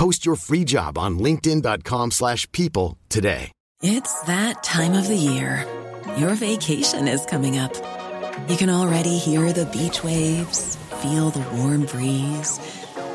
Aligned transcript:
Post 0.00 0.24
your 0.24 0.36
free 0.36 0.64
job 0.64 0.96
on 0.96 1.18
linkedin.com/people 1.18 2.10
slash 2.10 2.50
people 2.52 2.96
today. 3.10 3.52
It's 3.82 4.14
that 4.22 4.62
time 4.62 4.94
of 4.94 5.06
the 5.06 5.22
year. 5.30 5.66
Your 6.16 6.34
vacation 6.34 7.06
is 7.06 7.26
coming 7.26 7.58
up. 7.58 7.74
You 8.48 8.56
can 8.56 8.70
already 8.70 9.18
hear 9.18 9.52
the 9.52 9.66
beach 9.66 10.02
waves, 10.02 10.76
feel 11.02 11.28
the 11.30 11.44
warm 11.56 11.84
breeze, 11.84 12.58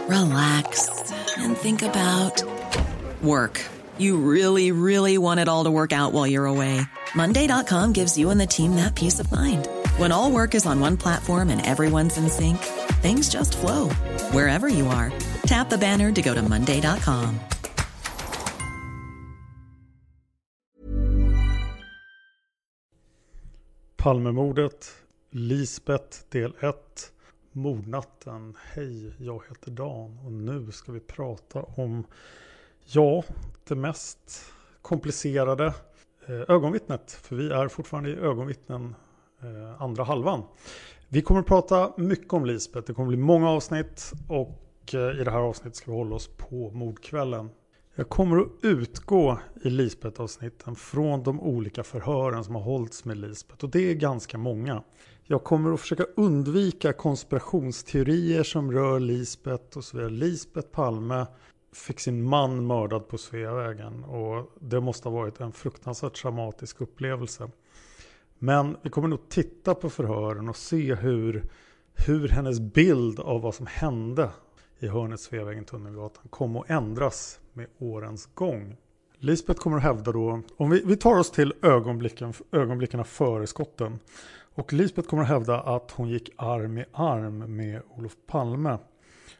relax, 0.07 0.89
and 1.37 1.57
think 1.57 1.81
about 1.81 2.43
work. 3.21 3.61
You 3.97 4.17
really, 4.17 4.71
really 4.71 5.17
want 5.17 5.39
it 5.39 5.47
all 5.47 5.63
to 5.63 5.71
work 5.71 5.91
out 5.91 6.13
while 6.13 6.27
you're 6.27 6.45
away. 6.45 6.81
Monday.com 7.15 7.93
gives 7.93 8.17
you 8.17 8.29
and 8.29 8.39
the 8.39 8.47
team 8.57 8.75
that 8.75 8.93
peace 8.93 9.19
of 9.19 9.31
mind. 9.31 9.67
When 9.97 10.11
all 10.11 10.31
work 10.31 10.53
is 10.55 10.65
on 10.65 10.79
one 10.81 10.97
platform 10.97 11.49
and 11.49 11.65
everyone's 11.65 12.17
in 12.17 12.29
sync, 12.29 12.59
things 13.01 13.29
just 13.29 13.57
flow 13.57 13.89
wherever 14.33 14.67
you 14.67 14.87
are. 14.87 15.11
Tap 15.47 15.69
the 15.69 15.77
banner 15.77 16.11
to 16.11 16.21
go 16.21 16.33
to 16.33 16.41
Monday.com. 16.41 17.39
Palmemordet, 23.95 24.91
Lisbeth 25.29 26.17
del 26.29 26.53
1, 26.59 26.75
Mordnatten. 27.51 28.55
Hej, 28.73 29.13
jag 29.17 29.41
heter 29.49 29.71
Dan 29.71 30.19
och 30.25 30.31
nu 30.31 30.71
ska 30.71 30.91
vi 30.91 30.99
prata 30.99 31.61
om, 31.61 32.03
ja, 32.85 33.23
det 33.67 33.75
mest 33.75 34.45
komplicerade 34.81 35.65
eh, 36.27 36.55
ögonvittnet. 36.55 37.11
För 37.11 37.35
vi 37.35 37.51
är 37.51 37.67
fortfarande 37.67 38.09
i 38.09 38.15
ögonvittnen 38.15 38.95
eh, 39.41 39.81
andra 39.81 40.03
halvan. 40.03 40.43
Vi 41.07 41.21
kommer 41.21 41.39
att 41.39 41.47
prata 41.47 41.93
mycket 41.97 42.33
om 42.33 42.45
Lisbeth. 42.45 42.87
Det 42.87 42.93
kommer 42.93 43.07
bli 43.07 43.17
många 43.17 43.49
avsnitt 43.49 44.11
och 44.27 44.64
och 44.85 44.95
eh, 44.95 45.21
i 45.21 45.23
det 45.23 45.31
här 45.31 45.39
avsnittet 45.39 45.75
ska 45.75 45.91
vi 45.91 45.97
hålla 45.97 46.15
oss 46.15 46.29
på 46.37 46.71
mordkvällen. 46.71 47.49
Jag 47.95 48.09
kommer 48.09 48.37
att 48.37 48.47
utgå 48.61 49.39
i 49.63 49.69
Lisbeth-avsnitten 49.69 50.75
från 50.75 51.23
de 51.23 51.39
olika 51.41 51.83
förhören 51.83 52.43
som 52.43 52.55
har 52.55 52.61
hållits 52.61 53.05
med 53.05 53.17
Lisbeth 53.17 53.63
och 53.63 53.69
det 53.69 53.91
är 53.91 53.93
ganska 53.93 54.37
många. 54.37 54.83
Jag 55.23 55.43
kommer 55.43 55.73
att 55.73 55.79
försöka 55.79 56.03
undvika 56.15 56.93
konspirationsteorier 56.93 58.43
som 58.43 58.71
rör 58.71 58.99
Lisbeth 58.99 59.77
och 59.77 59.83
så 59.83 59.97
vidare. 59.97 60.11
Lisbeth 60.11 60.67
Palme 60.67 61.25
fick 61.73 61.99
sin 61.99 62.23
man 62.23 62.67
mördad 62.67 63.07
på 63.07 63.17
Sveavägen 63.17 64.03
och 64.03 64.51
det 64.59 64.81
måste 64.81 65.09
ha 65.09 65.15
varit 65.15 65.39
en 65.39 65.51
fruktansvärt 65.51 66.21
traumatisk 66.21 66.81
upplevelse. 66.81 67.49
Men 68.39 68.77
vi 68.81 68.89
kommer 68.89 69.07
nog 69.07 69.29
titta 69.29 69.75
på 69.75 69.89
förhören 69.89 70.49
och 70.49 70.55
se 70.55 70.95
hur, 70.95 71.43
hur 71.93 72.27
hennes 72.27 72.59
bild 72.59 73.19
av 73.19 73.41
vad 73.41 73.55
som 73.55 73.67
hände 73.67 74.29
i 74.85 74.87
hörnet 74.87 75.19
Sveavägen 75.19 75.65
Tunnelgatan 75.65 76.23
kom 76.29 76.55
att 76.55 76.69
ändras 76.69 77.39
med 77.53 77.67
årens 77.79 78.29
gång. 78.33 78.77
Lisbeth 79.19 79.59
kommer 79.59 79.77
att 79.77 79.83
hävda 79.83 80.11
då, 80.11 80.41
om 80.57 80.69
vi, 80.69 80.81
vi 80.85 80.97
tar 80.97 81.19
oss 81.19 81.31
till 81.31 81.53
ögonblicken, 81.61 82.33
ögonblicken 82.51 83.05
före 83.05 83.47
skotten. 83.47 83.99
Och 84.55 84.73
Lisbeth 84.73 85.09
kommer 85.09 85.23
att 85.23 85.29
hävda 85.29 85.59
att 85.61 85.91
hon 85.91 86.09
gick 86.09 86.29
arm 86.35 86.77
i 86.77 86.85
arm 86.91 87.55
med 87.55 87.81
Olof 87.97 88.15
Palme. 88.27 88.77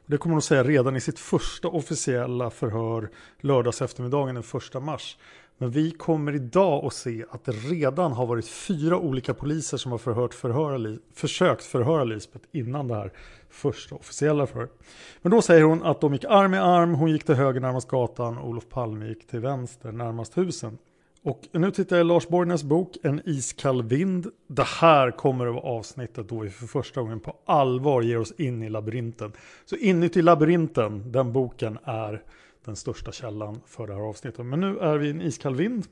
Det 0.06 0.18
kommer 0.18 0.34
hon 0.34 0.38
att 0.38 0.44
säga 0.44 0.64
redan 0.64 0.96
i 0.96 1.02
sitt 1.02 1.20
första 1.20 1.68
officiella 1.68 2.50
förhör 2.50 3.10
lördags 3.40 3.82
eftermiddagen 3.82 4.36
den 4.36 4.44
1 4.76 4.84
mars. 4.84 5.18
Men 5.58 5.72
vi 5.72 5.92
kommer 5.92 6.36
idag 6.36 6.86
att 6.86 6.94
se 6.94 7.26
att 7.30 7.46
det 7.46 7.52
redan 7.52 8.12
har 8.12 8.26
varit 8.26 8.48
fyra 8.48 8.98
olika 9.00 9.34
poliser 9.34 9.78
som 9.78 9.92
har 9.92 10.00
förhört 10.00 10.34
förhöra, 10.34 10.98
försökt 11.14 11.64
förhöra 11.64 12.04
Lisbeth 12.04 12.46
innan 12.52 12.88
det 12.88 12.96
här 12.96 13.12
första 13.50 13.96
officiella 13.96 14.48
förhöret. 14.48 14.74
Men 15.22 15.32
då 15.32 15.42
säger 15.42 15.64
hon 15.64 15.84
att 15.84 16.02
de 16.02 16.14
gick 16.14 16.26
arm 16.26 16.54
i 16.54 16.58
arm, 16.58 16.96
hon 16.96 17.12
gick 17.12 17.24
till 17.24 17.36
höger 17.36 17.60
närmast 17.60 17.88
gatan 17.88 18.38
och 18.38 18.50
Olof 18.50 18.70
Palme 18.70 19.08
gick 19.08 19.28
till 19.28 19.40
vänster 19.40 19.92
närmast 19.92 20.38
husen. 20.38 20.78
Och 21.24 21.42
nu 21.52 21.72
tittar 21.72 21.96
jag 21.96 22.06
i 22.06 22.08
Lars 22.08 22.28
Borgnäs 22.28 22.64
bok 22.64 22.98
En 23.04 23.22
iskall 23.26 23.84
vind. 23.84 24.28
Det 24.48 24.64
här 24.64 25.12
kommer 25.12 25.48
att 25.48 25.54
vara 25.54 25.64
avsnittet 25.64 26.30
då 26.30 26.40
vi 26.40 26.50
för 26.50 26.68
första 26.68 27.02
gången 27.02 27.20
på 27.20 27.36
allvar 27.46 28.02
ger 28.02 28.20
oss 28.20 28.32
in 28.32 28.64
i 28.64 28.70
labyrinten. 28.70 29.32
Så 29.66 29.76
inuti 29.76 30.22
labyrinten, 30.22 31.12
den 31.12 31.34
boken 31.34 31.78
är 31.84 32.24
den 32.66 32.76
största 32.76 33.12
källan 33.12 33.62
för 33.66 33.88
det 33.88 33.94
här 33.94 34.02
avsnittet. 34.02 34.46
Men 34.46 34.62
nu 34.62 34.80
är 34.80 34.98
vi 34.98 35.08
i 35.08 35.10
en 35.10 35.22
iskall 35.22 35.56
vind 35.56 35.88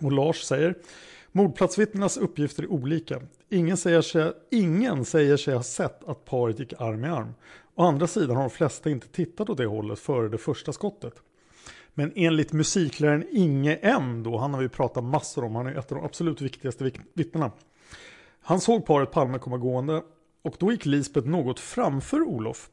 och 0.00 0.12
Lars 0.12 0.42
säger 0.42 0.74
Mordplatsvittnenas 1.32 2.16
uppgifter 2.16 2.62
är 2.62 2.72
olika. 2.72 3.22
Ingen 3.48 3.76
säger, 3.76 4.02
sig, 4.02 4.32
ingen 4.50 5.04
säger 5.04 5.36
sig 5.36 5.54
ha 5.54 5.62
sett 5.62 6.04
att 6.04 6.24
paret 6.24 6.58
gick 6.58 6.72
arm 6.72 7.04
i 7.04 7.08
arm. 7.08 7.34
Å 7.74 7.82
andra 7.82 8.06
sidan 8.06 8.36
har 8.36 8.42
de 8.42 8.50
flesta 8.50 8.90
inte 8.90 9.08
tittat 9.08 9.50
åt 9.50 9.58
det 9.58 9.66
hållet 9.66 9.98
före 9.98 10.28
det 10.28 10.38
första 10.38 10.72
skottet. 10.72 11.14
Men 11.94 12.12
enligt 12.16 12.52
musikläraren 12.52 13.24
Inge 13.30 13.74
M 13.74 14.22
då, 14.22 14.38
han 14.38 14.54
har 14.54 14.60
vi 14.60 14.68
pratat 14.68 15.04
massor 15.04 15.44
om, 15.44 15.54
han 15.54 15.66
är 15.66 15.78
ett 15.78 15.92
av 15.92 15.98
de 15.98 16.04
absolut 16.04 16.40
viktigaste 16.40 16.90
vittnena. 17.14 17.50
Han 18.42 18.60
såg 18.60 18.86
paret 18.86 19.10
Palme 19.10 19.38
komma 19.38 19.58
gående 19.58 20.02
och 20.44 20.56
då 20.58 20.72
gick 20.72 20.86
Lisbeth 20.86 21.28
något 21.28 21.60
framför 21.60 22.22
Olof. 22.22 22.70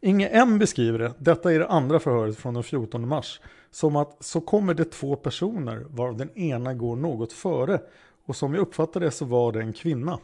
Inge 0.00 0.28
M 0.28 0.58
beskriver 0.58 0.98
det, 0.98 1.12
detta 1.18 1.52
är 1.52 1.58
det 1.58 1.68
andra 1.68 2.00
förhöret 2.00 2.36
från 2.36 2.54
den 2.54 2.62
14 2.62 3.08
mars, 3.08 3.40
som 3.70 3.96
att 3.96 4.24
så 4.24 4.40
kommer 4.40 4.74
det 4.74 4.84
två 4.84 5.16
personer 5.16 5.86
varav 5.88 6.16
den 6.16 6.38
ena 6.38 6.74
går 6.74 6.96
något 6.96 7.32
före 7.32 7.80
och 8.26 8.36
som 8.36 8.54
jag 8.54 8.60
uppfattade 8.60 9.04
det 9.04 9.10
så 9.10 9.24
var 9.24 9.52
det 9.52 9.60
en 9.60 9.72
kvinna. 9.72 10.18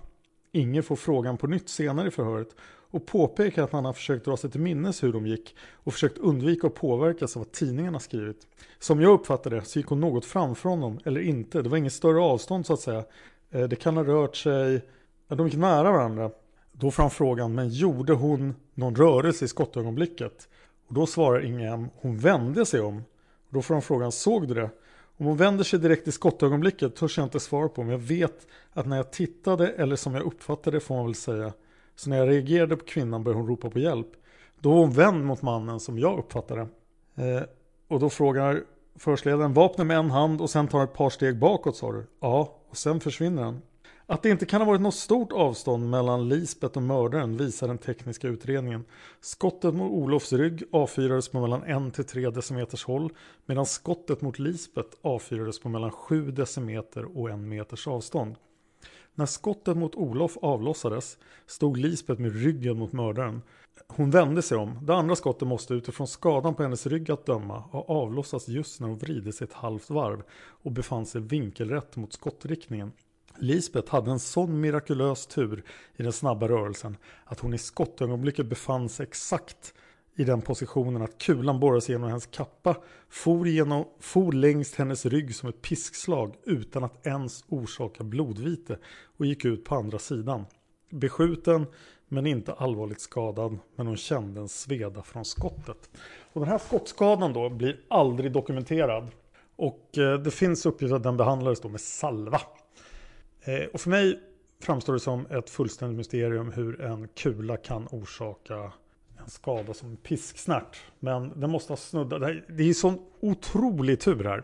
Inge 0.53 0.83
får 0.83 0.97
frågan 0.97 1.37
på 1.37 1.47
nytt 1.47 1.69
senare 1.69 2.09
i 2.09 2.11
förhöret 2.11 2.49
och 2.91 3.06
påpekar 3.06 3.62
att 3.62 3.72
han 3.72 3.84
har 3.84 3.93
försökt 3.93 4.25
dra 4.25 4.37
sig 4.37 4.50
till 4.50 4.61
minnes 4.61 5.03
hur 5.03 5.12
de 5.12 5.27
gick 5.27 5.55
och 5.75 5.93
försökt 5.93 6.19
undvika 6.19 6.67
att 6.67 6.75
påverkas 6.75 7.37
av 7.37 7.43
vad 7.43 7.53
tidningarna 7.53 8.00
skrivit. 8.00 8.47
Som 8.78 9.00
jag 9.00 9.12
uppfattade 9.12 9.56
det 9.56 9.64
så 9.64 9.79
gick 9.79 9.87
hon 9.87 10.00
något 10.00 10.25
framför 10.25 10.69
honom, 10.69 10.99
eller 11.05 11.20
inte. 11.20 11.62
Det 11.62 11.69
var 11.69 11.76
inget 11.76 11.93
större 11.93 12.20
avstånd 12.20 12.67
så 12.67 12.73
att 12.73 12.81
säga. 12.81 13.05
Eh, 13.50 13.69
det 13.69 13.76
kan 13.76 13.97
ha 13.97 14.05
rört 14.05 14.37
sig, 14.37 14.82
de 15.29 15.47
gick 15.47 15.56
nära 15.56 15.93
varandra. 15.93 16.31
Då 16.81 16.91
får 16.91 17.03
han 17.03 17.11
frågan, 17.11 17.55
men 17.55 17.69
gjorde 17.69 18.12
hon 18.12 18.55
någon 18.75 18.97
rörelse 18.97 19.44
i 19.44 19.49
skottögonblicket? 19.49 20.49
Och 20.88 20.94
då 20.94 21.06
svarar 21.06 21.44
Inge 21.44 21.88
hon 22.00 22.19
vände 22.19 22.67
sig 22.67 22.81
om. 22.81 22.97
Och 23.49 23.55
då 23.55 23.62
får 23.62 23.75
han 23.75 23.82
frågan, 23.82 24.12
såg 24.12 24.49
du 24.49 24.55
det? 24.55 24.71
Om 25.17 25.27
hon 25.27 25.37
vänder 25.37 25.65
sig 25.65 25.79
direkt 25.79 26.09
i 26.09 26.12
skottögonblicket 26.12 26.97
törs 26.97 27.19
jag 27.19 27.27
inte 27.27 27.41
svara 27.41 27.69
på, 27.69 27.82
men 27.82 27.91
jag 27.91 27.99
vet 27.99 28.47
att 28.73 28.87
när 28.87 28.97
jag 28.97 29.11
tittade, 29.11 29.69
eller 29.69 29.97
som 29.97 30.15
jag 30.15 30.27
uppfattade 30.27 30.77
det 30.77 30.81
får 30.81 30.94
man 30.94 31.06
väl 31.06 31.15
säga, 31.15 31.53
så 31.97 32.11
när 32.11 32.19
jag 32.19 32.29
reagerade 32.29 32.77
på 32.77 32.85
kvinnan 32.85 33.25
började 33.25 33.41
hon 33.41 33.49
ropa 33.49 33.71
på 33.71 33.79
hjälp. 33.79 34.09
Då 34.61 34.71
var 34.71 34.79
hon 34.79 34.93
vänd 34.93 35.25
mot 35.25 35.43
mannen 35.43 35.81
som 35.81 35.99
jag 35.99 36.19
uppfattade 36.19 36.61
eh, 37.17 37.43
Och 37.88 38.00
då 38.00 38.11
frågar 38.11 38.62
förhörsledaren, 38.99 39.55
vapnet 39.55 39.87
med 39.87 39.97
en 39.97 40.11
hand 40.11 40.41
och 40.41 40.50
sen 40.50 40.69
tar 40.69 40.85
ett 40.85 40.94
par 40.94 41.11
steg 41.11 41.38
bakåt 41.38 41.76
sa 41.76 41.93
du? 41.93 42.06
Ja, 42.21 42.59
och 42.71 42.76
sen 42.76 43.00
försvinner 43.00 43.43
han. 43.43 43.62
Att 44.11 44.23
det 44.23 44.31
inte 44.31 44.47
kan 44.47 44.61
ha 44.61 44.67
varit 44.67 44.81
något 44.81 44.95
stort 44.95 45.33
avstånd 45.33 45.91
mellan 45.91 46.29
Lisbeth 46.29 46.77
och 46.77 46.83
mördaren 46.83 47.37
visar 47.37 47.69
den 47.69 47.79
tekniska 47.79 48.29
utredningen. 48.29 48.85
Skottet 49.21 49.75
mot 49.75 49.93
Olofs 49.93 50.33
rygg 50.33 50.62
avfyrades 50.73 51.29
på 51.29 51.41
mellan 51.41 51.89
1 51.89 51.95
till 51.95 52.05
3 52.05 52.31
decimeters 52.31 52.85
håll 52.85 53.12
medan 53.47 53.67
skottet 53.67 54.21
mot 54.21 54.39
Lisbeth 54.39 54.89
avfyrades 55.03 55.61
på 55.61 55.69
mellan 55.69 55.91
7 55.91 56.31
decimeter 56.31 57.19
och 57.19 57.31
1 57.31 57.39
meters 57.39 57.89
avstånd. 57.89 58.37
När 59.15 59.27
skottet 59.27 59.77
mot 59.77 59.95
Olof 59.95 60.37
avlossades 60.43 61.19
stod 61.47 61.77
Lisbeth 61.77 62.21
med 62.21 62.43
ryggen 62.43 62.79
mot 62.79 62.93
mördaren. 62.93 63.43
Hon 63.87 64.11
vände 64.11 64.43
sig 64.43 64.59
om. 64.59 64.79
Det 64.83 64.95
andra 64.95 65.17
skottet 65.17 65.49
måste 65.49 65.75
utifrån 65.75 66.07
skadan 66.07 66.55
på 66.55 66.62
hennes 66.62 66.87
rygg 66.87 67.11
att 67.11 67.27
döma 67.27 67.59
ha 67.59 67.83
avlossats 67.83 68.49
just 68.49 68.81
när 68.81 68.89
hon 68.89 68.99
vridit 68.99 69.35
sig 69.35 69.45
ett 69.45 69.53
halvt 69.53 69.91
varv 69.91 70.23
och 70.62 70.73
befann 70.73 71.07
sig 71.07 71.21
vinkelrätt 71.21 71.97
mot 71.97 72.12
skottriktningen. 72.12 72.93
Lisbeth 73.40 73.92
hade 73.92 74.10
en 74.10 74.19
sån 74.19 74.60
mirakulös 74.60 75.26
tur 75.26 75.62
i 75.96 76.02
den 76.02 76.12
snabba 76.12 76.48
rörelsen 76.48 76.96
att 77.25 77.40
hon 77.40 77.54
i 77.54 77.58
skottögonblicket 77.58 78.46
befann 78.46 78.88
sig 78.88 79.06
exakt 79.06 79.75
i 80.16 80.25
den 80.25 80.42
positionen 80.42 81.02
att 81.02 81.19
kulan 81.19 81.60
borrade 81.60 81.81
sig 81.81 81.92
genom 81.94 82.08
hennes 82.08 82.26
kappa, 82.26 82.76
for, 83.08 83.48
genom, 83.48 83.84
for 84.00 84.32
längs 84.32 84.75
hennes 84.75 85.06
rygg 85.06 85.34
som 85.34 85.48
ett 85.48 85.62
piskslag 85.62 86.34
utan 86.44 86.84
att 86.84 87.06
ens 87.06 87.44
orsaka 87.48 88.04
blodvite 88.04 88.78
och 89.16 89.26
gick 89.26 89.44
ut 89.44 89.64
på 89.64 89.75
andra 89.75 89.98
sidan. 89.98 90.46
Beskjuten 90.90 91.66
men 92.08 92.26
inte 92.26 92.52
allvarligt 92.52 93.00
skadad, 93.00 93.58
men 93.76 93.87
hon 93.87 93.96
kände 93.96 94.40
en 94.40 94.48
sveda 94.48 95.02
från 95.02 95.25
skottet. 95.25 95.90
Och 96.32 96.40
den 96.40 96.50
här 96.50 96.58
skottskadan 96.58 97.32
då 97.32 97.50
blir 97.50 97.81
aldrig 97.88 98.32
dokumenterad. 98.32 99.08
Och 99.56 99.98
eh, 99.98 100.19
det 100.19 100.31
finns 100.31 100.66
uppgifter 100.66 100.96
att 100.96 101.02
den 101.02 101.16
behandlades 101.16 101.60
då 101.60 101.69
med 101.69 101.81
salva. 101.81 102.40
Eh, 103.42 103.64
och 103.64 103.81
för 103.81 103.90
mig 103.90 104.20
framstår 104.60 104.92
det 104.92 105.00
som 105.00 105.26
ett 105.26 105.50
fullständigt 105.50 105.96
mysterium 105.96 106.52
hur 106.52 106.81
en 106.81 107.08
kula 107.08 107.56
kan 107.56 107.88
orsaka 107.90 108.72
en 109.25 109.31
skada 109.31 109.75
som 109.75 109.96
pisksnärt. 109.96 110.81
Men 110.98 111.40
den 111.40 111.50
måste 111.50 111.72
ha 111.72 111.76
snuddat. 111.76 112.20
Det 112.48 112.62
är 112.62 112.72
sån 112.72 112.98
otrolig 113.20 114.00
tur 114.00 114.25
här. 114.25 114.42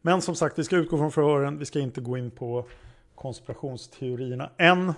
Men 0.00 0.22
som 0.22 0.34
sagt, 0.34 0.58
vi 0.58 0.64
ska 0.64 0.76
utgå 0.76 0.98
från 0.98 1.12
förhören. 1.12 1.58
Vi 1.58 1.64
ska 1.64 1.78
inte 1.78 2.00
gå 2.00 2.18
in 2.18 2.30
på 2.30 2.66
konspirationsteorierna 3.14 4.50
än. 4.56 4.92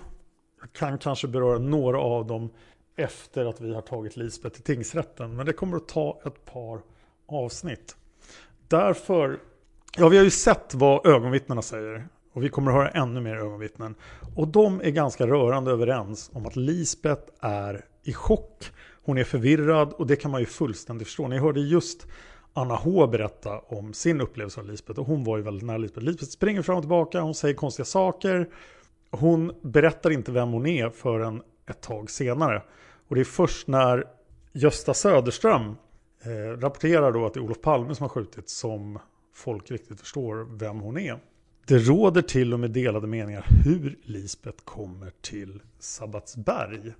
Jag 0.61 0.73
kan 0.73 0.97
kanske 0.97 1.27
beröra 1.27 1.59
några 1.59 1.99
av 1.99 2.27
dem 2.27 2.49
efter 2.95 3.45
att 3.45 3.61
vi 3.61 3.73
har 3.73 3.81
tagit 3.81 4.17
Lisbeth 4.17 4.55
till 4.55 4.63
tingsrätten. 4.63 5.35
Men 5.35 5.45
det 5.45 5.53
kommer 5.53 5.77
att 5.77 5.87
ta 5.87 6.21
ett 6.25 6.45
par 6.45 6.81
avsnitt. 7.25 7.95
Därför, 8.67 9.39
ja 9.97 10.09
vi 10.09 10.17
har 10.17 10.23
ju 10.23 10.31
sett 10.31 10.73
vad 10.73 11.07
ögonvittnena 11.07 11.61
säger. 11.61 12.07
Och 12.33 12.43
vi 12.43 12.49
kommer 12.49 12.71
att 12.71 12.77
höra 12.77 12.89
ännu 12.89 13.21
mer 13.21 13.35
ögonvittnen. 13.35 13.95
Och 14.35 14.47
de 14.47 14.81
är 14.81 14.89
ganska 14.89 15.27
rörande 15.27 15.71
överens 15.71 16.31
om 16.33 16.45
att 16.45 16.55
Lisbeth 16.55 17.21
är 17.39 17.85
i 18.03 18.13
chock. 18.13 18.71
Hon 19.03 19.17
är 19.17 19.23
förvirrad 19.23 19.93
och 19.93 20.07
det 20.07 20.15
kan 20.15 20.31
man 20.31 20.39
ju 20.39 20.45
fullständigt 20.45 21.07
förstå. 21.07 21.27
Ni 21.27 21.37
hörde 21.37 21.59
just 21.59 22.07
Anna 22.53 22.75
H 22.75 23.07
berätta 23.07 23.59
om 23.59 23.93
sin 23.93 24.21
upplevelse 24.21 24.59
av 24.59 24.67
Lisbeth 24.67 24.99
och 24.99 25.05
hon 25.05 25.23
var 25.23 25.37
ju 25.37 25.43
väldigt 25.43 25.65
nära 25.65 25.77
Lisbeth. 25.77 26.05
Lisbeth 26.05 26.31
springer 26.31 26.61
fram 26.61 26.75
och 26.75 26.83
tillbaka, 26.83 27.21
hon 27.21 27.35
säger 27.35 27.55
konstiga 27.55 27.85
saker. 27.85 28.49
Hon 29.11 29.51
berättar 29.61 30.09
inte 30.09 30.31
vem 30.31 30.49
hon 30.49 30.65
är 30.65 30.89
förrän 30.89 31.41
ett 31.69 31.81
tag 31.81 32.09
senare. 32.09 32.63
Och 33.07 33.15
det 33.15 33.21
är 33.21 33.25
först 33.25 33.67
när 33.67 34.07
Gösta 34.53 34.93
Söderström 34.93 35.75
eh, 36.23 36.59
rapporterar 36.59 37.11
då 37.11 37.25
att 37.25 37.33
det 37.33 37.39
är 37.39 37.43
Olof 37.43 37.61
Palme 37.61 37.95
som 37.95 38.03
har 38.03 38.09
skjutit 38.09 38.49
som 38.49 38.99
folk 39.33 39.71
riktigt 39.71 39.99
förstår 39.99 40.57
vem 40.57 40.79
hon 40.79 40.97
är. 40.97 41.19
Det 41.69 41.79
råder 41.79 42.21
till 42.21 42.53
och 42.53 42.59
med 42.59 42.71
delade 42.71 43.07
meningar 43.07 43.45
hur 43.65 43.99
Lisbeth 44.03 44.63
kommer 44.63 45.11
till 45.21 45.61
Sabbatsberg. 45.79 46.93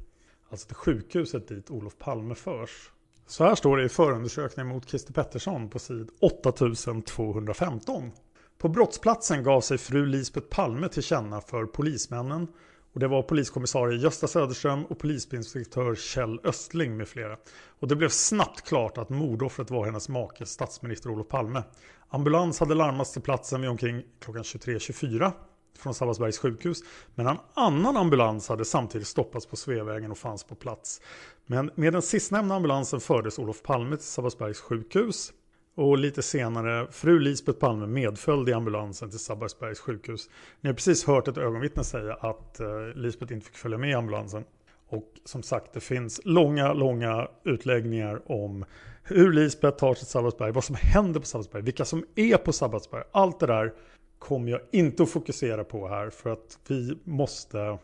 Alltså 0.49 0.67
till 0.67 0.75
sjukhuset 0.75 1.47
dit 1.47 1.71
Olof 1.71 1.97
Palme 1.97 2.35
förs. 2.35 2.91
Så 3.27 3.43
här 3.43 3.55
står 3.55 3.77
det 3.77 3.83
i 3.83 3.89
förundersökningen 3.89 4.67
mot 4.67 4.89
Christer 4.89 5.13
Pettersson 5.13 5.69
på 5.69 5.79
sid 5.79 6.09
8215. 6.19 8.11
På 8.57 8.69
brottsplatsen 8.69 9.43
gav 9.43 9.61
sig 9.61 9.77
fru 9.77 10.05
Lisbeth 10.05 10.47
Palme 10.47 10.89
till 10.89 11.03
känna 11.03 11.41
för 11.41 11.65
polismännen 11.65 12.47
och 12.93 12.99
det 12.99 13.07
var 13.07 13.21
poliskommissarie 13.21 13.97
Gösta 13.97 14.27
Söderström 14.27 14.85
och 14.85 14.99
polisinspektör 14.99 15.95
Kjell 15.95 16.39
Östling 16.43 16.97
med 16.97 17.07
flera. 17.07 17.37
Och 17.79 17.87
det 17.87 17.95
blev 17.95 18.09
snabbt 18.09 18.61
klart 18.61 18.97
att 18.97 19.09
mordoffret 19.09 19.71
var 19.71 19.85
hennes 19.85 20.09
make, 20.09 20.45
statsminister 20.45 21.09
Olof 21.09 21.27
Palme. 21.27 21.63
Ambulans 22.09 22.59
hade 22.59 22.75
larmats 22.75 23.13
till 23.13 23.21
platsen 23.21 23.61
vid 23.61 23.69
omkring 23.69 24.03
klockan 24.19 24.43
23.24 24.43 25.31
från 25.77 25.93
Sabbatsbergs 25.93 26.37
sjukhus. 26.37 26.79
Men 27.15 27.27
en 27.27 27.37
annan 27.53 27.97
ambulans 27.97 28.49
hade 28.49 28.65
samtidigt 28.65 29.07
stoppats 29.07 29.45
på 29.45 29.55
Sveavägen 29.55 30.11
och 30.11 30.17
fanns 30.17 30.43
på 30.43 30.55
plats. 30.55 31.01
Men 31.45 31.71
med 31.75 31.93
den 31.93 32.01
sistnämnda 32.01 32.55
ambulansen 32.55 32.99
fördes 32.99 33.39
Olof 33.39 33.61
Palme 33.63 33.97
till 33.97 34.05
Sabbatsbergs 34.05 34.59
sjukhus. 34.59 35.33
Och 35.79 35.97
lite 35.97 36.21
senare, 36.21 36.87
fru 36.91 37.19
Lisbeth 37.19 37.59
Palme 37.59 37.87
medföljde 37.87 38.51
i 38.51 38.53
ambulansen 38.53 39.09
till 39.09 39.19
Sabbatsbergs 39.19 39.79
sjukhus. 39.79 40.29
Ni 40.61 40.69
har 40.69 40.73
precis 40.73 41.05
hört 41.05 41.27
ett 41.27 41.37
ögonvittne 41.37 41.83
säga 41.83 42.13
att 42.13 42.59
eh, 42.59 42.67
Lisbeth 42.95 43.33
inte 43.33 43.45
fick 43.45 43.55
följa 43.55 43.77
med 43.77 43.89
i 43.89 43.93
ambulansen. 43.93 44.43
Och 44.89 45.13
som 45.25 45.43
sagt, 45.43 45.73
det 45.73 45.79
finns 45.79 46.21
långa, 46.23 46.73
långa 46.73 47.27
utläggningar 47.43 48.31
om 48.31 48.65
hur 49.03 49.33
Lisbeth 49.33 49.77
tar 49.77 49.93
sig 49.93 49.99
till 49.99 50.11
Sabbatsberg, 50.11 50.51
vad 50.51 50.63
som 50.63 50.75
händer 50.79 51.19
på 51.19 51.25
Sabbatsberg, 51.25 51.61
vilka 51.61 51.85
som 51.85 52.05
är 52.15 52.37
på 52.37 52.53
Sabbatsberg. 52.53 53.03
Allt 53.11 53.39
det 53.39 53.47
där 53.47 53.73
kommer 54.17 54.51
jag 54.51 54.61
inte 54.71 55.03
att 55.03 55.09
fokusera 55.09 55.63
på 55.63 55.87
här 55.87 56.09
för 56.09 56.29
att 56.29 56.59
vi 56.67 56.97
måste 57.03 57.77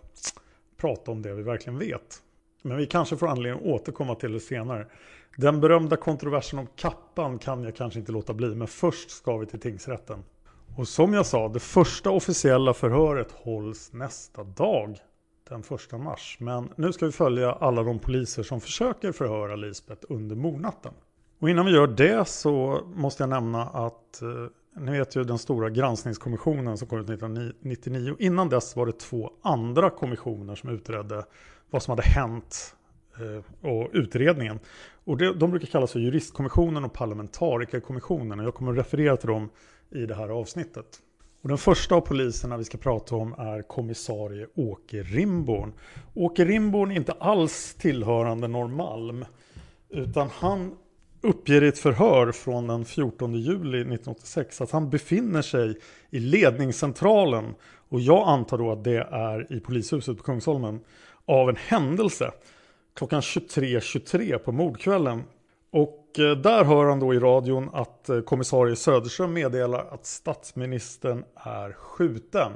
prata 0.77 1.11
om 1.11 1.21
det 1.21 1.33
vi 1.33 1.43
verkligen 1.43 1.79
vet. 1.79 2.21
Men 2.65 2.77
vi 2.77 2.85
kanske 2.85 3.17
får 3.17 3.27
anledning 3.27 3.61
att 3.61 3.81
återkomma 3.81 4.15
till 4.15 4.33
det 4.33 4.39
senare. 4.39 4.87
Den 5.37 5.61
berömda 5.61 5.97
kontroversen 5.97 6.59
om 6.59 6.67
kappan 6.75 7.39
kan 7.39 7.63
jag 7.63 7.75
kanske 7.75 7.99
inte 7.99 8.11
låta 8.11 8.33
bli, 8.33 8.55
men 8.55 8.67
först 8.67 9.09
ska 9.09 9.37
vi 9.37 9.45
till 9.45 9.59
tingsrätten. 9.59 10.23
Och 10.75 10.87
som 10.87 11.13
jag 11.13 11.25
sa, 11.25 11.47
det 11.47 11.59
första 11.59 12.09
officiella 12.09 12.73
förhöret 12.73 13.31
hålls 13.31 13.93
nästa 13.93 14.43
dag, 14.43 14.97
den 15.49 15.63
första 15.63 15.97
mars. 15.97 16.37
Men 16.39 16.69
nu 16.75 16.93
ska 16.93 17.05
vi 17.05 17.11
följa 17.11 17.51
alla 17.51 17.83
de 17.83 17.99
poliser 17.99 18.43
som 18.43 18.61
försöker 18.61 19.11
förhöra 19.11 19.55
Lisbeth 19.55 20.05
under 20.09 20.35
mordnatten. 20.35 20.93
Och 21.39 21.49
innan 21.49 21.65
vi 21.65 21.71
gör 21.71 21.87
det 21.87 22.27
så 22.27 22.81
måste 22.95 23.23
jag 23.23 23.29
nämna 23.29 23.63
att 23.63 24.21
eh, 24.21 24.27
ni 24.81 24.91
vet 24.91 25.15
ju 25.15 25.23
den 25.23 25.37
stora 25.37 25.69
granskningskommissionen 25.69 26.77
som 26.77 26.87
kom 26.87 26.99
ut 26.99 27.09
1999. 27.09 28.15
Innan 28.19 28.49
dess 28.49 28.75
var 28.75 28.85
det 28.85 28.99
två 28.99 29.31
andra 29.41 29.89
kommissioner 29.89 30.55
som 30.55 30.69
utredde 30.69 31.25
vad 31.69 31.83
som 31.83 31.91
hade 31.91 32.03
hänt 32.03 32.75
eh, 33.19 33.69
och 33.69 33.89
utredningen. 33.93 34.59
Och 35.03 35.17
det, 35.17 35.33
de 35.33 35.51
brukar 35.51 35.67
kallas 35.67 35.91
för 35.91 35.99
juristkommissionen 35.99 36.85
och 36.85 36.93
parlamentarikerkommissionen. 36.93 38.39
Och 38.39 38.45
jag 38.45 38.55
kommer 38.55 38.71
att 38.71 38.77
referera 38.77 39.17
till 39.17 39.29
dem 39.29 39.49
i 39.91 40.05
det 40.05 40.15
här 40.15 40.29
avsnittet. 40.29 41.01
Och 41.41 41.49
den 41.49 41.57
första 41.57 41.95
av 41.95 42.01
poliserna 42.01 42.57
vi 42.57 42.63
ska 42.63 42.77
prata 42.77 43.15
om 43.15 43.33
är 43.33 43.61
kommissarie 43.61 44.47
Åke 44.55 45.03
Rimborn. 45.03 45.73
Åke 46.13 46.45
Rimborn 46.45 46.91
är 46.91 46.95
inte 46.95 47.11
alls 47.11 47.75
tillhörande 47.75 48.47
Norrmalm. 48.47 49.25
Utan 49.89 50.29
han 50.29 50.75
uppger 51.21 51.63
i 51.63 51.67
ett 51.67 51.79
förhör 51.79 52.31
från 52.31 52.67
den 52.67 52.85
14 52.85 53.33
juli 53.33 53.77
1986 53.77 54.61
att 54.61 54.71
han 54.71 54.89
befinner 54.89 55.41
sig 55.41 55.79
i 56.09 56.19
ledningscentralen 56.19 57.55
och 57.89 57.99
jag 57.99 58.27
antar 58.27 58.57
då 58.57 58.71
att 58.71 58.83
det 58.83 59.07
är 59.11 59.53
i 59.53 59.59
polishuset 59.59 60.17
på 60.17 60.23
Kungsholmen 60.23 60.79
av 61.27 61.49
en 61.49 61.55
händelse 61.55 62.31
klockan 62.95 63.21
23.23 63.21 63.79
.23 63.79 64.37
på 64.37 64.51
mordkvällen. 64.51 65.23
Och 65.71 66.19
eh, 66.19 66.37
där 66.37 66.63
hör 66.63 66.85
han 66.85 66.99
då 66.99 67.13
i 67.13 67.19
radion 67.19 67.69
att 67.73 68.09
eh, 68.09 68.21
kommissarie 68.21 68.75
Söderström 68.75 69.33
meddelar 69.33 69.87
att 69.91 70.05
statsministern 70.05 71.23
är 71.35 71.71
skjuten. 71.71 72.51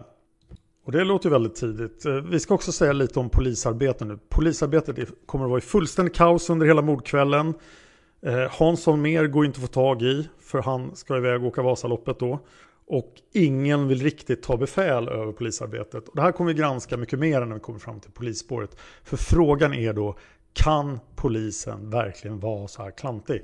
Och 0.85 0.91
det 0.91 1.03
låter 1.03 1.29
väldigt 1.29 1.55
tidigt. 1.55 2.05
Eh, 2.05 2.13
vi 2.13 2.39
ska 2.39 2.53
också 2.53 2.71
säga 2.71 2.93
lite 2.93 3.19
om 3.19 3.29
polisarbetet 3.29 4.07
nu. 4.07 4.19
Polisarbetet 4.29 5.09
kommer 5.25 5.45
att 5.45 5.49
vara 5.49 5.59
i 5.59 5.61
fullständig 5.61 6.15
kaos 6.15 6.49
under 6.49 6.65
hela 6.65 6.81
mordkvällen. 6.81 7.53
Hansson 8.49 9.01
mer 9.01 9.27
går 9.27 9.45
inte 9.45 9.57
att 9.57 9.61
få 9.61 9.73
tag 9.73 10.01
i 10.01 10.29
för 10.39 10.61
han 10.61 10.95
ska 10.95 11.17
iväg 11.17 11.41
och 11.41 11.47
åka 11.47 11.61
Vasaloppet 11.61 12.19
då. 12.19 12.39
Och 12.89 13.13
ingen 13.33 13.87
vill 13.87 14.03
riktigt 14.03 14.43
ta 14.43 14.57
befäl 14.57 15.09
över 15.09 15.31
polisarbetet. 15.31 16.07
Och 16.07 16.15
det 16.15 16.21
här 16.21 16.31
kommer 16.31 16.53
vi 16.53 16.59
granska 16.59 16.97
mycket 16.97 17.19
mer 17.19 17.45
när 17.45 17.53
vi 17.53 17.59
kommer 17.59 17.79
fram 17.79 17.99
till 17.99 18.11
polisspåret. 18.11 18.77
För 19.03 19.17
frågan 19.17 19.73
är 19.73 19.93
då, 19.93 20.15
kan 20.53 20.99
polisen 21.15 21.89
verkligen 21.89 22.39
vara 22.39 22.67
så 22.67 22.83
här 22.83 22.91
klantig? 22.91 23.41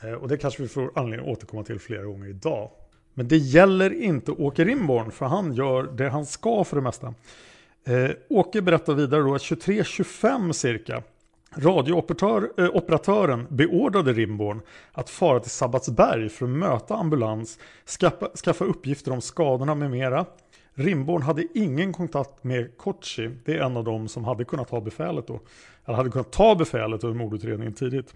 Eh, 0.00 0.12
och 0.12 0.28
det 0.28 0.36
kanske 0.36 0.62
vi 0.62 0.68
får 0.68 0.92
anledning 0.94 1.30
att 1.30 1.36
återkomma 1.36 1.62
till 1.62 1.78
flera 1.78 2.04
gånger 2.04 2.28
idag. 2.28 2.70
Men 3.14 3.28
det 3.28 3.36
gäller 3.36 4.02
inte 4.02 4.32
Åke 4.32 4.64
Rimborn, 4.64 5.10
för 5.10 5.26
han 5.26 5.52
gör 5.52 5.82
det 5.82 6.08
han 6.08 6.26
ska 6.26 6.64
för 6.64 6.76
det 6.76 6.82
mesta. 6.82 7.14
Eh, 7.84 8.10
Åke 8.28 8.62
berättar 8.62 8.94
vidare 8.94 9.22
då 9.22 9.34
att 9.34 9.42
23.25 9.42 10.52
cirka 10.52 11.02
Radiooperatören 11.58 13.40
eh, 13.40 13.46
beordrade 13.48 14.12
Rimborn 14.12 14.60
att 14.92 15.10
fara 15.10 15.40
till 15.40 15.50
Sabbatsberg 15.50 16.28
för 16.28 16.44
att 16.44 16.50
möta 16.50 16.94
ambulans, 16.96 17.58
skaffa, 18.00 18.28
skaffa 18.44 18.64
uppgifter 18.64 19.12
om 19.12 19.20
skadorna 19.20 19.74
med 19.74 19.90
mera. 19.90 20.26
Rimborn 20.74 21.22
hade 21.22 21.46
ingen 21.54 21.92
kontakt 21.92 22.44
med 22.44 22.76
Kochi, 22.76 23.30
det 23.44 23.54
är 23.54 23.62
en 23.62 23.76
av 23.76 23.84
dem 23.84 24.08
som 24.08 24.24
hade 24.24 24.44
kunnat 24.44 24.68
ta 24.68 24.80
befälet 24.80 25.26
då. 25.26 25.40
Eller 25.84 25.96
hade 25.96 26.10
kunnat 26.10 26.32
ta 26.32 26.54
befälet 26.54 27.04
över 27.04 27.14
mordutredningen 27.14 27.74
tidigt. 27.74 28.14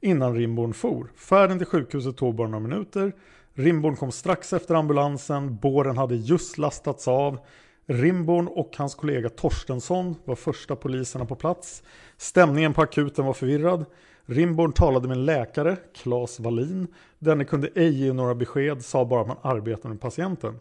Innan 0.00 0.34
Rimborn 0.34 0.74
for. 0.74 1.06
Färden 1.16 1.58
till 1.58 1.66
sjukhuset 1.66 2.16
tog 2.16 2.34
bara 2.34 2.48
några 2.48 2.68
minuter. 2.68 3.12
Rimborn 3.54 3.96
kom 3.96 4.12
strax 4.12 4.52
efter 4.52 4.74
ambulansen, 4.74 5.56
båren 5.56 5.96
hade 5.96 6.16
just 6.16 6.58
lastats 6.58 7.08
av. 7.08 7.38
Rimborn 7.86 8.48
och 8.48 8.76
hans 8.76 8.94
kollega 8.94 9.28
Torstensson 9.28 10.16
var 10.24 10.34
första 10.34 10.76
poliserna 10.76 11.24
på 11.24 11.34
plats. 11.34 11.82
Stämningen 12.16 12.74
på 12.74 12.82
akuten 12.82 13.26
var 13.26 13.32
förvirrad. 13.32 13.84
Rimborn 14.26 14.72
talade 14.72 15.08
med 15.08 15.16
en 15.16 15.24
läkare, 15.24 15.76
Claes 15.94 16.40
Wallin. 16.40 16.86
Denne 17.18 17.44
kunde 17.44 17.68
ej 17.74 18.04
ge 18.04 18.12
några 18.12 18.34
besked, 18.34 18.84
sa 18.84 19.04
bara 19.04 19.20
att 19.20 19.26
man 19.26 19.36
arbetade 19.42 19.88
med 19.88 20.00
patienten. 20.00 20.58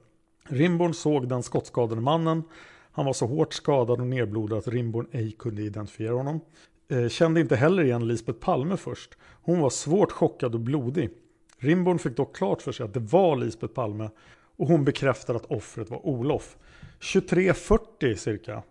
Rimborn 0.48 0.94
såg 0.94 1.30
den 1.30 1.44
skottskadade 1.44 2.02
mannen. 2.02 2.44
Han 2.92 3.06
var 3.06 3.14
så 3.14 3.26
hårt 3.26 3.54
skadad 3.54 4.00
och 4.00 4.08
nedblodad 4.08 4.58
att 4.58 4.68
Rimborn 4.68 5.08
ej 5.12 5.32
kunde 5.32 5.62
identifiera 5.62 6.14
honom. 6.14 6.40
Eh, 6.88 7.08
kände 7.08 7.40
inte 7.40 7.56
heller 7.56 7.84
igen 7.84 8.08
Lisbeth 8.08 8.40
Palme 8.40 8.78
först. 8.78 9.18
Hon 9.42 9.60
var 9.60 9.70
svårt 9.70 10.12
chockad 10.12 10.54
och 10.54 10.62
blodig. 10.62 11.10
Rimborn 11.58 12.00
fick 12.00 12.18
dock 12.18 12.36
klart 12.36 12.62
för 12.62 12.72
sig 12.72 12.84
att 12.86 12.94
det 12.94 13.00
var 13.00 13.36
Lisbeth 13.36 13.74
Palme 13.74 14.10
och 14.58 14.68
hon 14.68 14.86
bekräftade 14.86 15.40
att 15.40 15.52
offret 15.52 15.90
var 15.90 16.06
Olof. 16.06 16.58
23.40 17.04 18.16
cirka 18.16 18.64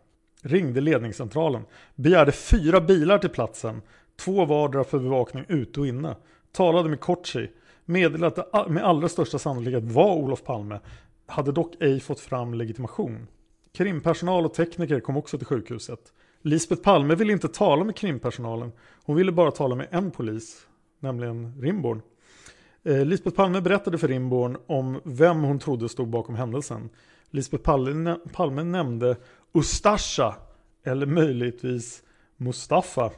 ringde 0.42 0.80
ledningscentralen, 0.80 1.62
begärde 1.94 2.32
fyra 2.32 2.80
bilar 2.80 3.18
till 3.18 3.30
platsen, 3.30 3.82
två 4.16 4.44
vardera 4.44 4.84
för 4.84 4.98
bevakning 4.98 5.44
ute 5.48 5.80
och 5.80 5.86
inne, 5.86 6.16
talade 6.52 6.88
med 6.88 7.00
Kochi, 7.00 7.50
meddelade 7.84 8.42
att 8.52 8.66
det 8.66 8.72
med 8.72 8.84
allra 8.84 9.08
största 9.08 9.38
sannolikhet 9.38 9.84
var 9.84 10.14
Olof 10.14 10.44
Palme, 10.44 10.80
hade 11.26 11.52
dock 11.52 11.74
ej 11.80 12.00
fått 12.00 12.20
fram 12.20 12.54
legitimation. 12.54 13.26
Krimpersonal 13.72 14.44
och 14.44 14.54
tekniker 14.54 15.00
kom 15.00 15.16
också 15.16 15.38
till 15.38 15.46
sjukhuset. 15.46 16.12
Lisbeth 16.42 16.82
Palme 16.82 17.14
ville 17.14 17.32
inte 17.32 17.48
tala 17.48 17.84
med 17.84 17.96
krimpersonalen, 17.96 18.72
hon 19.04 19.16
ville 19.16 19.32
bara 19.32 19.50
tala 19.50 19.74
med 19.74 19.88
en 19.90 20.10
polis, 20.10 20.66
nämligen 21.00 21.60
Rimborn. 21.60 22.02
Eh, 22.84 23.04
Lisbeth 23.04 23.36
Palme 23.36 23.60
berättade 23.60 23.98
för 23.98 24.08
Rimborn 24.08 24.56
om 24.66 25.00
vem 25.04 25.42
hon 25.42 25.58
trodde 25.58 25.88
stod 25.88 26.08
bakom 26.08 26.34
händelsen. 26.34 26.88
Lisbeth 27.34 27.64
Palme, 28.32 28.62
nämnde 28.64 29.16
Ustasha 29.52 30.34
eller 30.84 31.06
möjligtvis 31.06 32.02
Mustafa. 32.36 33.10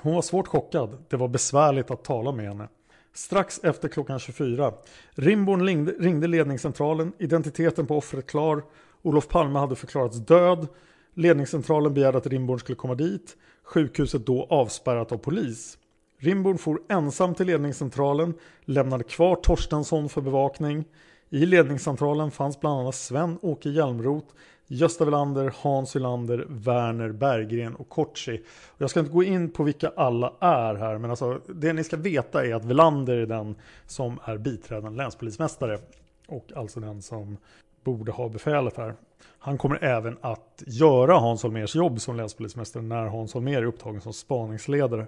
Hon 0.00 0.14
var 0.14 0.22
svårt 0.22 0.48
chockad. 0.48 1.04
Det 1.08 1.16
var 1.16 1.28
besvärligt 1.28 1.90
att 1.90 2.04
tala 2.04 2.32
med 2.32 2.48
henne. 2.48 2.68
Strax 3.12 3.60
efter 3.62 3.88
klockan 3.88 4.18
24. 4.18 4.72
Rimborn 5.10 5.88
ringde 6.00 6.26
ledningscentralen. 6.26 7.12
Identiteten 7.18 7.86
på 7.86 7.96
offret 7.96 8.26
klar. 8.26 8.62
Olof 9.02 9.28
Palme 9.28 9.58
hade 9.58 9.76
förklarats 9.76 10.16
död. 10.16 10.66
Ledningscentralen 11.14 11.94
begärde 11.94 12.18
att 12.18 12.26
Rimborn 12.26 12.58
skulle 12.58 12.76
komma 12.76 12.94
dit. 12.94 13.36
Sjukhuset 13.62 14.26
då 14.26 14.46
avspärrat 14.50 15.12
av 15.12 15.16
polis. 15.16 15.78
Rimborn 16.18 16.58
for 16.58 16.80
ensam 16.88 17.34
till 17.34 17.46
ledningscentralen, 17.46 18.34
lämnade 18.64 19.04
kvar 19.04 19.36
Torstensson 19.36 20.08
för 20.08 20.20
bevakning. 20.20 20.84
I 21.30 21.46
ledningscentralen 21.46 22.30
fanns 22.30 22.60
bland 22.60 22.80
annat 22.80 22.94
Sven-Åke 22.94 23.68
Hjelmroth, 23.68 24.26
Gösta 24.66 25.04
Welander, 25.04 25.52
Hans 25.56 25.96
Ylander, 25.96 26.46
Werner 26.48 27.12
Berggren 27.12 27.74
och 27.74 27.88
Kotschi. 27.88 28.42
Jag 28.78 28.90
ska 28.90 29.00
inte 29.00 29.12
gå 29.12 29.22
in 29.22 29.50
på 29.50 29.62
vilka 29.62 29.92
alla 29.96 30.32
är 30.40 30.74
här, 30.74 30.98
men 30.98 31.10
alltså, 31.10 31.40
det 31.46 31.72
ni 31.72 31.84
ska 31.84 31.96
veta 31.96 32.46
är 32.46 32.54
att 32.54 32.64
Welander 32.64 33.16
är 33.16 33.26
den 33.26 33.54
som 33.86 34.18
är 34.24 34.38
biträdande 34.38 35.02
länspolismästare 35.02 35.78
och 36.26 36.52
alltså 36.56 36.80
den 36.80 37.02
som 37.02 37.36
borde 37.84 38.12
ha 38.12 38.28
befälet 38.28 38.76
här. 38.76 38.94
Han 39.38 39.58
kommer 39.58 39.84
även 39.84 40.16
att 40.20 40.62
göra 40.66 41.14
Hans 41.18 41.42
Holmers 41.42 41.74
jobb 41.74 42.00
som 42.00 42.16
länspolismästare 42.16 42.82
när 42.82 43.06
Hans 43.06 43.34
Holmer 43.34 43.62
är 43.62 43.66
upptagen 43.66 44.00
som 44.00 44.12
spaningsledare. 44.12 45.06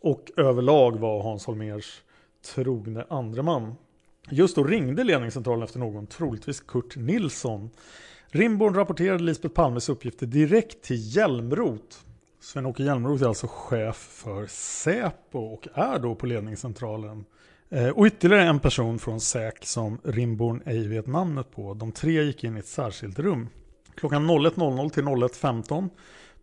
Och 0.00 0.32
överlag 0.36 0.98
var 0.98 1.22
Hans 1.22 1.46
Holmers 1.46 2.02
trogne 2.54 3.04
andre 3.08 3.42
man. 3.42 3.74
Just 4.30 4.56
då 4.56 4.64
ringde 4.64 5.04
ledningscentralen 5.04 5.62
efter 5.62 5.78
någon, 5.78 6.06
troligtvis 6.06 6.60
Kurt 6.60 6.96
Nilsson. 6.96 7.70
Rimborn 8.28 8.74
rapporterade 8.74 9.24
Lisbeth 9.24 9.54
Palmes 9.54 9.88
uppgifter 9.88 10.26
direkt 10.26 10.82
till 10.82 11.16
Hjälmroth. 11.16 11.96
Sven-Åke 12.40 12.82
Hjälmroth 12.82 13.22
är 13.22 13.28
alltså 13.28 13.46
chef 13.50 13.96
för 13.96 14.46
Säpo 14.46 15.38
och 15.38 15.68
är 15.74 15.98
då 15.98 16.14
på 16.14 16.26
ledningscentralen. 16.26 17.24
Eh, 17.70 17.88
och 17.88 18.06
ytterligare 18.06 18.42
en 18.44 18.60
person 18.60 18.98
från 18.98 19.20
SÄK 19.20 19.66
som 19.66 19.98
Rimborn 20.04 20.62
ej 20.66 20.88
vet 20.88 21.06
namnet 21.06 21.50
på. 21.50 21.74
De 21.74 21.92
tre 21.92 22.22
gick 22.22 22.44
in 22.44 22.56
i 22.56 22.58
ett 22.58 22.66
särskilt 22.66 23.18
rum. 23.18 23.48
Klockan 23.94 24.30
01.00 24.30 24.90
till 24.90 25.02
01.15 25.04 25.88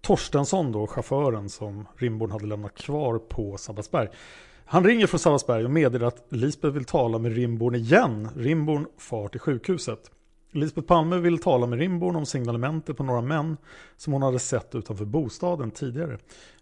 Torstensson 0.02 0.72
då, 0.72 0.88
chauffören 0.88 1.50
som 1.50 1.88
Rimborn 1.98 2.32
hade 2.32 2.46
lämnat 2.46 2.76
kvar 2.76 3.20
på 3.20 3.58
Sabbatsberg. 3.58 4.08
Han 4.72 4.84
ringer 4.84 5.08
från 5.08 5.20
Sabbatsberg 5.20 5.66
och 5.66 5.72
meddelar 5.72 6.08
att 6.08 6.26
Lisbeth 6.30 6.74
vill 6.74 6.86
tala 6.86 7.18
med 7.18 7.36
Rimborn 7.36 7.76
igen. 7.76 8.30
Rimborn 8.36 8.86
far 8.98 9.28
till 9.28 9.40
sjukhuset. 9.40 10.12
Lisbeth 10.52 10.88
Palme 10.88 11.18
vill 11.18 11.38
tala 11.38 11.68
med 11.68 11.80
Rimborn 11.80 12.16
om 12.16 12.26
signalementet 12.26 12.98
på 12.98 13.04
några 13.04 13.22
män 13.22 13.58
som 13.98 14.14
hon 14.14 14.22
hade 14.22 14.40
sett 14.40 14.76
utanför 14.76 15.06
bostaden 15.06 15.72
tidigare. 15.72 16.18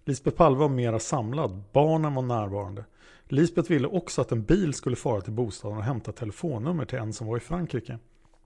Lisbeth 0.05 0.37
Palme 0.37 0.57
var 0.57 0.69
mera 0.69 0.99
samlad, 0.99 1.63
barnen 1.73 2.15
var 2.15 2.21
närvarande. 2.21 2.85
Lisbeth 3.27 3.69
ville 3.69 3.87
också 3.87 4.21
att 4.21 4.31
en 4.31 4.43
bil 4.43 4.73
skulle 4.73 4.95
fara 4.95 5.21
till 5.21 5.33
bostaden 5.33 5.77
och 5.77 5.83
hämta 5.83 6.11
telefonnummer 6.11 6.85
till 6.85 6.99
en 6.99 7.13
som 7.13 7.27
var 7.27 7.37
i 7.37 7.39
Frankrike. 7.39 7.99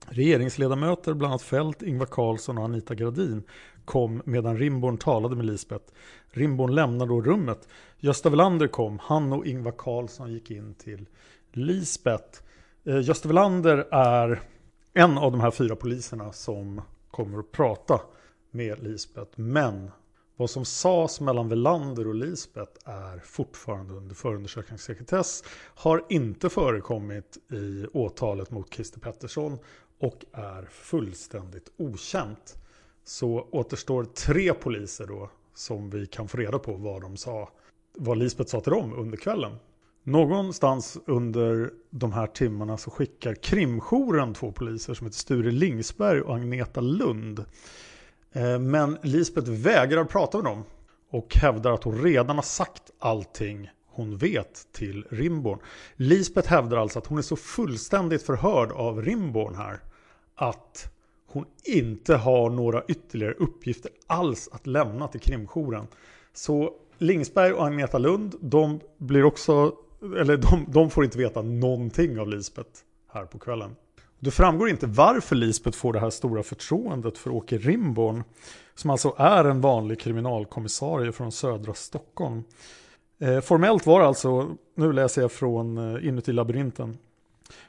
Regeringsledamöter, 0.08 1.14
bland 1.14 1.32
annat 1.32 1.42
Fält, 1.42 1.82
Ingvar 1.82 2.06
Carlsson 2.06 2.58
och 2.58 2.64
Anita 2.64 2.94
Gradin, 2.94 3.42
kom 3.84 4.22
medan 4.24 4.58
Rimborn 4.58 4.98
talade 4.98 5.36
med 5.36 5.46
Lisbeth. 5.46 5.84
Rimborn 6.30 6.74
lämnade 6.74 7.10
då 7.10 7.22
rummet. 7.22 7.68
Gösta 8.04 8.30
Welander 8.30 8.66
kom, 8.66 8.98
han 8.98 9.32
och 9.32 9.46
Ingvar 9.46 9.72
Carlsson 9.78 10.32
gick 10.32 10.50
in 10.50 10.74
till 10.74 11.06
Lisbeth. 11.52 12.40
Eh, 12.84 13.00
Gösta 13.00 13.28
Welander 13.28 13.76
är 13.90 14.42
en 14.92 15.18
av 15.18 15.32
de 15.32 15.40
här 15.40 15.50
fyra 15.50 15.76
poliserna 15.76 16.32
som 16.32 16.80
kommer 17.10 17.38
att 17.38 17.52
prata 17.52 18.00
med 18.50 18.82
Lisbeth. 18.82 19.40
Men 19.40 19.90
vad 20.36 20.50
som 20.50 20.64
sades 20.64 21.20
mellan 21.20 21.48
Velander 21.48 22.08
och 22.08 22.14
Lisbeth 22.14 22.72
är 22.84 23.18
fortfarande 23.18 23.94
under 23.94 24.14
förundersökningssekretess. 24.14 25.44
Har 25.74 26.04
inte 26.08 26.48
förekommit 26.48 27.38
i 27.52 27.86
åtalet 27.92 28.50
mot 28.50 28.74
Christer 28.74 29.00
Pettersson 29.00 29.58
och 29.98 30.24
är 30.32 30.64
fullständigt 30.70 31.72
okänt. 31.76 32.56
Så 33.04 33.48
återstår 33.50 34.04
tre 34.04 34.54
poliser 34.54 35.06
då 35.06 35.30
som 35.54 35.90
vi 35.90 36.06
kan 36.06 36.28
få 36.28 36.36
reda 36.36 36.58
på 36.58 36.72
vad 36.72 37.02
de 37.02 37.16
sa, 37.16 37.48
vad 37.94 38.18
Lisbeth 38.18 38.50
sa 38.50 38.60
till 38.60 38.72
dem 38.72 38.92
under 38.92 39.16
kvällen. 39.16 39.56
Någonstans 40.02 40.98
under 41.06 41.70
de 41.90 42.12
här 42.12 42.26
timmarna 42.26 42.76
så 42.76 42.90
skickar 42.90 43.34
krimjouren 43.34 44.34
två 44.34 44.52
poliser 44.52 44.94
som 44.94 45.06
heter 45.06 45.18
Sture 45.18 45.50
Lingsberg 45.50 46.20
och 46.20 46.34
Agneta 46.34 46.80
Lund. 46.80 47.44
Eh, 48.32 48.58
men 48.58 48.98
Lisbeth 49.02 49.50
vägrar 49.50 50.04
prata 50.04 50.38
med 50.38 50.52
dem 50.52 50.64
och 51.10 51.34
hävdar 51.34 51.72
att 51.72 51.84
hon 51.84 52.02
redan 52.02 52.36
har 52.36 52.42
sagt 52.42 52.82
allting 52.98 53.70
hon 53.86 54.16
vet 54.16 54.72
till 54.72 55.06
Rimborn. 55.10 55.58
Lisbeth 55.96 56.50
hävdar 56.50 56.76
alltså 56.76 56.98
att 56.98 57.06
hon 57.06 57.18
är 57.18 57.22
så 57.22 57.36
fullständigt 57.36 58.22
förhörd 58.22 58.72
av 58.72 59.02
Rimborn 59.02 59.54
här 59.54 59.80
att 60.34 60.94
hon 61.26 61.44
inte 61.64 62.16
har 62.16 62.50
några 62.50 62.84
ytterligare 62.88 63.34
uppgifter 63.34 63.90
alls 64.06 64.48
att 64.52 64.66
lämna 64.66 65.08
till 65.08 65.20
krimjouren. 65.20 65.86
Så 66.32 66.72
Lingsberg 66.98 67.52
och 67.52 67.66
Agneta 67.66 67.98
Lund, 67.98 68.34
de 68.40 68.80
blir 68.98 69.24
också, 69.24 69.72
eller 70.18 70.36
de, 70.36 70.64
de 70.68 70.90
får 70.90 71.04
inte 71.04 71.18
veta 71.18 71.42
någonting 71.42 72.20
av 72.20 72.28
Lisbeth 72.28 72.70
här 73.12 73.24
på 73.24 73.38
kvällen. 73.38 73.76
Det 74.20 74.30
framgår 74.30 74.68
inte 74.68 74.86
varför 74.86 75.36
Lisbeth 75.36 75.78
får 75.78 75.92
det 75.92 76.00
här 76.00 76.10
stora 76.10 76.42
förtroendet 76.42 77.18
för 77.18 77.30
Åke 77.30 77.58
Rimborn, 77.58 78.24
som 78.74 78.90
alltså 78.90 79.14
är 79.18 79.44
en 79.44 79.60
vanlig 79.60 80.00
kriminalkommissarie 80.00 81.12
från 81.12 81.32
södra 81.32 81.74
Stockholm. 81.74 82.44
Eh, 83.18 83.40
formellt 83.40 83.86
var 83.86 84.00
alltså, 84.00 84.48
nu 84.74 84.92
läser 84.92 85.22
jag 85.22 85.32
från 85.32 85.78
eh, 85.96 86.08
inuti 86.08 86.32
labyrinten, 86.32 86.98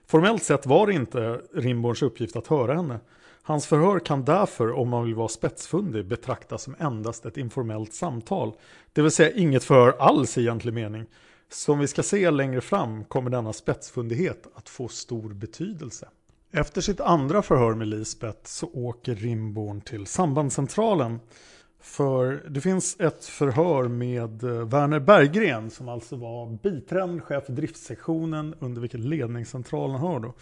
Formellt 0.08 0.44
sett 0.44 0.66
var 0.66 0.88
det 0.88 0.94
inte 0.94 1.42
Rimborns 1.54 2.02
uppgift 2.02 2.36
att 2.36 2.48
höra 2.48 2.74
henne. 2.74 3.00
Hans 3.48 3.68
förhör 3.68 4.00
kan 4.00 4.26
därför, 4.26 4.72
om 4.72 4.90
man 4.90 5.06
vill 5.06 5.16
vara 5.16 5.28
spetsfundig, 5.28 6.06
betraktas 6.06 6.64
som 6.64 6.76
endast 6.80 7.26
ett 7.26 7.38
informellt 7.38 7.94
samtal. 7.94 8.54
Det 8.94 9.02
vill 9.02 9.12
säga 9.12 9.32
inget 9.32 9.64
förhör 9.64 9.96
alls 10.00 10.38
i 10.38 10.42
egentlig 10.42 10.74
mening. 10.74 11.06
Som 11.50 11.80
vi 11.80 11.88
ska 11.88 12.04
se 12.04 12.32
längre 12.32 12.62
fram 12.62 13.04
kommer 13.04 13.30
denna 13.30 13.54
spetsfundighet 13.54 14.48
att 14.56 14.70
få 14.70 14.88
stor 14.88 15.34
betydelse. 15.34 16.10
Efter 16.52 16.82
sitt 16.82 17.00
andra 17.00 17.42
förhör 17.42 17.74
med 17.74 17.88
Lisbeth 17.88 18.40
så 18.44 18.70
åker 18.74 19.16
Rimborn 19.16 19.82
till 19.82 20.06
sambandscentralen 20.06 21.20
För 21.82 22.44
det 22.50 22.62
finns 22.62 23.00
ett 23.00 23.26
förhör 23.26 23.88
med 23.88 24.44
eh, 24.44 24.50
Werner 24.50 25.00
Berggren 25.00 25.70
som 25.70 25.90
alltså 25.90 26.16
var 26.16 26.58
biträdande 26.64 27.22
chef 27.22 27.46
för 27.46 27.54
driftsektionen 27.54 28.56
under 28.60 28.82
vilket 28.82 29.00
ledningscentralen 29.00 30.00
hör 30.00 30.20
då. 30.20 30.34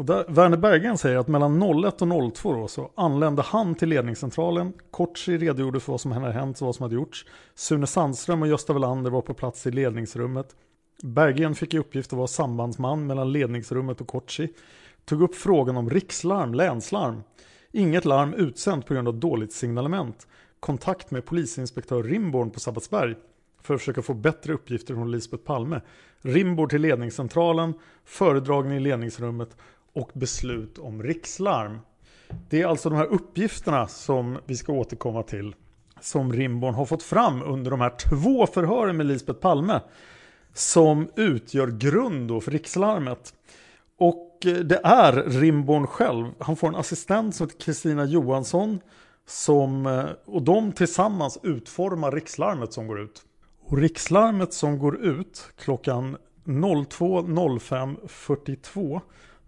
Och 0.00 0.06
där, 0.06 0.24
Werner 0.28 0.56
Berggren 0.56 0.98
säger 0.98 1.18
att 1.18 1.28
mellan 1.28 1.84
01 1.84 2.02
och 2.02 2.34
02 2.34 2.52
då, 2.52 2.68
så 2.68 2.90
anlände 2.94 3.42
han 3.42 3.74
till 3.74 3.88
ledningscentralen. 3.88 4.72
Kortsi 4.90 5.38
redogjorde 5.38 5.80
för 5.80 5.92
vad 5.92 6.00
som 6.00 6.12
hade 6.12 6.32
hänt 6.32 6.60
och 6.60 6.66
vad 6.66 6.74
som 6.74 6.82
hade 6.82 6.94
gjorts. 6.94 7.26
Sune 7.54 7.86
Sandström 7.86 8.42
och 8.42 8.48
Gösta 8.48 8.72
Welander 8.72 9.10
var 9.10 9.22
på 9.22 9.34
plats 9.34 9.66
i 9.66 9.70
ledningsrummet. 9.70 10.56
Berggren 11.02 11.54
fick 11.54 11.74
i 11.74 11.78
uppgift 11.78 12.12
att 12.12 12.16
vara 12.16 12.26
sambandsman 12.26 13.06
mellan 13.06 13.32
ledningsrummet 13.32 14.00
och 14.00 14.06
Kortsi. 14.06 14.48
Tog 15.04 15.22
upp 15.22 15.34
frågan 15.34 15.76
om 15.76 15.90
rikslarm, 15.90 16.54
länslarm. 16.54 17.22
Inget 17.72 18.04
larm 18.04 18.34
utsänt 18.34 18.86
på 18.86 18.94
grund 18.94 19.08
av 19.08 19.14
dåligt 19.14 19.52
signalement. 19.52 20.26
Kontakt 20.60 21.10
med 21.10 21.24
polisinspektör 21.24 22.02
Rimborn 22.02 22.50
på 22.50 22.60
Sabbatsberg 22.60 23.14
för 23.62 23.74
att 23.74 23.80
försöka 23.80 24.02
få 24.02 24.14
bättre 24.14 24.52
uppgifter 24.52 24.94
från 24.94 25.10
Lisbeth 25.10 25.44
Palme. 25.44 25.80
Rimborn 26.22 26.68
till 26.68 26.82
ledningscentralen, 26.82 27.74
föredragning 28.04 28.76
i 28.76 28.80
ledningsrummet 28.80 29.56
och 29.92 30.10
beslut 30.14 30.78
om 30.78 31.02
rikslarm. 31.02 31.78
Det 32.48 32.62
är 32.62 32.66
alltså 32.66 32.90
de 32.90 32.96
här 32.96 33.06
uppgifterna 33.06 33.88
som 33.88 34.38
vi 34.46 34.56
ska 34.56 34.72
återkomma 34.72 35.22
till 35.22 35.54
som 36.00 36.32
Rimborn 36.32 36.74
har 36.74 36.84
fått 36.84 37.02
fram 37.02 37.42
under 37.42 37.70
de 37.70 37.80
här 37.80 37.92
två 38.10 38.46
förhören 38.46 38.96
med 38.96 39.06
Lisbeth 39.06 39.40
Palme 39.40 39.80
som 40.54 41.10
utgör 41.16 41.66
grund 41.66 42.42
för 42.42 42.50
rikslarmet. 42.50 43.34
Och 43.98 44.46
eh, 44.46 44.54
det 44.54 44.80
är 44.84 45.12
Rimborn 45.12 45.86
själv. 45.86 46.26
Han 46.38 46.56
får 46.56 46.68
en 46.68 46.74
assistent 46.74 47.34
som 47.34 47.46
heter 47.46 47.60
Kristina 47.60 48.04
Johansson 48.04 48.80
som, 49.26 49.86
eh, 49.86 50.04
och 50.24 50.42
de 50.42 50.72
tillsammans 50.72 51.38
utformar 51.42 52.12
rikslarmet 52.12 52.72
som 52.72 52.86
går 52.86 53.00
ut. 53.00 53.22
Och 53.62 53.78
rikslarmet 53.78 54.52
som 54.52 54.78
går 54.78 55.04
ut 55.04 55.52
klockan 55.58 56.16
02.05.42 56.44 59.00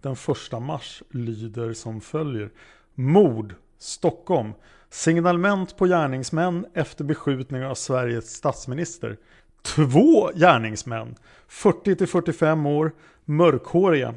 den 0.03 0.13
1 0.53 0.61
mars 0.61 1.03
lyder 1.09 1.73
som 1.73 2.01
följer. 2.01 2.49
Mord, 2.95 3.55
Stockholm. 3.77 4.53
Signalement 4.89 5.77
på 5.77 5.85
gärningsmän 5.85 6.65
efter 6.73 7.03
beskjutning 7.03 7.65
av 7.65 7.75
Sveriges 7.75 8.35
statsminister. 8.35 9.17
Två 9.61 10.29
gärningsmän, 10.35 11.15
40 11.47 12.07
45 12.07 12.65
år, 12.65 12.91
mörkhåriga. 13.25 14.15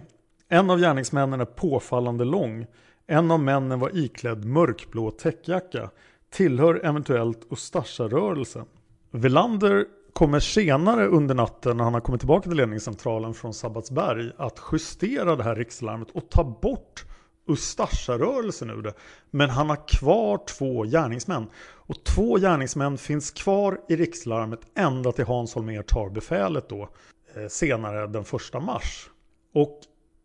En 0.49 0.71
av 0.71 0.79
gärningsmännen 0.79 1.41
är 1.41 1.45
påfallande 1.45 2.25
lång. 2.25 2.67
En 3.07 3.31
av 3.31 3.41
männen 3.41 3.81
var 3.81 3.97
iklädd 3.97 4.45
mörkblå 4.45 5.11
täckjacka. 5.11 5.91
Tillhör 6.31 6.81
eventuellt 6.85 7.47
Ustasja-rörelsen. 7.51 8.65
Velander 9.11 9.87
kommer 10.17 10.41
senare 10.41 11.07
under 11.07 11.35
natten 11.35 11.77
när 11.77 11.85
han 11.85 11.95
har 11.95 12.01
kommit 12.01 12.21
tillbaka 12.21 12.49
till 12.49 12.57
ledningscentralen 12.57 13.35
från 13.35 13.55
Sabbatsberg 13.55 14.33
att 14.37 14.61
justera 14.73 15.37
det 15.37 15.43
här 15.43 15.55
rikslarmet 15.55 16.11
och 16.11 16.31
ta 16.31 16.45
bort 16.45 17.05
Ustasja-rörelsen 17.47 18.71
ur 18.71 18.83
det. 18.83 18.93
Men 19.31 19.51
han 19.51 19.69
har 19.69 19.89
kvar 19.89 20.41
två 20.59 20.83
gärningsmän. 20.83 21.47
Och 21.59 22.05
två 22.05 22.37
gärningsmän 22.37 22.99
finns 22.99 23.31
kvar 23.31 23.81
i 23.89 23.97
rikslarmet 23.97 24.61
ända 24.75 25.13
till 25.13 25.25
Hans 25.25 25.55
Holmér 25.55 25.83
tar 25.83 26.11
befälet 26.11 26.69
då 26.69 26.89
eh, 27.35 27.49
senare 27.49 28.07
den 28.07 28.23
1 28.23 28.63
mars. 28.63 29.11
Och 29.55 29.81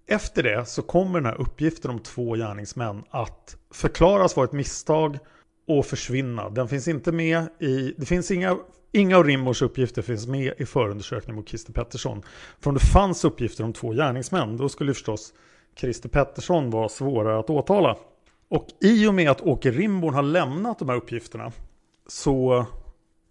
efter 0.07 0.43
det 0.43 0.65
så 0.65 0.81
kommer 0.81 1.19
den 1.19 1.25
här 1.25 1.41
uppgiften 1.41 1.91
om 1.91 2.00
två 2.00 2.36
gärningsmän 2.36 3.03
att 3.10 3.57
förklaras 3.74 4.36
vara 4.36 4.45
ett 4.45 4.53
misstag 4.53 5.19
och 5.78 5.86
försvinna. 5.86 6.50
Den 6.50 6.68
finns 6.68 6.88
inte 6.88 7.12
med 7.12 7.48
i, 7.60 7.94
det 7.98 8.06
finns 8.06 8.32
inga 8.32 8.58
Inga 8.94 9.18
av 9.18 9.24
Rimbors 9.24 9.62
uppgifter 9.62 10.01
finns 10.01 10.28
med 10.28 10.54
i 10.58 10.66
förundersökningen 10.66 11.36
mot 11.36 11.50
Christer 11.50 11.74
Pettersson. 11.74 12.22
För 12.60 12.70
om 12.70 12.74
det 12.74 12.86
fanns 12.86 13.25
uppgifter 13.25 13.63
om 13.63 13.74
två 13.74 13.92
gärningsmän, 13.92 14.58
då 14.58 14.70
skulle 14.70 14.94
förstås 14.94 15.34
Christer 15.75 16.10
Pettersson 16.10 16.70
vara 16.70 16.90
svårare 16.90 17.40
att 17.40 17.50
åtala. 17.50 17.98
Och 18.50 18.68
i 18.82 19.08
och 19.08 19.13
med 19.13 19.32
att 19.32 19.42
Åke 19.42 19.72
Rimborn 19.72 20.13
har 20.13 20.24
lämnat 20.24 20.80
de 20.80 20.90
här 20.90 20.96
uppgifterna 20.96 21.51
så 22.08 22.66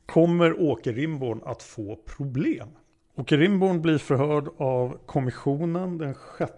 kommer 0.06 0.62
Åke 0.62 0.92
Rimborn 0.92 1.40
att 1.44 1.62
få 1.62 1.96
problem. 1.96 2.68
Åke 3.16 3.36
Rimborn 3.36 3.82
blir 3.82 3.98
förhörd 3.98 4.48
av 4.56 4.98
kommissionen 5.06 5.98
den 5.98 6.14
6 6.38 6.52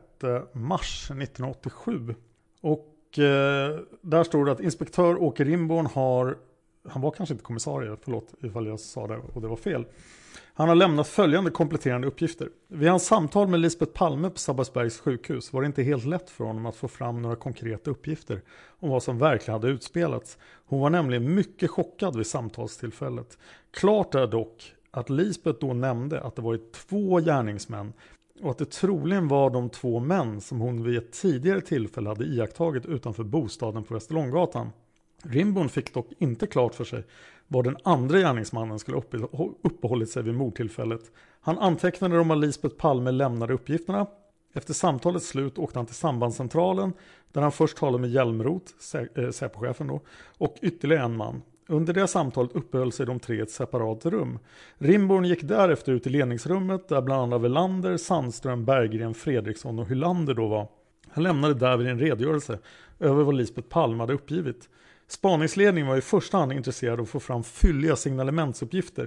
mars 0.53 1.11
1987. 1.11 2.15
Och 2.61 2.92
eh, 3.19 3.79
där 4.01 4.25
står 4.25 4.45
det 4.45 4.53
att 4.53 4.61
inspektör 4.61 5.23
Åke 5.23 5.45
Rimborn 5.45 5.87
har 5.87 6.37
han 6.89 7.03
var 7.03 7.11
kanske 7.11 7.33
inte 7.35 7.45
kommissarie, 7.45 7.97
förlåt 8.03 8.35
ifall 8.41 8.67
jag 8.67 8.81
sa 8.81 9.07
det 9.07 9.17
och 9.17 9.43
det 9.43 9.49
var 9.49 9.57
fel. 9.57 9.85
Han 10.55 10.69
har 10.69 10.75
lämnat 10.75 11.09
följande 11.09 11.51
kompletterande 11.51 12.07
uppgifter. 12.07 12.49
Vid 12.69 12.89
hans 12.89 13.07
samtal 13.07 13.49
med 13.49 13.61
Lisbeth 13.61 13.93
Palme 13.93 14.31
på 14.31 14.39
Sabbatsbergs 14.39 15.01
sjukhus 15.01 15.53
var 15.53 15.63
det 15.63 15.67
inte 15.67 15.83
helt 15.83 16.05
lätt 16.05 16.31
för 16.31 16.45
honom 16.45 16.67
att 16.67 16.77
få 16.77 16.89
fram 16.89 17.23
några 17.23 17.37
konkreta 17.37 17.91
uppgifter 17.91 18.41
om 18.81 18.91
vad 18.91 19.03
som 19.03 19.19
verkligen 19.19 19.53
hade 19.61 19.69
utspelats. 19.69 20.39
Hon 20.67 20.81
var 20.81 20.91
nämligen 20.91 21.35
mycket 21.35 21.71
chockad 21.71 22.17
vid 22.17 22.27
samtalstillfället. 22.27 23.39
Klart 23.71 24.15
är 24.15 24.27
dock 24.27 24.75
att 24.91 25.11
Lisbeth 25.11 25.59
då 25.61 25.73
nämnde 25.73 26.21
att 26.21 26.37
det 26.37 26.43
varit 26.43 26.73
två 26.73 27.19
gärningsmän 27.19 27.93
och 28.43 28.51
att 28.51 28.59
det 28.59 28.71
troligen 28.71 29.29
var 29.29 29.51
de 29.51 29.71
två 29.71 30.01
män 30.01 30.41
som 30.41 30.61
hon 30.61 30.83
vid 30.83 30.99
ett 30.99 31.13
tidigare 31.13 31.61
tillfälle 31.61 32.09
hade 32.09 32.25
iakttagit 32.25 32.87
utanför 32.87 33.25
bostaden 33.25 33.85
på 33.85 33.95
Västerlånggatan. 33.95 34.71
Rimborn 35.23 35.69
fick 35.69 35.95
dock 35.95 36.07
inte 36.19 36.47
klart 36.47 36.75
för 36.75 36.85
sig 36.85 37.05
var 37.49 37.63
den 37.63 37.77
andra 37.83 38.19
gärningsmannen 38.19 38.79
skulle 38.79 39.03
uppehållit 39.63 40.11
sig 40.11 40.23
vid 40.23 40.35
mordtillfället. 40.35 41.01
Han 41.41 41.59
antecknade 41.59 42.19
om 42.19 42.31
att 42.31 42.39
Lisbeth 42.39 42.77
Palme 42.77 43.11
lämnade 43.11 43.55
uppgifterna. 43.55 44.07
Efter 44.55 44.75
samtalets 44.75 45.27
slut 45.27 45.59
åkte 45.59 45.79
han 45.79 45.87
till 45.87 45.95
sambandscentralen 45.95 46.93
där 47.33 47.43
han 47.43 47.53
först 47.53 47.77
talade 47.77 48.01
med 48.01 48.11
Hjälmroth, 48.11 48.73
eh, 49.15 49.31
Säpochefen 49.31 49.87
då, 49.87 50.01
och 50.39 50.57
ytterligare 50.63 51.05
en 51.05 51.17
man. 51.17 51.43
Under 51.73 51.93
det 51.93 52.09
samtalet 52.09 52.53
uppehöll 52.53 52.93
sig 52.93 53.07
de 53.07 53.21
tre 53.21 53.37
i 53.37 53.41
ett 53.41 53.51
separat 53.51 54.07
rum. 54.07 54.39
Rimborn 54.79 55.25
gick 55.25 55.43
därefter 55.43 55.93
ut 55.93 56.07
i 56.07 56.11
ledningsrummet 56.11 56.89
där 56.89 57.01
bland 57.01 57.23
annat 57.23 57.43
Velander, 57.43 57.97
Sandström, 57.97 58.65
Berggren, 58.65 59.15
Fredriksson 59.15 59.79
och 59.79 59.89
Hylander 59.89 60.35
då 60.35 60.49
var. 60.49 60.69
Han 61.09 61.25
lämnade 61.25 61.55
därvid 61.55 61.87
en 61.87 61.99
redogörelse 61.99 62.59
över 63.01 63.25
vad 63.25 63.35
Lisbeth 63.35 63.69
Palme 63.69 64.03
hade 64.03 64.13
uppgivit. 64.13 64.69
Spaningsledningen 65.09 65.89
var 65.89 65.97
i 65.97 66.01
första 66.01 66.39
hand 66.39 66.53
intresserad 66.53 66.99
av 66.99 67.03
att 67.03 67.09
få 67.09 67.21
fram 67.21 67.45
fylliga 67.45 67.97
signalementsuppgifter. 67.97 69.05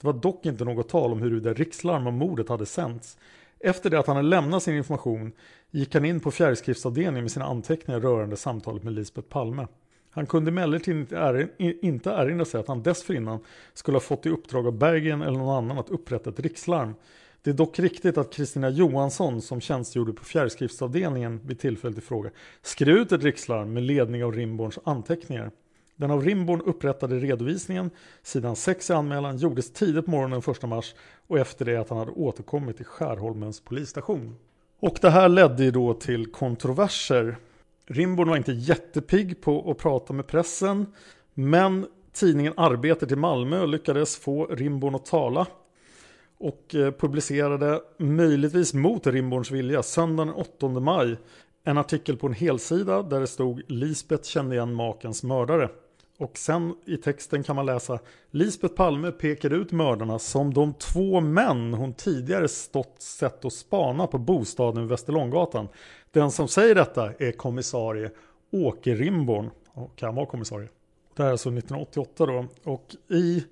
Det 0.00 0.06
var 0.06 0.12
dock 0.12 0.46
inte 0.46 0.64
något 0.64 0.88
tal 0.88 1.12
om 1.12 1.22
huruvida 1.22 1.52
rikslarm 1.52 2.06
om 2.06 2.14
mordet 2.14 2.48
hade 2.48 2.66
sänts. 2.66 3.18
Efter 3.60 3.90
det 3.90 3.98
att 3.98 4.06
han 4.06 4.16
hade 4.16 4.28
lämnat 4.28 4.62
sin 4.62 4.76
information 4.76 5.32
gick 5.70 5.94
han 5.94 6.04
in 6.04 6.20
på 6.20 6.30
fjärrskriftsavdelningen 6.30 7.24
med 7.24 7.32
sina 7.32 7.46
anteckningar 7.46 8.00
rörande 8.00 8.36
samtalet 8.36 8.82
med 8.82 8.92
Lisbeth 8.92 9.28
Palme. 9.28 9.66
Han 10.14 10.26
kunde 10.26 10.50
emellertid 10.50 11.12
inte 11.58 12.10
erinra 12.10 12.44
sig 12.44 12.60
att 12.60 12.68
han 12.68 12.82
dessförinnan 12.82 13.40
skulle 13.74 13.96
ha 13.96 14.00
fått 14.00 14.26
i 14.26 14.28
uppdrag 14.28 14.66
av 14.66 14.78
Bergen 14.78 15.22
eller 15.22 15.38
någon 15.38 15.56
annan 15.64 15.78
att 15.78 15.90
upprätta 15.90 16.30
ett 16.30 16.40
rikslarm. 16.40 16.94
Det 17.42 17.50
är 17.50 17.54
dock 17.54 17.78
riktigt 17.78 18.18
att 18.18 18.32
Kristina 18.32 18.70
Johansson 18.70 19.42
som 19.42 19.60
tjänstgjorde 19.60 20.12
på 20.12 20.24
fjärrskriftsavdelningen 20.24 21.40
vid 21.44 21.58
tillfället 21.58 21.98
i 21.98 22.00
fråga 22.00 22.30
skrev 22.62 22.96
ut 22.96 23.12
ett 23.12 23.22
rikslarm 23.22 23.72
med 23.72 23.82
ledning 23.82 24.24
av 24.24 24.32
Rimborns 24.32 24.78
anteckningar. 24.84 25.50
Den 25.96 26.10
av 26.10 26.24
Rimborn 26.24 26.60
upprättade 26.60 27.18
redovisningen, 27.18 27.90
sidan 28.22 28.56
6 28.56 28.90
i 28.90 28.92
anmälan, 28.92 29.36
gjordes 29.36 29.72
tidigt 29.72 30.04
på 30.04 30.10
morgonen 30.10 30.42
den 30.46 30.54
1 30.54 30.62
mars 30.62 30.94
och 31.26 31.38
efter 31.38 31.64
det 31.64 31.76
att 31.76 31.88
han 31.88 31.98
hade 31.98 32.10
återkommit 32.10 32.76
till 32.76 32.86
Skärholmens 32.86 33.60
polisstation. 33.60 34.36
Och 34.80 34.98
det 35.00 35.10
här 35.10 35.28
ledde 35.28 35.64
ju 35.64 35.70
då 35.70 35.94
till 35.94 36.32
kontroverser. 36.32 37.36
Rimborn 37.86 38.28
var 38.28 38.36
inte 38.36 38.52
jättepigg 38.52 39.40
på 39.40 39.70
att 39.70 39.78
prata 39.78 40.12
med 40.12 40.26
pressen, 40.26 40.86
men 41.34 41.86
tidningen 42.12 42.52
Arbetet 42.56 43.12
i 43.12 43.16
Malmö 43.16 43.66
lyckades 43.66 44.16
få 44.16 44.46
Rimborn 44.46 44.94
att 44.94 45.06
tala 45.06 45.46
och 46.38 46.74
eh, 46.74 46.90
publicerade, 46.92 47.80
möjligtvis 47.98 48.74
mot 48.74 49.06
Rimborns 49.06 49.50
vilja, 49.50 49.82
söndagen 49.82 50.28
den 50.28 50.36
8 50.36 50.68
maj 50.68 51.16
en 51.64 51.78
artikel 51.78 52.16
på 52.16 52.26
en 52.26 52.32
helsida 52.32 53.02
där 53.02 53.20
det 53.20 53.26
stod 53.26 53.62
Lisbeth 53.66 54.22
kände 54.22 54.54
igen 54.54 54.74
makens 54.74 55.22
mördare. 55.22 55.68
Och 56.18 56.38
sen 56.38 56.74
i 56.86 56.96
texten 56.96 57.42
kan 57.42 57.56
man 57.56 57.66
läsa 57.66 57.98
Lisbeth 58.30 58.74
Palme 58.74 59.10
pekade 59.10 59.56
ut 59.56 59.72
mördarna 59.72 60.18
som 60.18 60.54
de 60.54 60.74
två 60.74 61.20
män 61.20 61.74
hon 61.74 61.92
tidigare 61.92 62.48
stått 62.48 63.02
sett 63.02 63.44
och 63.44 63.52
spana 63.52 64.06
på 64.06 64.18
bostaden 64.18 64.82
vid 64.82 64.90
Västerlånggatan. 64.90 65.68
Den 66.12 66.30
som 66.30 66.48
säger 66.48 66.74
detta 66.74 67.12
är 67.18 67.32
kommissarie 67.32 68.10
Åke 68.50 68.94
Rimborn. 68.94 69.50
Och 69.72 69.96
kan 69.96 70.14
vara 70.14 70.26
kommissarie. 70.26 70.68
Det 71.16 71.22
här 71.22 71.28
är 71.28 71.32
alltså 71.32 71.48
1988 71.48 72.26
då. 72.26 72.46
Och 72.64 72.96
i 73.08 73.44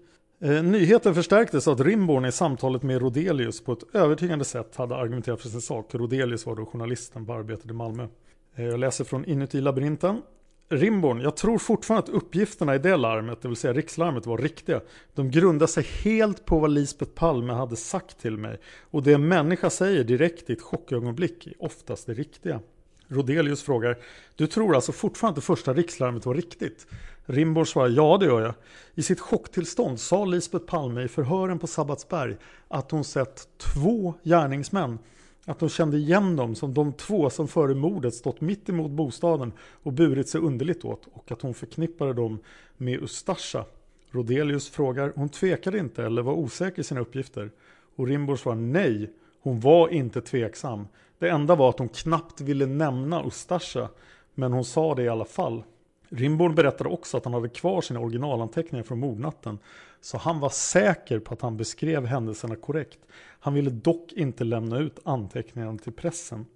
Eh, 0.42 0.62
nyheten 0.62 1.14
förstärktes 1.14 1.68
av 1.68 1.75
att 1.75 1.81
Rimborn 1.81 2.25
i 2.25 2.33
samtalet 2.33 2.83
med 2.83 3.03
Rodelius 3.03 3.61
på 3.61 3.73
ett 3.73 3.94
övertygande 3.94 4.44
sätt 4.44 4.77
hade 4.77 4.96
argumenterat 4.96 5.40
för 5.40 5.49
sin 5.49 5.61
sak. 5.61 5.94
Rodelius 5.94 6.46
var 6.46 6.57
då 6.57 6.66
journalisten 6.66 7.27
på 7.27 7.33
Arbetet 7.33 7.70
i 7.70 7.73
Malmö. 7.73 8.07
Eh, 8.55 8.64
jag 8.64 8.81
läser 8.81 9.05
från 9.05 9.25
Inuti 9.25 9.61
labyrinten. 9.61 10.23
Rimborn, 10.72 11.20
jag 11.20 11.37
tror 11.37 11.59
fortfarande 11.59 12.02
att 12.02 12.16
uppgifterna 12.16 12.74
i 12.74 12.78
det 12.78 12.96
larmet, 12.96 13.42
det 13.42 13.48
vill 13.48 13.56
säga 13.56 13.72
rikslarmet, 13.72 14.26
var 14.26 14.38
riktiga. 14.38 14.80
De 15.14 15.30
grundar 15.30 15.66
sig 15.66 15.83
helt 16.04 16.44
på 16.44 16.59
vad 16.59 16.70
Lisbeth 16.70 17.12
Palme 17.12 17.52
hade 17.52 17.76
sagt 17.76 18.20
till 18.20 18.37
mig. 18.37 18.59
Och 18.90 19.02
det 19.02 19.12
en 19.12 19.28
människa 19.28 19.70
säger 19.70 20.04
direkt 20.04 20.50
i 20.50 20.52
ett 20.52 20.62
chockögonblick 20.62 21.46
är 21.46 21.52
oftast 21.59 22.06
det 22.06 22.14
riktiga. 22.14 22.61
Rodelius 23.09 23.62
frågar, 23.62 23.98
du 24.37 24.46
tror 24.46 24.74
alltså 24.74 24.92
fortfarande 24.92 25.33
att 25.33 25.42
det 25.42 25.46
första 25.46 25.74
rikslarmet 25.74 26.26
var 26.26 26.35
riktigt? 26.35 26.87
Rimborn 27.26 27.66
svarar, 27.66 27.88
ja 27.88 28.16
det 28.20 28.26
gör 28.26 28.40
jag. 28.40 28.54
I 28.94 29.02
sitt 29.02 29.20
chocktillstånd 29.20 30.00
sa 30.00 30.24
Lisbeth 30.24 30.64
Palme 30.64 31.02
i 31.02 31.09
förhören 31.09 31.59
på 31.59 31.66
Sabbatsberg 31.66 32.37
att 32.68 32.90
hon 32.90 33.04
sett 33.04 33.48
två 33.59 34.14
gärningsmän 34.22 34.98
att 35.44 35.61
hon 35.61 35.68
kände 35.68 35.96
igen 35.96 36.37
dem 36.37 36.55
som 36.55 36.74
de 36.74 36.92
två 36.92 37.31
som 37.31 37.48
före 37.48 37.74
mordet 37.74 38.14
stått 38.14 38.40
mitt 38.40 38.68
emot 38.68 38.90
bostaden 38.90 39.53
och 39.83 39.92
burit 39.92 40.29
sig 40.29 40.40
underligt 40.40 40.85
åt 40.85 41.09
och 41.12 41.33
att 41.33 41.42
hon 41.42 41.55
förknippade 41.55 42.12
dem 42.12 42.38
med 42.76 43.03
Ustasja. 43.03 43.64
Rodelius 44.11 44.70
frågar, 44.70 45.12
hon 45.16 45.29
tvekade 45.29 45.79
inte 45.79 46.05
eller 46.05 46.22
var 46.22 46.33
osäker 46.33 46.81
i 46.81 46.85
sina 46.85 47.00
uppgifter? 47.00 47.50
Och 47.96 48.07
Rimbor 48.07 48.37
svarar 48.37 48.57
nej, 48.57 49.11
hon 49.42 49.61
var 49.61 49.88
inte 49.88 50.20
tveksam. 50.20 50.88
Det 51.18 51.29
enda 51.29 51.55
var 51.55 51.68
att 51.68 51.79
hon 51.79 51.88
knappt 51.88 52.40
ville 52.40 52.66
nämna 52.66 53.26
Ustasja, 53.26 53.88
men 54.35 54.53
hon 54.53 54.64
sa 54.64 54.94
det 54.94 55.03
i 55.03 55.09
alla 55.09 55.24
fall. 55.24 55.62
Rimborn 56.09 56.55
berättade 56.55 56.90
också 56.90 57.16
att 57.16 57.24
han 57.24 57.35
hade 57.35 57.48
kvar 57.48 57.81
sina 57.81 58.00
originalanteckningar 58.00 58.85
från 58.85 58.98
mordnatten, 58.98 59.59
så 60.01 60.19
han 60.19 60.41
var 60.41 60.51
säker 60.51 61.19
på 61.19 61.35
att 61.35 61.43
han 61.43 61.57
beskrev 61.57 62.07
händelserna 62.07 62.57
korrekt. 62.57 62.99
Han 63.41 63.55
ville 63.55 63.71
dock 63.71 64.13
inte 64.13 64.45
lämna 64.45 64.79
ut 64.79 64.99
anteckningarna 65.05 65.79
till 65.79 65.93
pressen. 65.93 66.47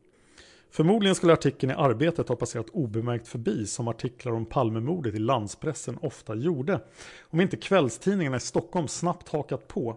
Förmodligen 0.71 1.15
skulle 1.15 1.33
artikeln 1.33 1.73
i 1.73 1.75
Arbetet 1.75 2.29
ha 2.29 2.37
passerat 2.37 2.71
obemärkt 2.73 3.29
förbi 3.29 3.67
som 3.67 3.89
artiklar 3.89 4.33
om 4.33 4.47
Palmemordet 4.47 5.15
i 5.15 5.19
landspressen 5.19 5.99
ofta 6.03 6.35
gjorde. 6.35 6.81
Om 7.23 7.41
inte 7.41 7.57
kvällstidningarna 7.57 8.37
i 8.37 8.41
Stockholm 8.41 8.89
snabbt 8.89 9.29
hakat 9.29 9.69
på. 9.69 9.97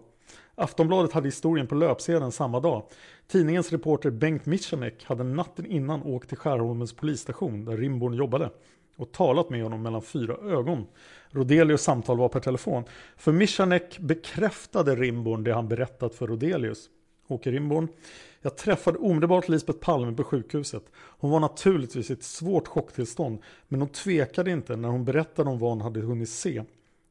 Aftonbladet 0.54 1.12
hade 1.12 1.28
historien 1.28 1.66
på 1.66 1.74
löpsedeln 1.74 2.32
samma 2.32 2.60
dag. 2.60 2.82
Tidningens 3.26 3.72
reporter 3.72 4.10
Bengt 4.10 4.46
Michanek 4.46 5.04
hade 5.04 5.24
natten 5.24 5.66
innan 5.66 6.02
åkt 6.02 6.28
till 6.28 6.38
Skärholmens 6.38 6.92
polisstation 6.92 7.64
där 7.64 7.76
Rimborn 7.76 8.14
jobbade 8.14 8.50
och 8.98 9.12
talat 9.12 9.50
med 9.50 9.62
honom 9.62 9.82
mellan 9.82 10.02
fyra 10.02 10.34
ögon. 10.34 10.86
Rodelius 11.30 11.82
samtal 11.82 12.18
var 12.18 12.28
per 12.28 12.40
telefon. 12.40 12.84
För 13.16 13.32
Michanek 13.32 13.98
bekräftade 13.98 14.94
Rimborn 14.96 15.44
det 15.44 15.54
han 15.54 15.68
berättat 15.68 16.14
för 16.14 16.26
Rodelius. 16.26 16.90
Åke 17.28 17.50
Rimborn. 17.50 17.88
Jag 18.42 18.56
träffade 18.56 18.98
omedelbart 18.98 19.48
Lisbeth 19.48 19.78
Palme 19.78 20.16
på 20.16 20.24
sjukhuset. 20.24 20.82
Hon 20.94 21.30
var 21.30 21.40
naturligtvis 21.40 22.10
i 22.10 22.12
ett 22.12 22.22
svårt 22.22 22.68
chocktillstånd, 22.68 23.38
men 23.68 23.80
hon 23.80 23.88
tvekade 23.88 24.50
inte 24.50 24.76
när 24.76 24.88
hon 24.88 25.04
berättade 25.04 25.50
om 25.50 25.58
vad 25.58 25.70
hon 25.70 25.80
hade 25.80 26.00
hunnit 26.00 26.28
se. 26.28 26.62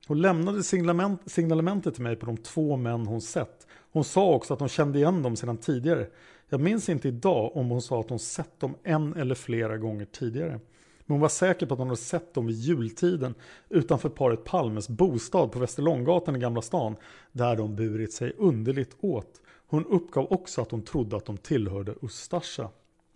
Hon 0.07 0.21
lämnade 0.21 0.63
signalement, 0.63 1.21
signalementet 1.25 1.93
till 1.93 2.03
mig 2.03 2.15
på 2.15 2.25
de 2.25 2.37
två 2.37 2.77
män 2.77 3.07
hon 3.07 3.21
sett. 3.21 3.67
Hon 3.91 4.03
sa 4.03 4.33
också 4.33 4.53
att 4.53 4.59
hon 4.59 4.69
kände 4.69 4.99
igen 4.99 5.23
dem 5.23 5.35
sedan 5.35 5.57
tidigare. 5.57 6.07
Jag 6.49 6.61
minns 6.61 6.89
inte 6.89 7.07
idag 7.07 7.57
om 7.57 7.69
hon 7.69 7.81
sa 7.81 7.99
att 7.99 8.09
hon 8.09 8.19
sett 8.19 8.59
dem 8.59 8.75
en 8.83 9.15
eller 9.15 9.35
flera 9.35 9.77
gånger 9.77 10.05
tidigare. 10.05 10.59
Men 11.07 11.13
hon 11.13 11.21
var 11.21 11.29
säker 11.29 11.65
på 11.65 11.73
att 11.73 11.79
hon 11.79 11.87
hade 11.87 12.01
sett 12.01 12.33
dem 12.33 12.47
vid 12.47 12.55
jultiden 12.55 13.35
utanför 13.69 14.09
paret 14.09 14.43
Palmes 14.43 14.89
bostad 14.89 15.51
på 15.51 15.59
Västerlånggatan 15.59 16.35
i 16.35 16.39
Gamla 16.39 16.61
stan 16.61 16.95
där 17.31 17.55
de 17.55 17.75
burit 17.75 18.13
sig 18.13 18.33
underligt 18.37 18.95
åt. 18.99 19.41
Hon 19.67 19.85
uppgav 19.85 20.27
också 20.31 20.61
att 20.61 20.71
hon 20.71 20.81
trodde 20.81 21.17
att 21.17 21.25
de 21.25 21.37
tillhörde 21.37 21.93
Ustasja. 22.01 22.69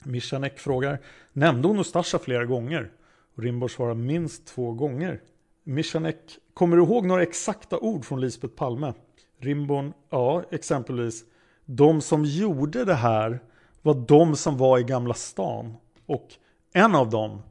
Michanek 0.03 0.59
frågar, 0.59 0.99
nämnde 1.33 1.67
hon 1.67 1.79
Ustasja 1.79 2.19
flera 2.19 2.45
gånger? 2.45 2.91
Rimborg 3.35 3.71
svarar 3.71 3.93
minst 3.93 4.45
två 4.45 4.71
gånger. 4.71 5.21
Michanek, 5.63 6.17
kommer 6.53 6.77
du 6.77 6.83
ihåg 6.83 7.05
några 7.05 7.23
exakta 7.23 7.79
ord 7.79 8.05
från 8.05 8.21
Lisbeth 8.21 8.55
Palme? 8.55 8.93
Rimborn, 9.39 9.93
ja, 10.09 10.43
exempelvis. 10.51 11.23
De 11.65 12.01
som 12.01 12.25
gjorde 12.25 12.85
det 12.85 12.93
här 12.93 13.39
var 13.81 13.93
de 13.93 14.35
som 14.35 14.57
var 14.57 14.79
i 14.79 14.83
Gamla 14.83 15.13
stan. 15.13 15.73
Och 16.05 16.27
en 16.73 16.95
av 16.95 17.09
dem 17.09 17.41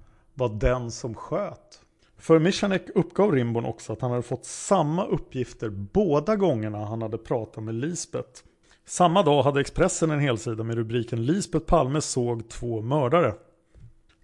var 0.41 0.49
den 0.49 0.91
som 0.91 1.15
sköt. 1.15 1.81
För 2.19 2.39
Michanek 2.39 2.83
uppgav 2.95 3.33
Rimborn 3.33 3.65
också 3.65 3.93
att 3.93 4.01
han 4.01 4.11
hade 4.11 4.23
fått 4.23 4.45
samma 4.45 5.07
uppgifter 5.07 5.69
båda 5.69 6.37
gångerna 6.37 6.85
han 6.85 7.03
hade 7.03 7.19
pratat 7.19 7.65
med 7.65 7.75
Lisbeth. 7.75 8.43
Samma 8.85 9.23
dag 9.23 9.43
hade 9.43 9.61
Expressen 9.61 10.11
en 10.11 10.21
helsida 10.21 10.65
med 10.65 10.77
rubriken 10.77 11.27
Lisbeth 11.27 11.67
Palme 11.67 12.01
såg 12.01 12.49
två 12.49 12.83
mördare. 12.83 13.35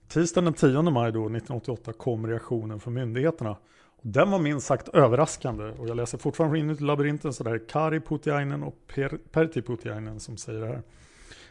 Tisdagen 0.08 0.44
den 0.44 0.54
10 0.54 0.82
maj 0.82 1.12
då, 1.12 1.18
1988 1.18 1.92
kom 1.92 2.26
reaktionen 2.26 2.80
från 2.80 2.94
myndigheterna. 2.94 3.50
Och 3.86 4.02
den 4.02 4.30
var 4.30 4.38
minst 4.38 4.66
sagt 4.66 4.88
överraskande 4.88 5.64
och 5.64 5.88
jag 5.88 5.96
läser 5.96 6.18
fortfarande 6.18 6.58
inuti 6.58 6.84
labyrinten 6.84 7.32
så 7.32 7.44
det 7.44 7.50
är 7.50 7.68
Kari 7.68 8.00
Putiainen 8.00 8.62
och 8.62 8.74
per 8.94 9.18
Pertti 9.30 9.62
Putiainen 9.62 10.20
som 10.20 10.36
säger 10.36 10.60
det 10.60 10.66
här. 10.66 10.82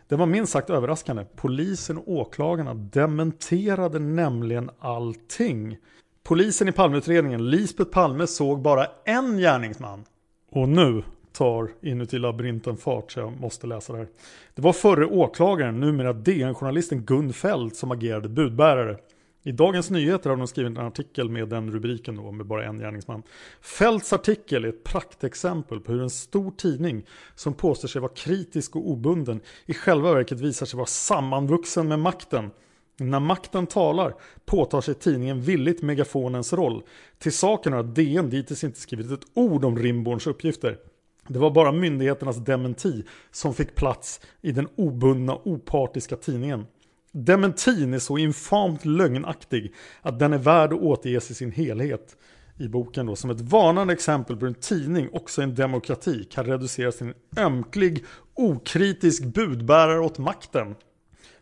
Det 0.07 0.15
var 0.15 0.25
minst 0.25 0.51
sagt 0.53 0.69
överraskande. 0.69 1.25
Polisen 1.35 1.97
och 1.97 2.09
åklagarna 2.09 2.73
dementerade 2.73 3.99
nämligen 3.99 4.69
allting. 4.79 5.77
Polisen 6.23 6.67
i 6.67 6.71
Palmeutredningen, 6.71 7.49
Lisbeth 7.49 7.91
Palme, 7.91 8.27
såg 8.27 8.61
bara 8.61 8.87
en 9.05 9.37
gärningsman. 9.37 10.03
Och 10.51 10.69
nu 10.69 11.03
tar 11.31 11.69
inuti 11.81 12.19
labyrinten 12.19 12.77
fart 12.77 13.11
så 13.11 13.19
jag 13.19 13.39
måste 13.39 13.67
läsa 13.67 13.93
det 13.93 13.99
här. 13.99 14.07
Det 14.55 14.61
var 14.61 14.73
förre 14.73 15.05
åklagaren, 15.05 15.79
numera 15.79 16.13
DN-journalisten 16.13 17.01
Gun 17.05 17.33
Fält 17.33 17.75
som 17.75 17.91
agerade 17.91 18.29
budbärare. 18.29 18.97
I 19.47 19.51
Dagens 19.51 19.89
Nyheter 19.89 20.29
har 20.29 20.37
de 20.37 20.47
skrivit 20.47 20.77
en 20.77 20.85
artikel 20.85 21.29
med 21.29 21.49
den 21.49 21.71
rubriken 21.71 22.15
då, 22.15 22.31
med 22.31 22.45
bara 22.45 22.65
en 22.65 22.79
gärningsman. 22.79 23.23
Fälts 23.61 24.13
artikel 24.13 24.65
är 24.65 24.69
ett 24.69 24.83
praktexempel 24.83 25.79
på 25.79 25.91
hur 25.91 26.01
en 26.01 26.09
stor 26.09 26.51
tidning 26.51 27.05
som 27.35 27.53
påstår 27.53 27.87
sig 27.87 28.01
vara 28.01 28.11
kritisk 28.15 28.75
och 28.75 28.89
obunden 28.89 29.41
i 29.65 29.73
själva 29.73 30.13
verket 30.13 30.39
visar 30.39 30.65
sig 30.65 30.77
vara 30.77 30.87
sammanvuxen 30.87 31.87
med 31.87 31.99
makten. 31.99 32.51
När 32.97 33.19
makten 33.19 33.67
talar 33.67 34.13
påtar 34.45 34.81
sig 34.81 34.93
tidningen 34.93 35.41
villigt 35.41 35.81
megafonens 35.81 36.53
roll. 36.53 36.83
Till 37.17 37.33
saken 37.33 37.73
har 37.73 37.79
att 37.79 37.95
DN 37.95 38.29
dittills 38.29 38.63
inte 38.63 38.79
skrivit 38.79 39.11
ett 39.11 39.27
ord 39.33 39.65
om 39.65 39.79
Rimborns 39.79 40.27
uppgifter. 40.27 40.77
Det 41.27 41.39
var 41.39 41.51
bara 41.51 41.71
myndigheternas 41.71 42.37
dementi 42.37 43.03
som 43.31 43.53
fick 43.53 43.75
plats 43.75 44.21
i 44.41 44.51
den 44.51 44.67
obundna 44.75 45.35
opartiska 45.43 46.15
tidningen. 46.15 46.65
Dementin 47.17 47.93
är 47.93 47.99
så 47.99 48.17
infamt 48.17 48.85
lögnaktig 48.85 49.73
att 50.01 50.19
den 50.19 50.33
är 50.33 50.37
värd 50.37 50.73
att 50.73 50.79
återges 50.79 51.31
i 51.31 51.33
sin 51.33 51.51
helhet 51.51 52.17
i 52.57 52.67
boken 52.67 53.05
då, 53.05 53.15
som 53.15 53.29
ett 53.29 53.41
varnande 53.41 53.93
exempel 53.93 54.35
på 54.35 54.45
hur 54.45 54.47
en 54.47 54.61
tidning, 54.61 55.09
också 55.11 55.41
en 55.41 55.55
demokrati, 55.55 56.23
kan 56.23 56.45
reduceras 56.45 56.97
till 56.97 57.07
en 57.07 57.43
ömklig, 57.45 58.05
okritisk 58.33 59.23
budbärare 59.23 59.99
åt 59.99 60.17
makten. 60.17 60.75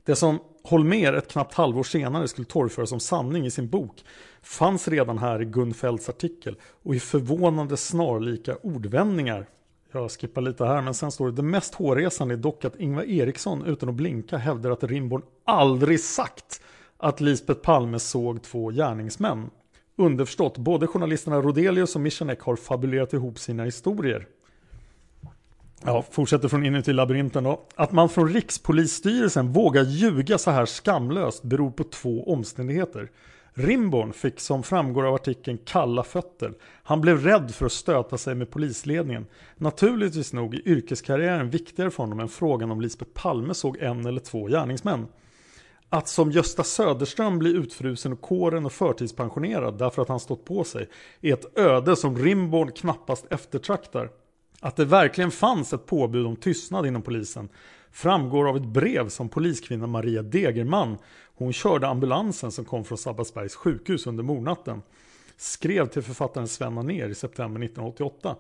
Det 0.06 0.16
som 0.16 0.40
Holmer 0.64 1.14
ett 1.14 1.32
knappt 1.32 1.54
halvår 1.54 1.84
senare 1.84 2.28
skulle 2.28 2.46
torgföra 2.46 2.86
som 2.86 3.00
sanning 3.00 3.46
i 3.46 3.52
sin 3.52 3.70
bok 3.70 4.04
fanns 4.42 4.88
redan 4.88 5.18
här 5.18 5.42
i 5.42 5.46
Gunfelds 5.46 6.10
artikel 6.10 6.56
och 6.84 6.96
i 6.96 7.00
förvånande 7.00 7.78
snarlika 7.78 8.56
ordvändningar. 8.64 9.48
Jag 9.96 10.12
skippar 10.12 10.42
lite 10.42 10.66
här, 10.66 10.82
men 10.82 10.94
sen 10.94 11.12
står 11.12 11.26
det 11.26 11.32
det 11.32 11.42
mest 11.42 11.76
hårresande 11.76 12.34
är 12.34 12.38
dock 12.38 12.66
att 12.66 12.76
Ingvar 12.76 13.04
Eriksson 13.04 13.66
utan 13.66 13.90
att 13.90 13.96
blinka 13.96 14.38
hävdar 14.38 14.72
att 14.72 14.84
Rimborn 14.84 15.22
aldrig 15.46 16.00
sagt 16.00 16.62
att 16.98 17.22
Lisbeth 17.22 17.62
Palme 17.62 18.00
såg 18.00 18.42
två 18.42 18.70
gärningsmän. 18.70 19.50
Underförstått, 19.96 20.58
både 20.58 20.88
journalisterna 20.88 21.42
Rodelius 21.42 21.96
och 21.96 22.02
Michanek 22.02 22.42
har 22.42 22.56
fabulerat 22.56 23.14
ihop 23.14 23.40
sina 23.40 23.64
historier. 23.64 24.28
Ja, 25.86 26.06
fortsätter 26.12 26.48
från 26.48 26.66
inuti 26.66 26.94
labyrinten 26.94 27.44
då. 27.44 27.62
Att 27.76 27.92
man 27.92 28.10
från 28.10 28.30
Rikspolisstyrelsen 28.34 29.52
vågar 29.52 29.84
ljuga 29.84 30.38
så 30.38 30.52
här 30.52 30.66
skamlöst 30.66 31.44
beror 31.44 31.72
på 31.72 31.84
två 31.84 32.32
omständigheter. 32.34 33.10
Rimborn 33.56 34.14
fick 34.14 34.40
som 34.40 34.64
framgår 34.64 35.06
av 35.06 35.14
artikeln 35.14 35.58
kalla 35.66 36.04
fötter. 36.04 36.54
Han 36.84 37.02
blev 37.02 37.24
rädd 37.24 37.52
för 37.56 37.66
att 37.66 37.72
stöta 37.72 38.18
sig 38.18 38.36
med 38.36 38.52
polisledningen. 38.52 39.26
Naturligtvis 39.58 40.34
nog 40.34 40.56
är 40.56 40.68
yrkeskarriären 40.68 41.50
viktigare 41.50 41.92
för 41.92 42.04
honom 42.04 42.20
än 42.20 42.30
frågan 42.30 42.72
om 42.72 42.82
Lisbeth 42.82 43.12
Palme 43.14 43.54
såg 43.54 43.78
en 43.78 44.06
eller 44.06 44.20
två 44.20 44.48
gärningsmän. 44.48 45.08
Att 45.90 46.08
som 46.08 46.32
Gösta 46.32 46.64
Söderström 46.64 47.40
bli 47.40 47.50
utfrusen 47.50 48.14
och 48.14 48.22
kåren 48.22 48.66
och 48.66 48.72
förtidspensionerad 48.72 49.78
därför 49.78 50.02
att 50.02 50.10
han 50.10 50.20
stått 50.20 50.46
på 50.46 50.64
sig 50.64 50.90
är 51.22 51.34
ett 51.34 51.58
öde 51.58 51.96
som 51.96 52.18
Rimborn 52.18 52.72
knappast 52.72 53.26
eftertraktar. 53.30 54.10
Att 54.60 54.76
det 54.76 54.86
verkligen 54.86 55.32
fanns 55.32 55.74
ett 55.74 55.86
påbud 55.86 56.26
om 56.26 56.36
tystnad 56.36 56.86
inom 56.86 57.02
polisen 57.02 57.50
framgår 57.92 58.50
av 58.50 58.58
ett 58.58 58.66
brev 58.66 59.10
som 59.10 59.30
poliskvinnan 59.30 59.90
Maria 59.90 60.22
Degerman, 60.22 60.98
hon 61.36 61.54
körde 61.54 61.88
ambulansen 61.88 62.52
som 62.52 62.66
kom 62.66 62.84
från 62.84 62.98
Sabbatsbergs 62.98 63.56
sjukhus 63.56 64.08
under 64.08 64.24
mordnatten, 64.24 64.82
skrev 65.38 65.88
till 65.88 66.02
författaren 66.02 66.48
Sven 66.48 66.76
ner 66.76 67.10
i 67.10 67.16
september 67.16 67.64
1988. 67.64 68.36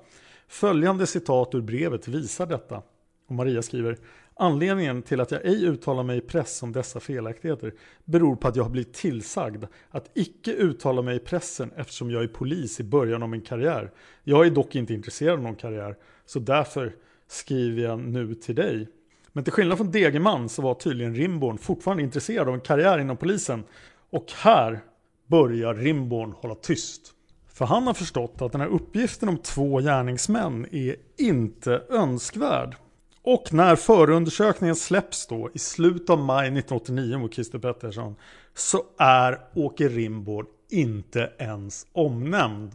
Följande 0.47 1.07
citat 1.07 1.55
ur 1.55 1.61
brevet 1.61 2.07
visar 2.07 2.45
detta. 2.45 2.81
Och 3.27 3.35
Maria 3.35 3.61
skriver 3.61 3.97
Anledningen 4.35 5.01
till 5.01 5.21
att 5.21 5.31
jag 5.31 5.45
ej 5.45 5.65
uttalar 5.65 6.03
mig 6.03 6.17
i 6.17 6.21
press 6.21 6.63
om 6.63 6.71
dessa 6.71 6.99
felaktigheter 6.99 7.73
beror 8.05 8.35
på 8.35 8.47
att 8.47 8.55
jag 8.55 8.63
har 8.63 8.69
blivit 8.69 8.93
tillsagd 8.93 9.65
att 9.89 10.09
icke 10.13 10.53
uttala 10.53 11.01
mig 11.01 11.15
i 11.15 11.19
pressen 11.19 11.71
eftersom 11.75 12.11
jag 12.11 12.23
är 12.23 12.27
polis 12.27 12.79
i 12.79 12.83
början 12.83 13.23
av 13.23 13.29
min 13.29 13.41
karriär. 13.41 13.91
Jag 14.23 14.45
är 14.45 14.51
dock 14.51 14.75
inte 14.75 14.93
intresserad 14.93 15.33
av 15.33 15.43
någon 15.43 15.55
karriär, 15.55 15.95
så 16.25 16.39
därför 16.39 16.95
skriver 17.27 17.83
jag 17.83 17.99
nu 17.99 18.35
till 18.35 18.55
dig. 18.55 18.87
Men 19.33 19.43
till 19.43 19.53
skillnad 19.53 19.77
från 19.77 19.91
Degerman 19.91 20.49
så 20.49 20.61
var 20.61 20.73
tydligen 20.73 21.15
Rimborn 21.15 21.57
fortfarande 21.57 22.03
intresserad 22.03 22.47
av 22.47 22.53
en 22.53 22.61
karriär 22.61 22.99
inom 22.99 23.17
polisen. 23.17 23.63
Och 24.09 24.25
här 24.35 24.79
börjar 25.27 25.73
Rimborn 25.73 26.31
hålla 26.31 26.55
tyst. 26.55 27.01
För 27.53 27.65
han 27.65 27.87
har 27.87 27.93
förstått 27.93 28.41
att 28.41 28.51
den 28.51 28.61
här 28.61 28.67
uppgiften 28.67 29.29
om 29.29 29.37
två 29.37 29.79
gärningsmän 29.79 30.67
är 30.71 30.95
inte 31.17 31.81
önskvärd. 31.89 32.75
Och 33.21 33.53
när 33.53 33.75
förundersökningen 33.75 34.75
släpps 34.75 35.27
då 35.27 35.49
i 35.53 35.59
slutet 35.59 36.09
av 36.09 36.19
maj 36.19 36.47
1989 36.47 37.17
mot 37.17 37.33
Christer 37.33 37.59
Pettersson 37.59 38.15
så 38.53 38.83
är 38.97 39.39
Åke 39.53 39.87
Rimborn 39.87 40.45
inte 40.69 41.31
ens 41.37 41.87
omnämnd. 41.91 42.71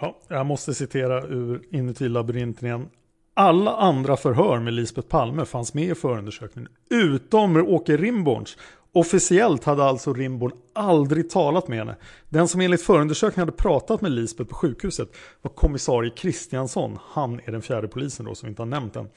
Ja, 0.00 0.18
jag 0.28 0.46
måste 0.46 0.74
citera 0.74 1.22
ur 1.22 1.62
Inuti 1.70 2.08
labyrinten 2.08 2.66
igen. 2.66 2.88
Alla 3.34 3.76
andra 3.76 4.16
förhör 4.16 4.60
med 4.60 4.74
Lisbeth 4.74 5.08
Palme 5.08 5.44
fanns 5.44 5.74
med 5.74 5.88
i 5.88 5.94
förundersökningen 5.94 6.70
utom 6.90 7.56
Åke 7.56 7.96
Rimborns. 7.96 8.56
Officiellt 8.92 9.64
hade 9.64 9.84
alltså 9.84 10.12
Rimborn 10.12 10.52
aldrig 10.72 11.30
talat 11.30 11.68
med 11.68 11.78
henne. 11.78 11.96
Den 12.28 12.48
som 12.48 12.60
enligt 12.60 12.82
förundersökningen 12.82 13.48
hade 13.48 13.58
pratat 13.58 14.00
med 14.00 14.12
Lisbeth 14.12 14.50
på 14.50 14.56
sjukhuset 14.56 15.16
var 15.42 15.50
kommissarie 15.50 16.10
Kristiansson. 16.10 16.98
Han 17.08 17.40
är 17.44 17.52
den 17.52 17.62
fjärde 17.62 17.88
polisen 17.88 18.26
då 18.26 18.34
som 18.34 18.46
vi 18.46 18.50
inte 18.50 18.62
har 18.62 18.66
nämnt 18.66 18.96
än. 18.96 19.08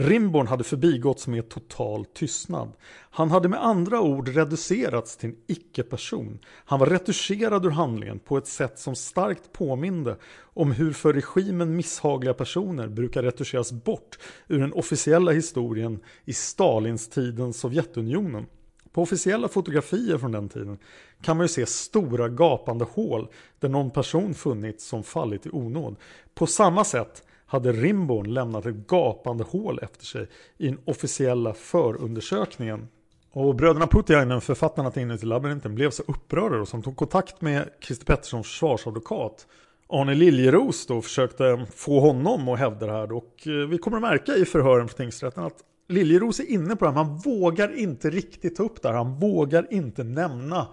Rimborn 0.00 0.46
hade 0.46 0.64
förbigåtts 0.64 1.26
med 1.26 1.48
total 1.48 2.04
tystnad. 2.04 2.72
Han 3.10 3.30
hade 3.30 3.48
med 3.48 3.64
andra 3.64 4.00
ord 4.00 4.28
reducerats 4.28 5.16
till 5.16 5.28
en 5.28 5.36
icke-person. 5.46 6.38
Han 6.46 6.78
var 6.78 6.86
retuscherad 6.86 7.66
ur 7.66 7.70
handlingen 7.70 8.18
på 8.18 8.38
ett 8.38 8.46
sätt 8.46 8.78
som 8.78 8.94
starkt 8.94 9.52
påminde 9.52 10.16
om 10.40 10.72
hur 10.72 10.92
för 10.92 11.12
regimen 11.12 11.76
misshagliga 11.76 12.34
personer 12.34 12.88
brukar 12.88 13.22
retuscheras 13.22 13.72
bort 13.72 14.18
ur 14.48 14.58
den 14.58 14.72
officiella 14.72 15.32
historien 15.32 16.00
i 16.24 16.32
Stalinstidens 16.32 17.60
Sovjetunionen. 17.60 18.46
På 18.92 19.02
officiella 19.02 19.48
fotografier 19.48 20.18
från 20.18 20.32
den 20.32 20.48
tiden 20.48 20.78
kan 21.22 21.36
man 21.36 21.44
ju 21.44 21.48
se 21.48 21.66
stora 21.66 22.28
gapande 22.28 22.84
hål 22.84 23.28
där 23.60 23.68
någon 23.68 23.90
person 23.90 24.34
funnits 24.34 24.84
som 24.84 25.02
fallit 25.02 25.46
i 25.46 25.50
onåd. 25.52 25.96
På 26.34 26.46
samma 26.46 26.84
sätt 26.84 27.24
hade 27.48 27.72
Rimborn 27.72 28.34
lämnat 28.34 28.66
ett 28.66 28.86
gapande 28.88 29.44
hål 29.44 29.78
efter 29.82 30.04
sig 30.04 30.28
i 30.58 30.66
den 30.66 30.78
officiella 30.84 31.54
förundersökningen. 31.54 32.88
Och 33.32 33.54
bröderna 33.54 33.86
Putiainen, 33.86 34.40
författarna 34.40 34.90
till 34.90 35.02
Inuti 35.02 35.26
labyrinten, 35.26 35.74
blev 35.74 35.90
så 35.90 36.02
upprörda 36.06 36.66
som 36.66 36.82
tog 36.82 36.96
kontakt 36.96 37.40
med 37.40 37.68
Christer 37.80 38.06
Petterssons 38.06 38.46
försvarsadvokat 38.46 39.46
Arne 39.88 40.14
Liljeros 40.14 40.86
då 40.86 41.02
försökte 41.02 41.66
få 41.74 42.00
honom 42.00 42.48
att 42.48 42.58
hävda 42.58 42.86
det 42.86 42.92
här. 42.92 43.12
Och 43.12 43.46
eh, 43.46 43.52
vi 43.52 43.78
kommer 43.78 43.96
att 43.96 44.02
märka 44.02 44.36
i 44.36 44.44
förhören 44.44 44.88
för 44.88 44.96
tingsrätten 44.96 45.44
att 45.44 45.64
Liljeros 45.88 46.40
är 46.40 46.50
inne 46.50 46.76
på 46.76 46.84
det 46.84 46.90
här. 46.90 47.04
Man 47.04 47.18
vågar 47.18 47.78
inte 47.78 48.10
riktigt 48.10 48.56
ta 48.56 48.62
upp 48.62 48.82
det 48.82 48.88
här. 48.88 48.94
Han 48.94 49.18
vågar 49.18 49.66
inte 49.70 50.04
nämna 50.04 50.66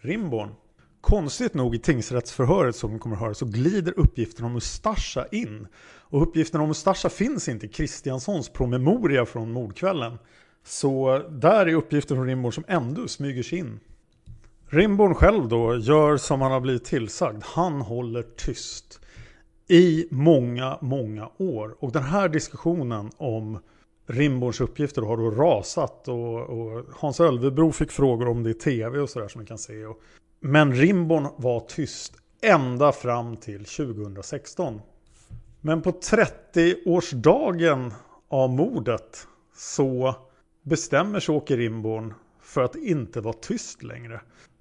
Rimborn. 0.00 0.48
Konstigt 1.02 1.54
nog 1.54 1.74
i 1.74 1.78
tingsrättsförhöret 1.78 2.76
som 2.76 2.92
vi 2.92 2.98
kommer 2.98 3.16
att 3.16 3.22
höra 3.22 3.34
så 3.34 3.46
glider 3.46 3.94
uppgiften 3.96 4.44
om 4.44 4.56
Ustasja 4.56 5.26
in. 5.32 5.66
Och 5.84 6.22
uppgiften 6.22 6.60
om 6.60 6.70
Ustasja 6.70 7.10
finns 7.10 7.48
inte 7.48 7.66
i 7.66 7.68
Kristianssons 7.68 8.48
promemoria 8.48 9.26
från 9.26 9.52
mordkvällen. 9.52 10.18
Så 10.64 11.18
där 11.28 11.66
är 11.66 11.74
uppgiften 11.74 12.16
från 12.16 12.26
Rimborn 12.26 12.52
som 12.52 12.64
ändå 12.68 13.08
smyger 13.08 13.42
sig 13.42 13.58
in. 13.58 13.80
Rimborn 14.68 15.14
själv 15.14 15.48
då 15.48 15.76
gör 15.76 16.16
som 16.16 16.40
han 16.40 16.52
har 16.52 16.60
blivit 16.60 16.84
tillsagd. 16.84 17.42
Han 17.44 17.80
håller 17.80 18.22
tyst. 18.22 19.00
I 19.68 20.06
många, 20.10 20.78
många 20.80 21.30
år. 21.36 21.76
Och 21.78 21.92
den 21.92 22.02
här 22.02 22.28
diskussionen 22.28 23.10
om 23.16 23.58
Rimborns 24.06 24.60
uppgifter 24.60 25.02
har 25.02 25.16
då 25.16 25.30
rasat. 25.30 26.08
Och, 26.08 26.40
och 26.40 26.84
Hans 26.94 27.20
Ölvebro 27.20 27.72
fick 27.72 27.90
frågor 27.90 28.28
om 28.28 28.42
det 28.42 28.50
i 28.50 28.54
tv 28.54 28.98
och 28.98 29.10
sådär 29.10 29.28
som 29.28 29.40
ni 29.40 29.46
kan 29.46 29.58
se. 29.58 29.86
Och, 29.86 30.02
men 30.44 30.72
Rimborn 30.72 31.28
var 31.36 31.60
tyst 31.60 32.12
ända 32.40 32.92
fram 32.92 33.36
till 33.36 33.64
2016. 33.64 34.80
Men 35.60 35.82
på 35.82 35.90
30-årsdagen 35.90 37.92
av 38.28 38.50
mordet 38.50 39.26
så 39.56 40.14
bestämmer 40.62 41.20
sig 41.20 41.34
Åke 41.34 41.56
Rimborn 41.56 42.14
för 42.40 42.62
att 42.62 42.76
inte 42.76 43.20
vara 43.20 43.34
tyst 43.34 43.82
längre. 43.82 44.20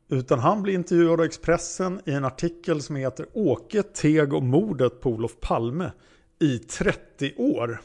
Utan 0.10 0.40
han 0.40 0.64
blir 0.64 0.74
intervjuad 0.74 1.20
av 1.20 1.26
Expressen 1.26 2.02
i 2.06 2.12
en 2.12 2.26
artikel 2.26 2.82
som 2.82 2.96
heter 2.96 3.26
Åke 3.34 3.84
teg 3.84 4.34
om 4.34 4.48
mordet 4.48 5.02
på 5.02 5.10
Olof 5.10 5.40
Palme 5.40 5.92
i 6.40 6.58
30 6.58 7.34
år. 7.38 7.82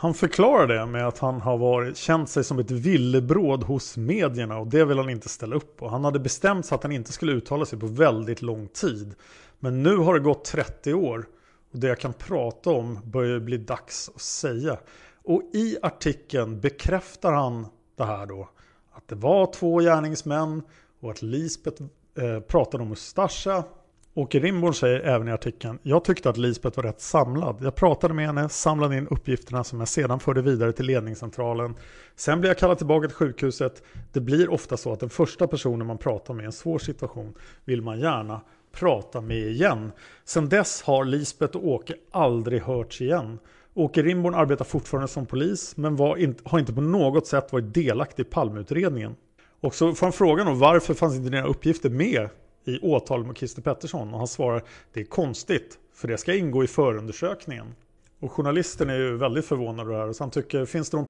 Han 0.00 0.14
förklarar 0.14 0.66
det 0.66 0.86
med 0.86 1.08
att 1.08 1.18
han 1.18 1.40
har 1.40 1.58
varit, 1.58 1.96
känt 1.96 2.28
sig 2.28 2.44
som 2.44 2.58
ett 2.58 2.70
villebråd 2.70 3.64
hos 3.64 3.96
medierna 3.96 4.58
och 4.58 4.66
det 4.66 4.84
vill 4.84 4.98
han 4.98 5.10
inte 5.10 5.28
ställa 5.28 5.56
upp 5.56 5.76
på. 5.76 5.88
Han 5.88 6.04
hade 6.04 6.18
bestämt 6.18 6.66
sig 6.66 6.74
att 6.74 6.82
han 6.82 6.92
inte 6.92 7.12
skulle 7.12 7.32
uttala 7.32 7.66
sig 7.66 7.78
på 7.78 7.86
väldigt 7.86 8.42
lång 8.42 8.68
tid. 8.68 9.14
Men 9.58 9.82
nu 9.82 9.96
har 9.96 10.14
det 10.14 10.20
gått 10.20 10.44
30 10.44 10.94
år 10.94 11.26
och 11.72 11.78
det 11.78 11.86
jag 11.86 11.98
kan 11.98 12.12
prata 12.12 12.70
om 12.70 12.98
börjar 13.04 13.40
bli 13.40 13.56
dags 13.56 14.10
att 14.14 14.20
säga. 14.20 14.78
Och 15.24 15.42
i 15.52 15.76
artikeln 15.82 16.60
bekräftar 16.60 17.32
han 17.32 17.66
det 17.96 18.04
här 18.04 18.26
då. 18.26 18.48
Att 18.92 19.08
det 19.08 19.14
var 19.14 19.52
två 19.52 19.78
gärningsmän 19.78 20.62
och 21.00 21.10
att 21.10 21.22
Lisbeth 21.22 21.82
eh, 22.18 22.40
pratade 22.40 22.82
om 22.82 22.92
Ustasja. 22.92 23.64
Åke 24.14 24.38
Rimborn 24.38 24.74
säger 24.74 25.00
även 25.00 25.28
i 25.28 25.32
artikeln, 25.32 25.78
jag 25.82 26.04
tyckte 26.04 26.30
att 26.30 26.36
Lisbeth 26.36 26.76
var 26.76 26.84
rätt 26.84 27.00
samlad. 27.00 27.56
Jag 27.60 27.74
pratade 27.74 28.14
med 28.14 28.26
henne, 28.26 28.48
samlade 28.48 28.96
in 28.96 29.06
uppgifterna 29.10 29.64
som 29.64 29.78
jag 29.78 29.88
sedan 29.88 30.20
förde 30.20 30.42
vidare 30.42 30.72
till 30.72 30.86
ledningscentralen. 30.86 31.74
Sen 32.16 32.40
blev 32.40 32.50
jag 32.50 32.58
kallad 32.58 32.78
tillbaka 32.78 33.08
till 33.08 33.16
sjukhuset. 33.16 33.82
Det 34.12 34.20
blir 34.20 34.50
ofta 34.50 34.76
så 34.76 34.92
att 34.92 35.00
den 35.00 35.10
första 35.10 35.46
personen 35.46 35.86
man 35.86 35.98
pratar 35.98 36.34
med 36.34 36.42
i 36.42 36.46
en 36.46 36.52
svår 36.52 36.78
situation 36.78 37.34
vill 37.64 37.82
man 37.82 38.00
gärna 38.00 38.40
prata 38.72 39.20
med 39.20 39.46
igen. 39.46 39.92
Sen 40.24 40.48
dess 40.48 40.82
har 40.82 41.04
Lisbeth 41.04 41.56
och 41.56 41.68
Åke 41.68 41.94
aldrig 42.10 42.62
hörts 42.62 43.00
igen. 43.00 43.38
Åke 43.74 44.02
Rimborn 44.02 44.34
arbetar 44.34 44.64
fortfarande 44.64 45.08
som 45.08 45.26
polis 45.26 45.76
men 45.76 46.18
inte, 46.18 46.42
har 46.44 46.58
inte 46.58 46.72
på 46.72 46.80
något 46.80 47.26
sätt 47.26 47.52
varit 47.52 47.74
delaktig 47.74 48.22
i 48.22 48.30
Palmeutredningen. 48.30 49.16
Och 49.60 49.74
så 49.74 49.94
får 49.94 50.06
han 50.06 50.12
frågan 50.12 50.48
om 50.48 50.58
varför 50.58 50.94
fanns 50.94 51.16
inte 51.16 51.30
dina 51.30 51.46
uppgifter 51.46 51.90
med 51.90 52.28
i 52.64 52.78
åtal 52.78 53.24
mot 53.24 53.38
Christer 53.38 53.62
Pettersson? 53.62 54.12
Och 54.12 54.18
han 54.18 54.28
svarar 54.28 54.62
det 54.92 55.00
är 55.00 55.04
konstigt 55.04 55.78
för 55.94 56.08
det 56.08 56.18
ska 56.18 56.34
ingå 56.34 56.64
i 56.64 56.66
förundersökningen. 56.66 57.74
Och 58.20 58.32
journalisten 58.32 58.90
är 58.90 58.96
ju 58.96 59.16
väldigt 59.16 59.44
förvånad 59.44 59.86
över 59.86 59.98
det 59.98 60.06
här 60.06 60.12
så 60.12 60.24
han 60.24 60.30
tycker 60.30 60.64
finns 60.64 60.90
det 60.90 60.96
någon 60.96 61.06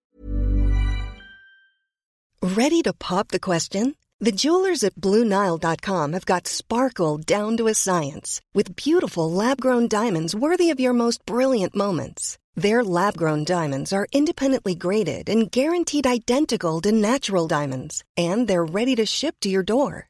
Ready 2.42 2.82
to 2.82 2.92
pop 2.92 3.28
the 3.28 3.38
question? 3.38 3.94
The 4.24 4.32
jewelers 4.32 4.84
at 4.84 4.94
BlueNile.com 4.94 6.12
have 6.12 6.26
got 6.26 6.46
sparkle 6.46 7.16
down 7.16 7.56
to 7.56 7.68
a 7.68 7.74
science 7.74 8.40
with 8.54 8.76
beautiful 8.76 9.30
lab-grown 9.30 9.88
diamonds 9.88 10.34
worthy 10.34 10.70
of 10.70 10.80
your 10.80 10.92
most 10.92 11.24
brilliant 11.24 11.74
moments. 11.74 12.38
Their 12.54 12.84
lab 12.84 13.16
grown 13.16 13.44
diamonds 13.44 13.92
are 13.92 14.06
independently 14.12 14.74
graded 14.74 15.30
and 15.30 15.50
guaranteed 15.50 16.06
identical 16.06 16.80
to 16.82 16.92
natural 16.92 17.46
diamonds, 17.48 18.04
and 18.16 18.46
they're 18.46 18.64
ready 18.64 18.94
to 18.96 19.06
ship 19.06 19.36
to 19.40 19.48
your 19.48 19.62
door. 19.62 20.09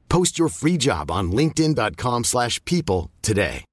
Post 0.11 0.39
your 0.39 0.49
free 0.49 0.77
job 0.77 1.11
on 1.11 1.31
linkedin.com 1.31 2.23
slash 2.23 2.65
people 2.65 3.11
today. 3.21 3.65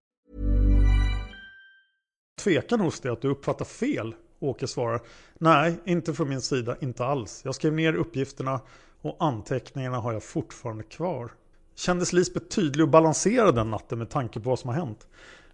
Tvekan 2.40 2.80
hos 2.80 3.00
dig 3.00 3.12
att 3.12 3.22
du 3.22 3.28
uppfattar 3.28 3.64
fel? 3.64 4.14
Åke 4.40 4.66
svarar. 4.66 5.00
Nej, 5.38 5.80
inte 5.84 6.14
från 6.14 6.28
min 6.28 6.40
sida, 6.40 6.76
inte 6.80 7.04
alls. 7.04 7.40
Jag 7.44 7.54
skrev 7.54 7.72
ner 7.72 7.94
uppgifterna 7.94 8.60
och 9.02 9.16
anteckningarna 9.20 9.98
har 9.98 10.12
jag 10.12 10.22
fortfarande 10.22 10.84
kvar. 10.84 11.30
Kändes 11.76 12.12
Lisbeth 12.12 12.46
tydlig 12.46 12.84
och 12.84 12.90
balanserad 12.90 13.54
den 13.54 13.70
natten 13.70 13.98
med 13.98 14.10
tanke 14.10 14.40
på 14.40 14.50
vad 14.50 14.58
som 14.58 14.68
har 14.68 14.76
hänt? 14.76 15.06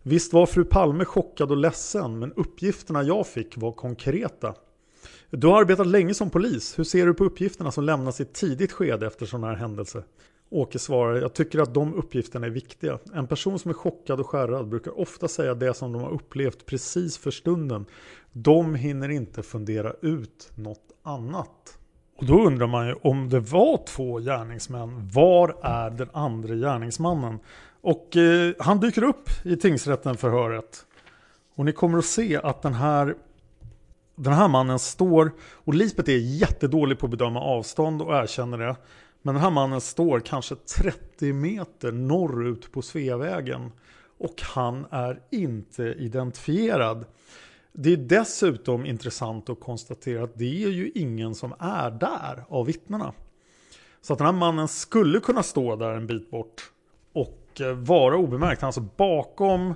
Visst 0.03 0.33
var 0.33 0.47
fru 0.47 0.65
Palme 0.65 1.05
chockad 1.05 1.51
och 1.51 1.57
ledsen, 1.57 2.19
men 2.19 2.33
uppgifterna 2.33 3.03
jag 3.03 3.27
fick 3.27 3.57
var 3.57 3.73
konkreta. 3.73 4.55
Du 5.31 5.47
har 5.47 5.61
arbetat 5.61 5.87
länge 5.87 6.15
som 6.15 6.31
polis. 6.31 6.79
Hur 6.79 6.85
ser 6.85 7.07
du 7.07 7.15
på 7.15 7.25
uppgifterna 7.25 7.73
som 7.73 7.85
lämnas 7.85 8.21
i 8.21 8.23
ett 8.23 8.35
tidigt 8.35 8.73
skede 8.73 9.07
efter 9.07 9.27
sådana 9.27 9.47
här 9.47 9.55
händelser? 9.55 10.05
Åke 10.51 10.79
svarar, 10.79 11.21
jag 11.21 11.35
tycker 11.35 11.59
att 11.59 11.75
de 11.75 11.95
uppgifterna 11.95 12.47
är 12.47 12.51
viktiga. 12.51 12.99
En 13.15 13.27
person 13.27 13.59
som 13.59 13.71
är 13.71 13.75
chockad 13.75 14.21
och 14.21 14.27
skärrad 14.27 14.69
brukar 14.69 15.01
ofta 15.01 15.29
säga 15.29 15.55
det 15.55 15.75
som 15.75 15.93
de 15.93 16.03
har 16.03 16.11
upplevt 16.11 16.67
precis 16.67 17.19
för 17.19 17.31
stunden. 17.31 17.87
De 18.33 18.75
hinner 18.75 19.09
inte 19.09 19.43
fundera 19.43 19.93
ut 20.03 20.51
något 20.55 20.93
annat. 21.03 21.79
Och 22.17 22.27
då 22.27 22.47
undrar 22.47 22.67
man 22.67 22.87
ju 22.87 22.95
om 23.03 23.29
det 23.29 23.41
var 23.41 23.85
två 23.87 24.19
gärningsmän, 24.19 25.11
var 25.15 25.57
är 25.63 25.91
den 25.91 26.09
andra 26.13 26.55
gärningsmannen? 26.55 27.39
Och 27.81 28.17
eh, 28.17 28.55
han 28.59 28.81
dyker 28.81 29.03
upp 29.03 29.29
i 29.45 29.57
tingsrätten 29.57 30.17
förhöret. 30.17 30.87
Och 31.55 31.65
ni 31.65 31.73
kommer 31.73 31.99
att 31.99 32.05
se 32.05 32.37
att 32.37 32.63
den 32.63 32.75
här 32.75 33.15
den 34.17 34.33
här 34.33 34.49
mannen 34.49 34.79
står, 34.79 35.33
och 35.53 35.75
Lisbeth 35.75 36.11
är 36.11 36.19
jättedålig 36.19 36.99
på 36.99 37.07
att 37.07 37.11
bedöma 37.11 37.41
avstånd 37.41 38.03
och 38.03 38.15
erkänner 38.15 38.59
det. 38.59 38.77
Men 39.27 39.35
den 39.35 39.43
här 39.43 39.51
mannen 39.51 39.81
står 39.81 40.21
kanske 40.21 40.55
30 40.57 41.33
meter 41.33 41.93
norrut 41.93 42.73
på 42.73 42.83
Sveavägen. 42.83 43.73
Och 44.19 44.43
han 44.43 44.87
är 44.91 45.21
inte 45.31 45.83
identifierad. 45.83 47.05
Det 47.73 47.93
är 47.93 47.97
dessutom 47.97 48.87
intressant 48.87 49.49
att 49.49 49.61
konstatera 49.61 50.25
att 50.25 50.39
det 50.39 50.65
är 50.65 50.69
ju 50.69 50.91
ingen 50.95 51.35
som 51.35 51.55
är 51.59 51.91
där 51.91 52.45
av 52.49 52.67
vittnena. 52.67 53.13
Så 54.01 54.13
att 54.13 54.19
den 54.19 54.27
här 54.27 54.33
mannen 54.33 54.69
skulle 54.69 55.21
kunna 55.21 55.43
stå 55.43 55.77
där 55.77 55.91
en 55.91 56.07
bit 56.07 56.31
bort 56.31 56.71
och 57.13 57.61
eh, 57.61 57.73
vara 57.73 58.17
obemärkt. 58.17 58.61
Han 58.61 58.67
är 58.67 58.69
alltså 58.69 58.89
bakom 58.97 59.75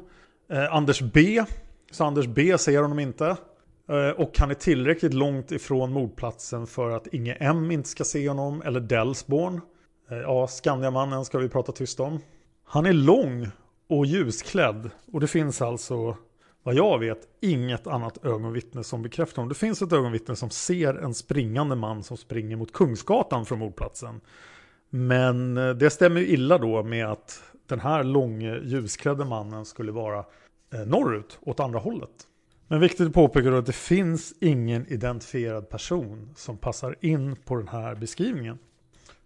eh, 0.48 0.74
Anders 0.74 1.00
B. 1.00 1.44
Så 1.90 2.04
Anders 2.04 2.26
B 2.26 2.58
ser 2.58 2.82
honom 2.82 2.98
inte. 2.98 3.36
Eh, 3.88 4.10
och 4.10 4.38
han 4.38 4.50
är 4.50 4.54
tillräckligt 4.54 5.14
långt 5.14 5.52
ifrån 5.52 5.92
mordplatsen 5.92 6.66
för 6.66 6.90
att 6.90 7.06
Inge 7.06 7.34
M 7.34 7.70
inte 7.70 7.88
ska 7.88 8.04
se 8.04 8.28
honom. 8.28 8.62
Eller 8.62 8.80
Delsborn. 8.80 9.60
Eh, 10.10 10.16
ja, 10.16 10.46
Skandiamannen 10.46 11.24
ska 11.24 11.38
vi 11.38 11.48
prata 11.48 11.72
tyst 11.72 12.00
om. 12.00 12.20
Han 12.64 12.86
är 12.86 12.92
lång 12.92 13.48
och 13.88 14.06
ljusklädd. 14.06 14.90
Och 15.12 15.20
det 15.20 15.26
finns 15.26 15.62
alltså, 15.62 16.16
vad 16.62 16.74
jag 16.74 16.98
vet, 16.98 17.18
inget 17.40 17.86
annat 17.86 18.24
ögonvittne 18.24 18.84
som 18.84 19.02
bekräftar 19.02 19.36
honom. 19.36 19.48
Det 19.48 19.54
finns 19.54 19.82
ett 19.82 19.92
ögonvittne 19.92 20.36
som 20.36 20.50
ser 20.50 20.94
en 20.94 21.14
springande 21.14 21.76
man 21.76 22.02
som 22.02 22.16
springer 22.16 22.56
mot 22.56 22.72
Kungsgatan 22.72 23.46
från 23.46 23.58
mordplatsen. 23.58 24.20
Men 24.90 25.56
eh, 25.56 25.70
det 25.70 25.90
stämmer 25.90 26.20
ju 26.20 26.26
illa 26.26 26.58
då 26.58 26.82
med 26.82 27.06
att 27.06 27.42
den 27.66 27.80
här 27.80 28.04
långe 28.04 28.60
ljusklädde 28.62 29.24
mannen 29.24 29.64
skulle 29.64 29.92
vara 29.92 30.24
norrut, 30.86 31.38
åt 31.42 31.60
andra 31.60 31.78
hållet. 31.78 32.27
Men 32.68 32.80
viktigt 32.80 33.06
att 33.06 33.12
påpeka 33.12 33.50
då 33.50 33.56
att 33.56 33.66
det 33.66 33.72
finns 33.72 34.34
ingen 34.40 34.86
identifierad 34.86 35.68
person 35.68 36.30
som 36.36 36.56
passar 36.56 36.96
in 37.00 37.36
på 37.36 37.56
den 37.56 37.68
här 37.68 37.94
beskrivningen. 37.94 38.58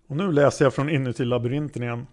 Och 0.06 0.16
nu 0.16 0.32
läser 0.32 0.64
jag 0.64 0.74
från 0.74 0.90
inuti 0.90 1.24
labyrinten 1.24 1.82
igen. 1.82 2.06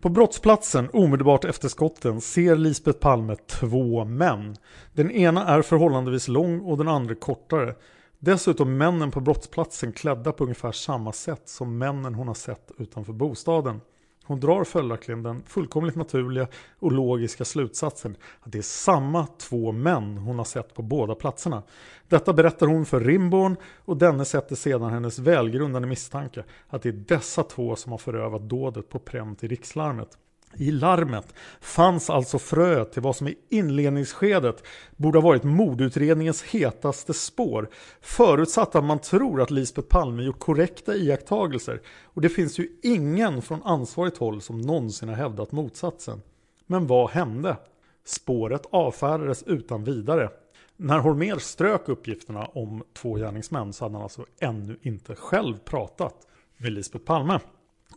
På 0.00 0.08
brottsplatsen 0.08 0.88
omedelbart 0.92 1.44
efter 1.44 1.68
skotten 1.68 2.20
ser 2.20 2.56
Lisbeth 2.56 2.98
Palme 2.98 3.36
två 3.36 4.04
män. 4.04 4.56
Den 4.92 5.10
ena 5.10 5.46
är 5.46 5.62
förhållandevis 5.62 6.28
lång 6.28 6.60
och 6.60 6.78
den 6.78 6.88
andra 6.88 7.14
kortare. 7.14 7.74
Dessutom 8.18 8.76
männen 8.76 9.10
på 9.10 9.20
brottsplatsen 9.20 9.92
klädda 9.92 10.32
på 10.32 10.44
ungefär 10.44 10.72
samma 10.72 11.12
sätt 11.12 11.48
som 11.48 11.78
männen 11.78 12.14
hon 12.14 12.28
har 12.28 12.34
sett 12.34 12.70
utanför 12.78 13.12
bostaden. 13.12 13.80
Hon 14.28 14.40
drar 14.40 14.64
följaktligen 14.64 15.22
den 15.22 15.42
fullkomligt 15.46 15.96
naturliga 15.96 16.48
och 16.78 16.92
logiska 16.92 17.44
slutsatsen 17.44 18.16
att 18.40 18.52
det 18.52 18.58
är 18.58 18.62
samma 18.62 19.26
två 19.26 19.72
män 19.72 20.18
hon 20.18 20.38
har 20.38 20.44
sett 20.44 20.74
på 20.74 20.82
båda 20.82 21.14
platserna. 21.14 21.62
Detta 22.08 22.32
berättar 22.32 22.66
hon 22.66 22.86
för 22.86 23.00
Rimborn 23.00 23.56
och 23.84 23.96
denne 23.96 24.24
sätter 24.24 24.56
sedan 24.56 24.90
hennes 24.90 25.18
välgrundade 25.18 25.86
misstanke 25.86 26.44
att 26.68 26.82
det 26.82 26.88
är 26.88 26.92
dessa 26.92 27.42
två 27.42 27.76
som 27.76 27.92
har 27.92 27.98
förövat 27.98 28.42
dådet 28.42 28.88
på 28.88 28.98
pränt 28.98 29.44
i 29.44 29.48
rikslarmet. 29.48 30.18
I 30.56 30.70
larmet 30.70 31.34
fanns 31.60 32.10
alltså 32.10 32.38
fröet 32.38 32.92
till 32.92 33.02
vad 33.02 33.16
som 33.16 33.28
i 33.28 33.38
inledningsskedet 33.48 34.62
borde 34.96 35.18
ha 35.18 35.22
varit 35.22 35.44
mordutredningens 35.44 36.42
hetaste 36.42 37.14
spår. 37.14 37.68
Förutsatt 38.00 38.74
att 38.74 38.84
man 38.84 38.98
tror 38.98 39.42
att 39.42 39.50
Lisbeth 39.50 39.88
Palme 39.88 40.22
gjort 40.22 40.38
korrekta 40.38 40.94
iakttagelser. 40.94 41.80
Och 42.04 42.20
det 42.20 42.28
finns 42.28 42.58
ju 42.58 42.68
ingen 42.82 43.42
från 43.42 43.62
ansvarigt 43.62 44.18
håll 44.18 44.40
som 44.40 44.60
någonsin 44.60 45.08
har 45.08 45.16
hävdat 45.16 45.52
motsatsen. 45.52 46.22
Men 46.66 46.86
vad 46.86 47.10
hände? 47.10 47.56
Spåret 48.04 48.62
avfärdades 48.70 49.42
utan 49.42 49.84
vidare. 49.84 50.30
När 50.76 50.98
Holmér 50.98 51.38
strök 51.38 51.88
uppgifterna 51.88 52.44
om 52.44 52.82
två 52.92 53.14
gärningsmän 53.14 53.72
så 53.72 53.84
hade 53.84 53.94
han 53.94 54.02
alltså 54.02 54.24
ännu 54.40 54.78
inte 54.82 55.14
själv 55.14 55.58
pratat 55.58 56.14
med 56.56 56.72
Lisbeth 56.72 57.04
Palme. 57.04 57.40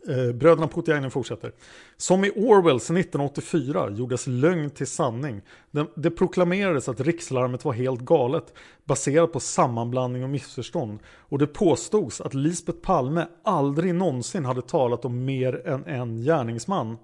Eh, 0.08 0.32
bröderna 0.32 0.68
Putiainen 0.68 1.10
fortsätter. 1.10 1.52
Som 1.96 2.24
i 2.24 2.30
Orwells 2.30 2.90
1984 2.90 3.90
gjordes 3.90 4.26
lögn 4.26 4.70
till 4.70 4.86
sanning. 4.86 5.40
Det, 5.70 5.86
det 5.96 6.10
proklamerades 6.10 6.88
att 6.88 7.00
rikslarmet 7.00 7.64
var 7.64 7.72
helt 7.72 8.00
galet 8.00 8.54
baserat 8.84 9.32
på 9.32 9.40
sammanblandning 9.40 10.24
och 10.24 10.30
missförstånd. 10.30 10.98
Och 11.06 11.38
det 11.38 11.46
påstods 11.46 12.20
att 12.20 12.34
Lisbeth 12.34 12.78
Palme 12.78 13.26
aldrig 13.44 13.94
någonsin 13.94 14.44
hade 14.44 14.62
talat 14.62 15.04
om 15.04 15.24
mer 15.24 15.66
än 15.66 15.86
en 15.86 16.16
gärningsman. 16.16 16.98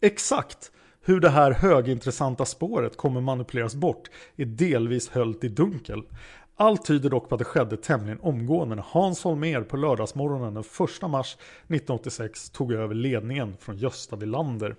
Exakt 0.00 0.72
hur 1.04 1.20
det 1.20 1.30
här 1.30 1.50
högintressanta 1.50 2.44
spåret 2.44 2.96
kommer 2.96 3.20
manipuleras 3.20 3.74
bort 3.74 4.10
är 4.36 4.44
delvis 4.44 5.08
höllt 5.08 5.44
i 5.44 5.48
dunkel. 5.48 6.02
Allt 6.62 6.84
tyder 6.84 7.10
dock 7.10 7.28
på 7.28 7.34
att 7.34 7.38
det 7.38 7.44
skedde 7.44 7.76
tämligen 7.76 8.20
omgående 8.20 8.74
när 8.74 8.84
Hans 8.86 9.24
Holmér 9.24 9.62
på 9.62 9.76
lördagsmorgonen 9.76 10.54
den 10.54 10.64
1 11.02 11.10
mars 11.10 11.34
1986 11.34 12.50
tog 12.50 12.72
över 12.72 12.94
ledningen 12.94 13.56
från 13.60 13.76
Gösta 13.76 14.16
Wilander. 14.16 14.76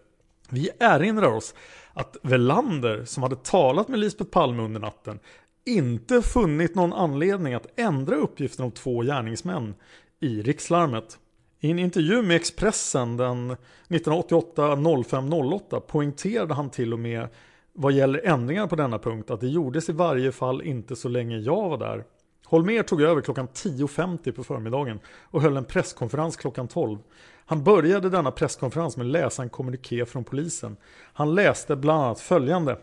Vi 0.49 0.69
erinrar 0.79 1.31
oss 1.31 1.55
att 1.93 2.17
Velander, 2.23 3.05
som 3.05 3.23
hade 3.23 3.35
talat 3.35 3.87
med 3.87 3.99
Lisbeth 3.99 4.31
Palme 4.31 4.63
under 4.63 4.79
natten, 4.79 5.19
inte 5.65 6.21
funnit 6.21 6.75
någon 6.75 6.93
anledning 6.93 7.53
att 7.53 7.79
ändra 7.79 8.15
uppgiften 8.15 8.65
om 8.65 8.71
två 8.71 9.01
gärningsmän 9.01 9.75
i 10.19 10.41
rikslarmet. 10.41 11.19
I 11.59 11.71
en 11.71 11.79
intervju 11.79 12.21
med 12.21 12.35
Expressen 12.35 13.17
den 13.17 13.55
1988-05-08 13.87 15.79
poängterade 15.79 16.53
han 16.53 16.69
till 16.69 16.93
och 16.93 16.99
med 16.99 17.27
vad 17.73 17.93
gäller 17.93 18.25
ändringar 18.25 18.67
på 18.67 18.75
denna 18.75 18.99
punkt 18.99 19.31
att 19.31 19.41
det 19.41 19.47
gjordes 19.47 19.89
i 19.89 19.91
varje 19.91 20.31
fall 20.31 20.61
inte 20.61 20.95
så 20.95 21.09
länge 21.09 21.37
jag 21.37 21.69
var 21.69 21.77
där. 21.77 22.03
Holmer 22.45 22.83
tog 22.83 23.01
över 23.01 23.21
klockan 23.21 23.47
10.50 23.47 24.31
på 24.31 24.43
förmiddagen 24.43 24.99
och 25.21 25.41
höll 25.41 25.57
en 25.57 25.65
presskonferens 25.65 26.37
klockan 26.37 26.67
12. 26.67 26.99
Han 27.45 27.63
började 27.63 28.09
denna 28.09 28.31
presskonferens 28.31 28.97
med 28.97 29.05
att 29.05 29.11
läsa 29.11 29.43
en 29.43 29.49
kommuniké 29.49 30.05
från 30.05 30.23
polisen. 30.23 30.77
Han 31.13 31.35
läste 31.35 31.75
bland 31.75 32.03
annat 32.03 32.19
följande. 32.19 32.77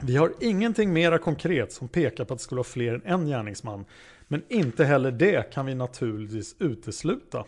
Vi 0.00 0.16
har 0.16 0.32
ingenting 0.40 0.92
mera 0.92 1.18
konkret 1.18 1.72
som 1.72 1.88
pekar 1.88 2.24
på 2.24 2.34
att 2.34 2.38
det 2.38 2.44
skulle 2.44 2.58
vara 2.58 2.64
fler 2.64 2.94
än 3.04 3.20
en 3.20 3.26
gärningsman. 3.26 3.84
Men 4.28 4.42
inte 4.48 4.84
heller 4.84 5.10
det 5.10 5.52
kan 5.52 5.66
vi 5.66 5.74
naturligtvis 5.74 6.56
utesluta. 6.58 7.44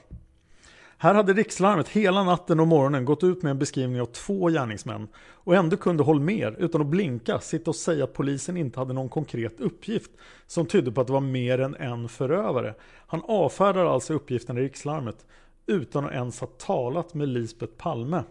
Här 1.00 1.14
hade 1.14 1.32
rikslarmet 1.32 1.88
hela 1.88 2.22
natten 2.22 2.60
och 2.60 2.66
morgonen 2.66 3.04
gått 3.04 3.24
ut 3.24 3.42
med 3.42 3.50
en 3.50 3.58
beskrivning 3.58 4.00
av 4.00 4.06
två 4.06 4.48
gärningsmän 4.48 5.08
och 5.16 5.54
ändå 5.54 5.76
kunde 5.76 6.02
Holmer 6.02 6.56
utan 6.58 6.80
att 6.80 6.86
blinka 6.86 7.40
sitta 7.40 7.70
och 7.70 7.76
säga 7.76 8.04
att 8.04 8.12
polisen 8.12 8.56
inte 8.56 8.80
hade 8.80 8.92
någon 8.92 9.08
konkret 9.08 9.60
uppgift 9.60 10.10
som 10.46 10.66
tydde 10.66 10.92
på 10.92 11.00
att 11.00 11.06
det 11.06 11.12
var 11.12 11.20
mer 11.20 11.60
än 11.60 11.74
en 11.74 12.08
förövare. 12.08 12.74
Han 13.06 13.22
avfärdar 13.24 13.86
alltså 13.86 14.14
uppgiften 14.14 14.58
i 14.58 14.60
rikslarmet 14.60 15.26
utan 15.66 16.06
att 16.06 16.12
ens 16.12 16.40
ha 16.40 16.46
talat 16.46 17.14
med 17.14 17.28
Lisbeth 17.28 17.72
Palme. 17.72 18.22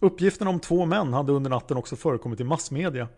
Uppgiften 0.00 0.48
om 0.48 0.60
två 0.60 0.86
män 0.86 1.12
hade 1.12 1.32
under 1.32 1.50
natten 1.50 1.76
också 1.76 1.96
förekommit 1.96 2.40
i 2.40 2.44
massmedia. 2.44 3.08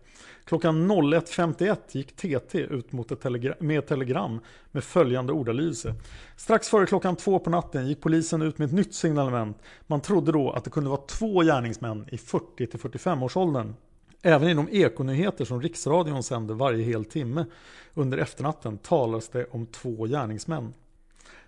Klockan 0.45 0.91
01.51 0.91 1.77
gick 1.91 2.15
TT 2.15 2.59
ut 2.59 2.91
mot 2.91 3.11
ett 3.11 3.21
telegram, 3.21 3.55
med 3.59 3.79
ett 3.79 3.87
telegram 3.87 4.39
med 4.71 4.83
följande 4.83 5.33
ordalydelse. 5.33 5.95
Strax 6.37 6.69
före 6.69 6.85
klockan 6.85 7.15
två 7.15 7.39
på 7.39 7.49
natten 7.49 7.87
gick 7.87 8.01
polisen 8.01 8.41
ut 8.41 8.57
med 8.57 8.65
ett 8.65 8.71
nytt 8.71 8.95
signalement. 8.95 9.57
Man 9.87 10.01
trodde 10.01 10.31
då 10.31 10.51
att 10.51 10.63
det 10.63 10.69
kunde 10.69 10.89
vara 10.89 11.01
två 11.07 11.41
gärningsmän 11.41 12.05
i 12.11 12.15
40-45 12.15 13.23
årsåldern. 13.23 13.73
Även 14.21 14.49
inom 14.49 14.69
ekonyheter 14.71 15.45
som 15.45 15.61
Riksradion 15.61 16.23
sänder 16.23 16.53
varje 16.53 16.83
hel 16.83 17.05
timme 17.05 17.45
under 17.93 18.17
efternatten 18.17 18.77
talas 18.77 19.29
det 19.29 19.45
om 19.51 19.65
två 19.65 20.05
gärningsmän. 20.05 20.73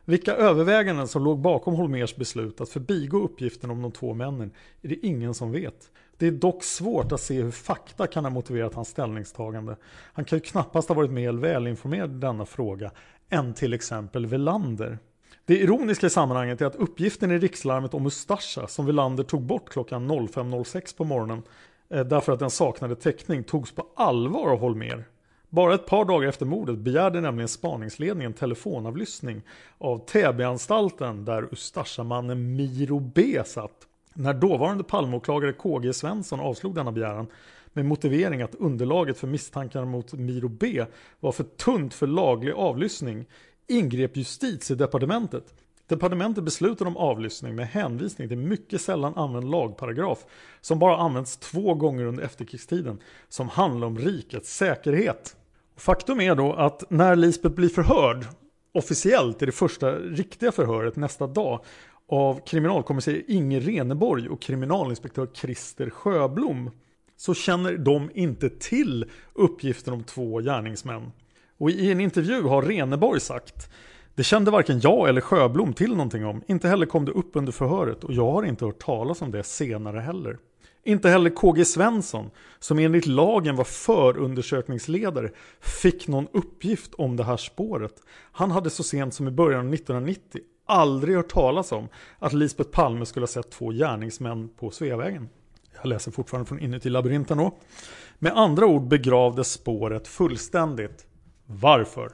Vilka 0.06 0.36
överväganden 0.36 1.08
som 1.08 1.24
låg 1.24 1.39
bakom 1.39 1.74
Holmers 1.74 2.16
beslut 2.16 2.62
att 2.62 2.70
förbigå 2.70 3.18
uppgiften 3.18 3.72
om 3.72 3.82
de 3.82 3.91
två 3.91 4.14
männen 4.14 4.52
är 4.82 4.89
det 4.89 5.06
ingen 5.06 5.34
som 5.34 5.52
vet. 5.52 5.91
Det 6.18 6.28
är 6.28 6.32
dock 6.32 6.64
svårt 6.64 7.12
att 7.12 7.22
se 7.22 7.41
hur 7.41 7.52
fakta 7.52 8.08
kan 8.08 8.26
ha 8.26 8.30
motiverat 8.30 8.74
hans 8.74 8.88
ställningstagande. 8.88 9.76
Han 10.14 10.26
kan 10.26 10.38
ju 10.38 10.41
knappast 10.41 10.88
ha 10.89 10.95
varit 10.95 11.12
mer 11.12 11.32
välinformerad 11.32 12.12
i 12.12 12.20
denna 12.20 12.45
fråga 12.45 12.91
än 13.30 13.54
till 13.54 13.74
exempel 13.74 14.26
Velander. 14.26 14.97
Det 15.45 15.58
ironiska 15.58 16.08
i 16.08 16.10
sammanhanget 16.10 16.62
är 16.62 16.66
att 16.66 16.76
uppgiften 16.76 17.32
i 17.32 17.38
rikslarmet 17.38 17.93
om 17.93 18.06
Ustasja 18.06 18.68
som 18.68 18.86
Velander 18.86 19.24
tog 19.24 19.41
bort 19.41 19.70
klockan 19.70 20.12
05.06 20.12 20.97
på 20.97 21.04
morgonen 21.04 21.43
eh, 21.89 22.06
därför 22.06 22.32
att 22.32 22.39
den 22.39 22.49
saknade 22.49 22.95
täckning 22.95 23.43
togs 23.43 23.72
på 23.72 23.88
allvar 23.95 24.49
av 24.52 24.60
Holmer. 24.60 25.06
Bara 25.54 25.76
ett 25.76 25.86
par 25.86 26.06
dagar 26.06 26.30
efter 26.30 26.45
mordet 26.45 26.78
begärde 26.78 27.22
nämligen 27.22 27.47
spaningsledningen 27.47 28.34
telefonavlyssning 28.34 29.41
av 29.78 30.06
Täbyanstalten 30.06 31.26
där 31.26 31.54
Ustasja-mannen 31.54 32.56
Miro 32.56 32.99
B 32.99 33.41
satt. 33.45 33.88
När 34.14 34.34
dåvarande 34.34 34.84
Palmeåklagare 34.84 35.54
KG 35.54 35.93
Svensson 35.93 36.39
avslog 36.39 36.76
denna 36.76 36.91
begäran 36.91 37.28
med 37.74 37.86
motivering 37.86 38.41
att 38.41 38.56
underlaget 38.56 39.18
för 39.18 39.28
misstankarna 39.28 39.86
mot 39.86 40.14
Miro 40.14 40.47
B 40.47 40.86
var 41.20 41.32
för 41.32 41.43
tunt 41.43 41.93
för 41.93 42.08
laglig 42.08 42.52
avlyssning 42.52 43.26
ingrep 43.68 44.18
justitiedepartementet. 44.18 45.54
Departementet 45.88 46.43
beslutade 46.43 46.89
om 46.89 46.97
avlyssning 46.97 47.56
med 47.56 47.68
hänvisning 47.68 48.28
till 48.28 48.38
mycket 48.38 48.82
sällan 48.82 49.14
använd 49.16 49.52
lagparagraf 49.52 50.26
som 50.62 50.80
bara 50.80 50.97
använts 50.97 51.38
två 51.38 51.74
gånger 51.74 52.06
under 52.06 52.24
efterkrigstiden 52.24 52.99
som 53.30 53.49
handlar 53.49 53.88
om 53.88 53.97
rikets 53.97 54.58
säkerhet. 54.58 55.36
Faktum 55.78 56.22
är 56.22 56.36
då 56.36 56.53
att 56.53 56.84
när 56.89 57.15
Lisbeth 57.15 57.55
blir 57.55 57.69
förhörd 57.69 58.26
officiellt 58.74 59.41
i 59.41 59.45
det 59.45 59.51
första 59.51 59.91
riktiga 59.95 60.51
förhöret 60.51 60.95
nästa 60.95 61.28
dag 61.28 61.59
av 62.09 62.45
kriminalkommissarie 62.45 63.24
Inge 63.28 63.59
Reneborg 63.59 64.30
och 64.30 64.41
kriminalinspektör 64.41 65.28
Christer 65.34 65.89
Sjöblom 65.89 66.72
så 67.17 67.34
känner 67.34 67.78
de 67.78 68.09
inte 68.13 68.49
till 68.49 69.05
uppgiften 69.34 69.93
om 69.93 70.03
två 70.03 70.39
gärningsmän. 70.39 71.11
Och 71.57 71.69
i 71.69 71.91
en 71.91 72.01
intervju 72.01 72.41
har 72.43 72.61
Reneborg 72.61 73.19
sagt 73.19 73.69
det 74.15 74.24
kände 74.24 74.51
varken 74.51 74.80
jag 74.80 75.09
eller 75.09 75.22
Sjöblom 75.22 75.74
till 75.74 75.91
någonting 75.91 76.26
om. 76.26 76.43
Inte 76.47 76.67
heller 76.67 76.86
kom 76.86 77.05
det 77.05 77.11
upp 77.11 77.32
under 77.34 77.51
förhöret 77.51 78.03
och 78.03 78.13
jag 78.13 78.32
har 78.32 78.43
inte 78.43 78.65
hört 78.65 78.80
talas 78.80 79.22
om 79.22 79.32
det 79.32 79.43
senare 79.43 79.99
heller. 79.99 80.38
Inte 80.84 81.10
heller 81.10 81.30
KG 81.30 81.66
Svensson, 81.66 82.32
som 82.60 82.80
enligt 82.80 83.06
lagen 83.06 83.56
var 83.56 83.64
förundersökningsledare, 83.64 85.30
fick 85.60 86.08
någon 86.08 86.28
uppgift 86.34 86.94
om 86.94 87.16
det 87.16 87.24
här 87.24 87.38
spåret. 87.38 87.94
Han 88.32 88.52
hade 88.52 88.70
så 88.70 88.84
sent 88.84 89.14
som 89.14 89.28
i 89.28 89.32
början 89.32 89.68
av 89.68 89.74
1990 89.74 90.42
aldrig 90.66 91.16
hört 91.16 91.32
talas 91.32 91.72
om 91.72 91.88
att 92.20 92.34
Lisbeth 92.34 92.70
Palme 92.70 93.06
skulle 93.06 93.24
ha 93.24 93.28
sett 93.28 93.52
två 93.52 93.70
gärningsmän 93.70 94.50
på 94.50 94.72
Sveavägen. 94.72 95.30
Jag 95.82 95.86
läser 95.86 96.12
fortfarande 96.12 96.48
från 96.48 96.60
inuti 96.60 96.90
labyrinten 96.90 97.38
då. 97.38 97.58
Med 98.20 98.38
andra 98.38 98.66
ord 98.66 98.88
begravdes 98.88 99.52
spåret 99.52 100.08
fullständigt. 100.08 101.06
Varför? 101.46 102.12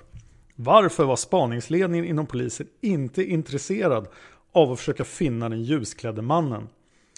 Varför 0.55 1.03
var 1.03 1.15
spaningsledningen 1.15 2.05
inom 2.05 2.25
polisen 2.25 2.67
inte 2.81 3.23
intresserad 3.23 4.07
av 4.51 4.71
att 4.71 4.79
försöka 4.79 5.03
finna 5.03 5.49
den 5.49 5.63
ljusklädde 5.63 6.21
mannen? 6.21 6.69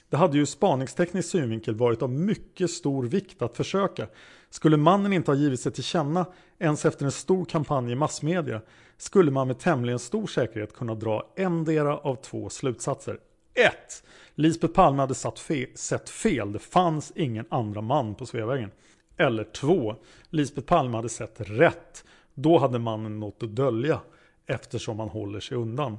Det 0.10 0.18
hade 0.18 0.38
ju 0.38 0.46
spaningsteknisk 0.46 1.30
synvinkel 1.30 1.76
varit 1.76 2.02
av 2.02 2.10
mycket 2.10 2.72
stor 2.72 3.04
vikt 3.04 3.42
att 3.42 3.58
försöka. 3.58 4.08
Skulle 4.50 4.78
mannen 4.78 5.14
inte 5.14 5.32
ha 5.32 5.36
givit 5.36 5.60
sig 5.60 5.72
till 5.72 5.84
känna 5.84 6.26
ens 6.60 6.86
efter 6.86 7.06
en 7.06 7.12
stor 7.12 7.46
kampanj 7.46 7.92
i 7.92 7.96
massmedia 7.96 8.62
skulle 8.98 9.32
man 9.32 9.48
med 9.48 9.60
tämligen 9.60 10.00
stor 10.00 10.28
säkerhet 10.28 10.74
kunna 10.74 10.96
dra 10.96 11.34
endera 11.36 11.98
av 11.98 12.16
två 12.16 12.50
slutsatser. 12.50 13.20
1. 13.54 14.04
Lisbeth 14.36 14.74
Palme 14.74 15.02
hade 15.02 15.16
satt 15.16 15.40
fe 15.40 15.66
sett 15.76 16.10
fel. 16.10 16.52
Det 16.52 16.60
fanns 16.60 17.12
ingen 17.16 17.46
andra 17.50 17.82
man 17.82 18.16
på 18.16 18.26
Sveavägen. 18.26 18.72
Eller 19.18 19.44
2. 19.44 19.96
Lisbeth 20.30 20.68
Palme 20.68 20.96
hade 20.96 21.10
sett 21.10 21.36
rätt. 21.38 22.04
Då 22.34 22.58
hade 22.58 22.80
mannen 22.80 23.20
något 23.20 23.44
att 23.44 23.56
dölja 23.56 24.00
eftersom 24.46 25.00
han 25.00 25.10
håller 25.10 25.40
sig 25.40 25.58
undan. 25.58 25.98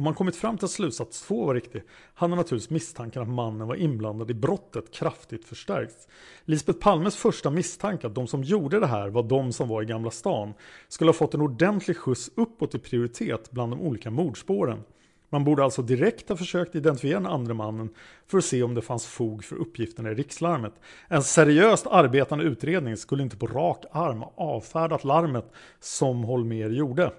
Om 0.00 0.04
man 0.04 0.14
kommit 0.14 0.36
fram 0.36 0.58
till 0.58 0.64
att 0.64 0.70
slutsats 0.70 1.22
2 1.22 1.46
var 1.46 1.54
riktig 1.54 1.82
hade 2.14 2.36
naturligtvis 2.36 2.70
misstanken 2.70 3.22
att 3.22 3.28
mannen 3.28 3.68
var 3.68 3.74
inblandad 3.74 4.30
i 4.30 4.34
brottet 4.34 4.92
kraftigt 4.92 5.44
förstärkts. 5.44 6.08
Lisbeth 6.44 6.78
Palmes 6.78 7.16
första 7.16 7.50
misstanke 7.50 8.06
att 8.06 8.14
de 8.14 8.26
som 8.26 8.42
gjorde 8.42 8.80
det 8.80 8.86
här 8.86 9.08
var 9.08 9.22
de 9.22 9.52
som 9.52 9.68
var 9.68 9.82
i 9.82 9.86
Gamla 9.86 10.10
stan 10.10 10.54
skulle 10.88 11.08
ha 11.08 11.12
fått 11.12 11.34
en 11.34 11.40
ordentlig 11.40 11.96
skjuts 11.96 12.30
uppåt 12.34 12.74
i 12.74 12.78
prioritet 12.78 13.50
bland 13.50 13.72
de 13.72 13.80
olika 13.80 14.10
mordspåren. 14.10 14.82
Man 15.30 15.44
borde 15.44 15.64
alltså 15.64 15.82
direkt 15.82 16.28
ha 16.28 16.36
försökt 16.36 16.74
identifiera 16.74 17.20
den 17.20 17.32
andra 17.32 17.54
mannen 17.54 17.90
för 18.26 18.38
att 18.38 18.44
se 18.44 18.62
om 18.62 18.74
det 18.74 18.82
fanns 18.82 19.06
fog 19.06 19.44
för 19.44 19.56
uppgifterna 19.56 20.10
i 20.10 20.14
rikslarmet. 20.14 20.74
En 21.08 21.22
seriöst 21.22 21.86
arbetande 21.86 22.44
utredning 22.44 22.96
skulle 22.96 23.22
inte 23.22 23.36
på 23.36 23.46
rak 23.46 23.84
arm 23.92 24.24
avfärdat 24.34 25.04
larmet 25.04 25.52
som 25.80 26.24
Holmer 26.24 26.70
gjorde. 26.70 27.12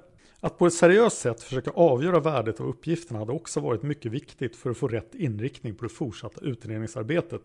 Att 0.44 0.58
på 0.58 0.68
ett 0.68 0.74
seriöst 0.74 1.18
sätt 1.18 1.44
försöka 1.44 1.72
avgöra 1.72 2.20
värdet 2.20 2.60
av 2.60 2.68
uppgifterna 2.68 3.20
hade 3.20 3.32
också 3.32 3.60
varit 3.60 3.84
mycket 3.84 4.12
viktigt 4.12 4.56
för 4.56 4.70
att 4.70 4.78
få 4.78 4.88
rätt 4.88 5.16
inriktning 5.16 5.76
på 5.76 5.84
det 5.84 5.90
fortsatta 5.90 6.42
utredningsarbetet. 6.42 7.42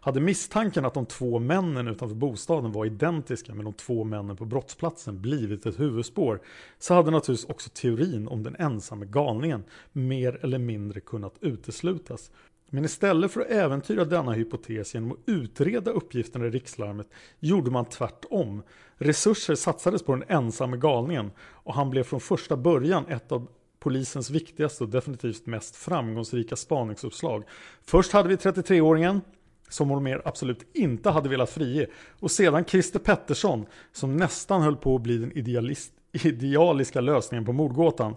Hade 0.00 0.20
misstanken 0.20 0.84
att 0.84 0.94
de 0.94 1.06
två 1.06 1.38
männen 1.38 1.88
utanför 1.88 2.16
bostaden 2.16 2.72
var 2.72 2.86
identiska 2.86 3.54
med 3.54 3.64
de 3.64 3.72
två 3.72 4.04
männen 4.04 4.36
på 4.36 4.44
brottsplatsen 4.44 5.20
blivit 5.20 5.66
ett 5.66 5.80
huvudspår 5.80 6.40
så 6.78 6.94
hade 6.94 7.10
naturligtvis 7.10 7.50
också 7.50 7.70
teorin 7.70 8.28
om 8.28 8.42
den 8.42 8.56
ensamme 8.58 9.06
galningen 9.06 9.64
mer 9.92 10.38
eller 10.42 10.58
mindre 10.58 11.00
kunnat 11.00 11.34
uteslutas. 11.40 12.30
Men 12.74 12.84
istället 12.84 13.32
för 13.32 13.40
att 13.40 13.50
äventyra 13.50 14.04
denna 14.04 14.32
hypotes 14.32 14.94
genom 14.94 15.12
att 15.12 15.18
utreda 15.26 15.90
uppgifterna 15.90 16.46
i 16.46 16.50
rikslarmet 16.50 17.06
gjorde 17.40 17.70
man 17.70 17.84
tvärtom. 17.84 18.62
Resurser 18.96 19.54
satsades 19.54 20.02
på 20.02 20.14
den 20.16 20.24
ensamme 20.28 20.76
galningen 20.76 21.30
och 21.40 21.74
han 21.74 21.90
blev 21.90 22.02
från 22.02 22.20
första 22.20 22.56
början 22.56 23.06
ett 23.06 23.32
av 23.32 23.48
polisens 23.78 24.30
viktigaste 24.30 24.84
och 24.84 24.90
definitivt 24.90 25.46
mest 25.46 25.76
framgångsrika 25.76 26.56
spaningsuppslag. 26.56 27.44
Först 27.82 28.12
hade 28.12 28.28
vi 28.28 28.36
33-åringen 28.36 29.20
som 29.68 29.90
Holmér 29.90 30.22
absolut 30.24 30.66
inte 30.72 31.10
hade 31.10 31.28
velat 31.28 31.50
frige 31.50 31.86
och 32.20 32.30
sedan 32.30 32.64
Christer 32.64 32.98
Pettersson 32.98 33.66
som 33.92 34.16
nästan 34.16 34.62
höll 34.62 34.76
på 34.76 34.96
att 34.96 35.02
bli 35.02 35.18
den 35.18 35.32
idealiska 36.12 37.00
lösningen 37.00 37.44
på 37.44 37.52
mordgåtan. 37.52 38.14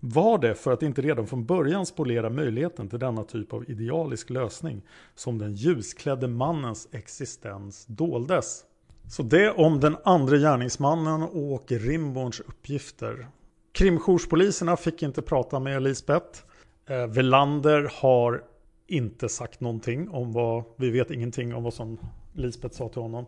Var 0.00 0.38
det 0.38 0.54
för 0.54 0.72
att 0.72 0.82
inte 0.82 1.02
redan 1.02 1.26
från 1.26 1.44
början 1.44 1.86
spolera 1.86 2.30
möjligheten 2.30 2.88
till 2.88 2.98
denna 2.98 3.24
typ 3.24 3.52
av 3.52 3.70
idealisk 3.70 4.30
lösning 4.30 4.82
som 5.14 5.38
den 5.38 5.54
ljusklädde 5.54 6.28
mannens 6.28 6.88
existens 6.92 7.86
doldes? 7.86 8.64
Så 9.08 9.22
det 9.22 9.50
om 9.50 9.80
den 9.80 9.96
andra 10.04 10.36
gärningsmannen 10.36 11.22
och 11.22 11.36
Åke 11.36 11.78
Rimborns 11.78 12.40
uppgifter. 12.40 13.26
Krimjourspoliserna 13.72 14.76
fick 14.76 15.02
inte 15.02 15.22
prata 15.22 15.60
med 15.60 15.82
Lisbeth. 15.82 16.40
Eh, 16.88 17.06
Velander 17.06 17.90
har 17.94 18.44
inte 18.86 19.28
sagt 19.28 19.60
någonting 19.60 20.08
om 20.08 20.32
vad, 20.32 20.64
vi 20.76 20.90
vet 20.90 21.10
ingenting 21.10 21.54
om 21.54 21.62
vad 21.62 21.74
som 21.74 21.98
Lisbeth 22.32 22.76
sa 22.76 22.88
till 22.88 23.02
honom. 23.02 23.26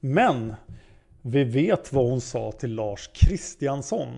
Men 0.00 0.54
vi 1.22 1.44
vet 1.44 1.92
vad 1.92 2.10
hon 2.10 2.20
sa 2.20 2.52
till 2.52 2.74
Lars 2.74 3.10
Kristiansson. 3.14 4.08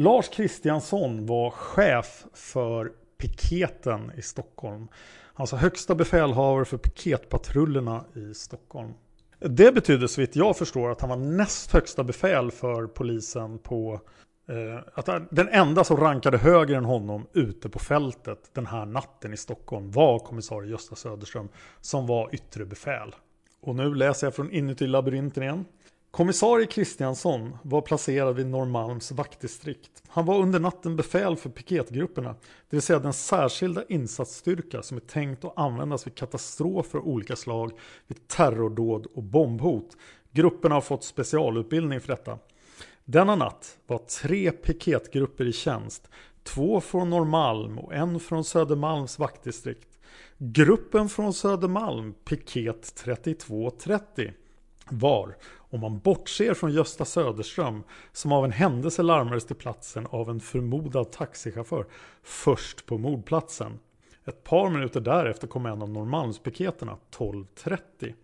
Lars 0.00 0.28
Kristiansson 0.28 1.26
var 1.26 1.50
chef 1.50 2.24
för 2.32 2.92
piketen 3.20 4.12
i 4.16 4.22
Stockholm. 4.22 4.88
Alltså 5.34 5.56
högsta 5.56 5.94
befälhavare 5.94 6.64
för 6.64 6.76
piketpatrullerna 6.76 8.04
i 8.14 8.34
Stockholm. 8.34 8.92
Det 9.38 9.72
betyder 9.72 10.06
så 10.06 10.20
vitt 10.20 10.36
jag 10.36 10.56
förstår 10.56 10.90
att 10.90 11.00
han 11.00 11.10
var 11.10 11.16
näst 11.16 11.72
högsta 11.72 12.04
befäl 12.04 12.50
för 12.50 12.86
polisen 12.86 13.58
på 13.58 14.00
eh, 14.48 14.84
att 14.94 15.28
den 15.30 15.48
enda 15.48 15.84
som 15.84 15.96
rankade 15.96 16.38
högre 16.38 16.76
än 16.76 16.84
honom 16.84 17.26
ute 17.32 17.68
på 17.68 17.78
fältet 17.78 18.50
den 18.52 18.66
här 18.66 18.86
natten 18.86 19.32
i 19.32 19.36
Stockholm 19.36 19.90
var 19.90 20.18
kommissarie 20.18 20.70
Gösta 20.70 20.96
Söderström 20.96 21.48
som 21.80 22.06
var 22.06 22.34
yttre 22.34 22.64
befäl. 22.64 23.14
Och 23.60 23.76
nu 23.76 23.94
läser 23.94 24.26
jag 24.26 24.34
från 24.34 24.50
inuti 24.50 24.86
labyrinten 24.86 25.42
igen. 25.42 25.64
Kommissarie 26.10 26.66
Kristiansson 26.66 27.58
var 27.62 27.80
placerad 27.80 28.36
vid 28.36 28.46
Norrmalms 28.46 29.12
vaktdistrikt. 29.12 30.02
Han 30.08 30.26
var 30.26 30.38
under 30.38 30.60
natten 30.60 30.96
befäl 30.96 31.36
för 31.36 31.50
piketgrupperna, 31.50 32.28
det 32.70 32.76
vill 32.76 32.82
säga 32.82 32.98
den 32.98 33.12
särskilda 33.12 33.84
insatsstyrka 33.88 34.82
som 34.82 34.96
är 34.96 35.00
tänkt 35.00 35.44
att 35.44 35.58
användas 35.58 36.06
vid 36.06 36.14
katastrofer 36.14 36.98
av 36.98 37.08
olika 37.08 37.36
slag, 37.36 37.72
vid 38.06 38.28
terrordåd 38.28 39.06
och 39.14 39.22
bombhot. 39.22 39.96
Grupperna 40.32 40.74
har 40.74 40.80
fått 40.80 41.04
specialutbildning 41.04 42.00
för 42.00 42.08
detta. 42.08 42.38
Denna 43.04 43.36
natt 43.36 43.78
var 43.86 43.98
tre 43.98 44.52
piketgrupper 44.52 45.44
i 45.44 45.52
tjänst, 45.52 46.08
två 46.42 46.80
från 46.80 47.10
Norrmalm 47.10 47.78
och 47.78 47.94
en 47.94 48.20
från 48.20 48.44
Södermalms 48.44 49.18
vaktdistrikt. 49.18 49.98
Gruppen 50.38 51.08
från 51.08 51.32
Södermalm, 51.34 52.14
piket 52.24 52.94
3230, 52.94 54.32
var, 54.90 55.36
om 55.70 55.80
man 55.80 55.98
bortser 55.98 56.54
från 56.54 56.72
Gösta 56.72 57.04
Söderström, 57.04 57.82
som 58.12 58.32
av 58.32 58.44
en 58.44 58.52
händelse 58.52 59.02
larmades 59.02 59.46
till 59.46 59.56
platsen 59.56 60.06
av 60.06 60.30
en 60.30 60.40
förmodad 60.40 61.12
taxichaufför, 61.12 61.86
först 62.22 62.86
på 62.86 62.98
mordplatsen. 62.98 63.78
Ett 64.24 64.44
par 64.44 64.70
minuter 64.70 65.00
därefter 65.00 65.46
kom 65.46 65.66
en 65.66 65.82
av 65.82 65.90
Norrmalmspiketerna, 65.90 66.96
12.30. 67.16 68.14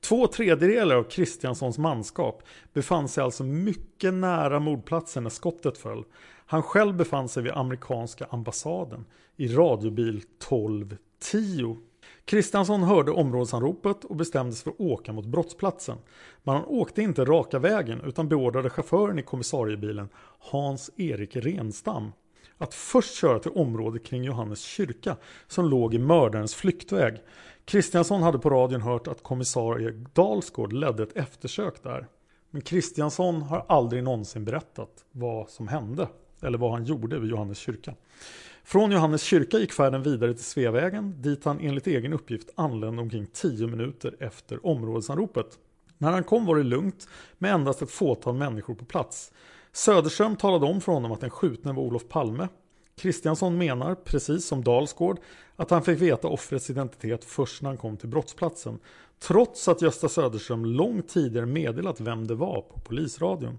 Två 0.00 0.26
tredjedelar 0.26 0.96
av 0.96 1.02
Kristianssons 1.04 1.78
manskap 1.78 2.42
befann 2.72 3.08
sig 3.08 3.24
alltså 3.24 3.44
mycket 3.44 4.14
nära 4.14 4.60
mordplatsen 4.60 5.22
när 5.22 5.30
skottet 5.30 5.78
föll. 5.78 6.04
Han 6.46 6.62
själv 6.62 6.96
befann 6.96 7.28
sig 7.28 7.42
vid 7.42 7.52
amerikanska 7.52 8.26
ambassaden 8.30 9.04
i 9.36 9.48
radiobil 9.48 10.16
1210. 10.16 11.76
Kristiansson 12.24 12.82
hörde 12.82 13.10
områdesanropet 13.10 14.04
och 14.04 14.16
bestämde 14.16 14.52
sig 14.52 14.64
för 14.64 14.70
att 14.70 14.80
åka 14.80 15.12
mot 15.12 15.26
brottsplatsen. 15.26 15.98
Men 16.42 16.54
han 16.54 16.64
åkte 16.64 17.02
inte 17.02 17.24
raka 17.24 17.58
vägen 17.58 18.00
utan 18.00 18.28
beordrade 18.28 18.70
chauffören 18.70 19.18
i 19.18 19.22
kommissariebilen 19.22 20.08
Hans-Erik 20.38 21.36
Renstam 21.36 22.12
att 22.58 22.74
först 22.74 23.14
köra 23.14 23.38
till 23.38 23.50
området 23.50 24.04
kring 24.04 24.24
Johannes 24.24 24.62
kyrka 24.62 25.16
som 25.46 25.64
låg 25.64 25.94
i 25.94 25.98
mördarens 25.98 26.54
flyktväg. 26.54 27.14
Kristiansson 27.64 28.22
hade 28.22 28.38
på 28.38 28.50
radion 28.50 28.82
hört 28.82 29.08
att 29.08 29.22
kommissarie 29.22 29.90
Dalsgård 30.12 30.72
ledde 30.72 31.02
ett 31.02 31.16
eftersök 31.16 31.82
där. 31.82 32.06
Men 32.50 32.62
Kristiansson 32.62 33.42
har 33.42 33.64
aldrig 33.68 34.02
någonsin 34.02 34.44
berättat 34.44 35.04
vad 35.10 35.50
som 35.50 35.68
hände 35.68 36.08
eller 36.42 36.58
vad 36.58 36.72
han 36.72 36.84
gjorde 36.84 37.18
vid 37.18 37.30
Johannes 37.30 37.58
kyrka. 37.58 37.94
Från 38.66 38.90
Johannes 38.90 39.22
kyrka 39.22 39.58
gick 39.58 39.72
färden 39.72 40.02
vidare 40.02 40.34
till 40.34 40.44
Sveavägen 40.44 41.22
dit 41.22 41.44
han 41.44 41.60
enligt 41.60 41.86
egen 41.86 42.12
uppgift 42.12 42.50
anlände 42.54 43.02
omkring 43.02 43.26
10 43.32 43.66
minuter 43.66 44.16
efter 44.20 44.66
områdesanropet. 44.66 45.58
När 45.98 46.12
han 46.12 46.24
kom 46.24 46.46
var 46.46 46.56
det 46.56 46.62
lugnt 46.62 47.08
med 47.38 47.52
endast 47.54 47.82
ett 47.82 47.90
fåtal 47.90 48.34
människor 48.34 48.74
på 48.74 48.84
plats. 48.84 49.32
Söderström 49.72 50.36
talade 50.36 50.66
om 50.66 50.80
för 50.80 50.92
honom 50.92 51.12
att 51.12 51.20
den 51.20 51.30
skjutne 51.30 51.72
var 51.72 51.82
Olof 51.82 52.08
Palme. 52.08 52.48
Kristiansson 52.96 53.58
menar, 53.58 53.94
precis 53.94 54.46
som 54.46 54.64
Dalsgård, 54.64 55.18
att 55.56 55.70
han 55.70 55.82
fick 55.82 56.00
veta 56.00 56.28
offrets 56.28 56.70
identitet 56.70 57.24
först 57.24 57.62
när 57.62 57.70
han 57.70 57.78
kom 57.78 57.96
till 57.96 58.08
brottsplatsen. 58.08 58.78
Trots 59.18 59.68
att 59.68 59.82
Gösta 59.82 60.08
Söderström 60.08 60.64
långt 60.64 61.08
tidigare 61.08 61.46
meddelat 61.46 62.00
vem 62.00 62.26
det 62.26 62.34
var 62.34 62.60
på 62.60 62.80
polisradion. 62.80 63.58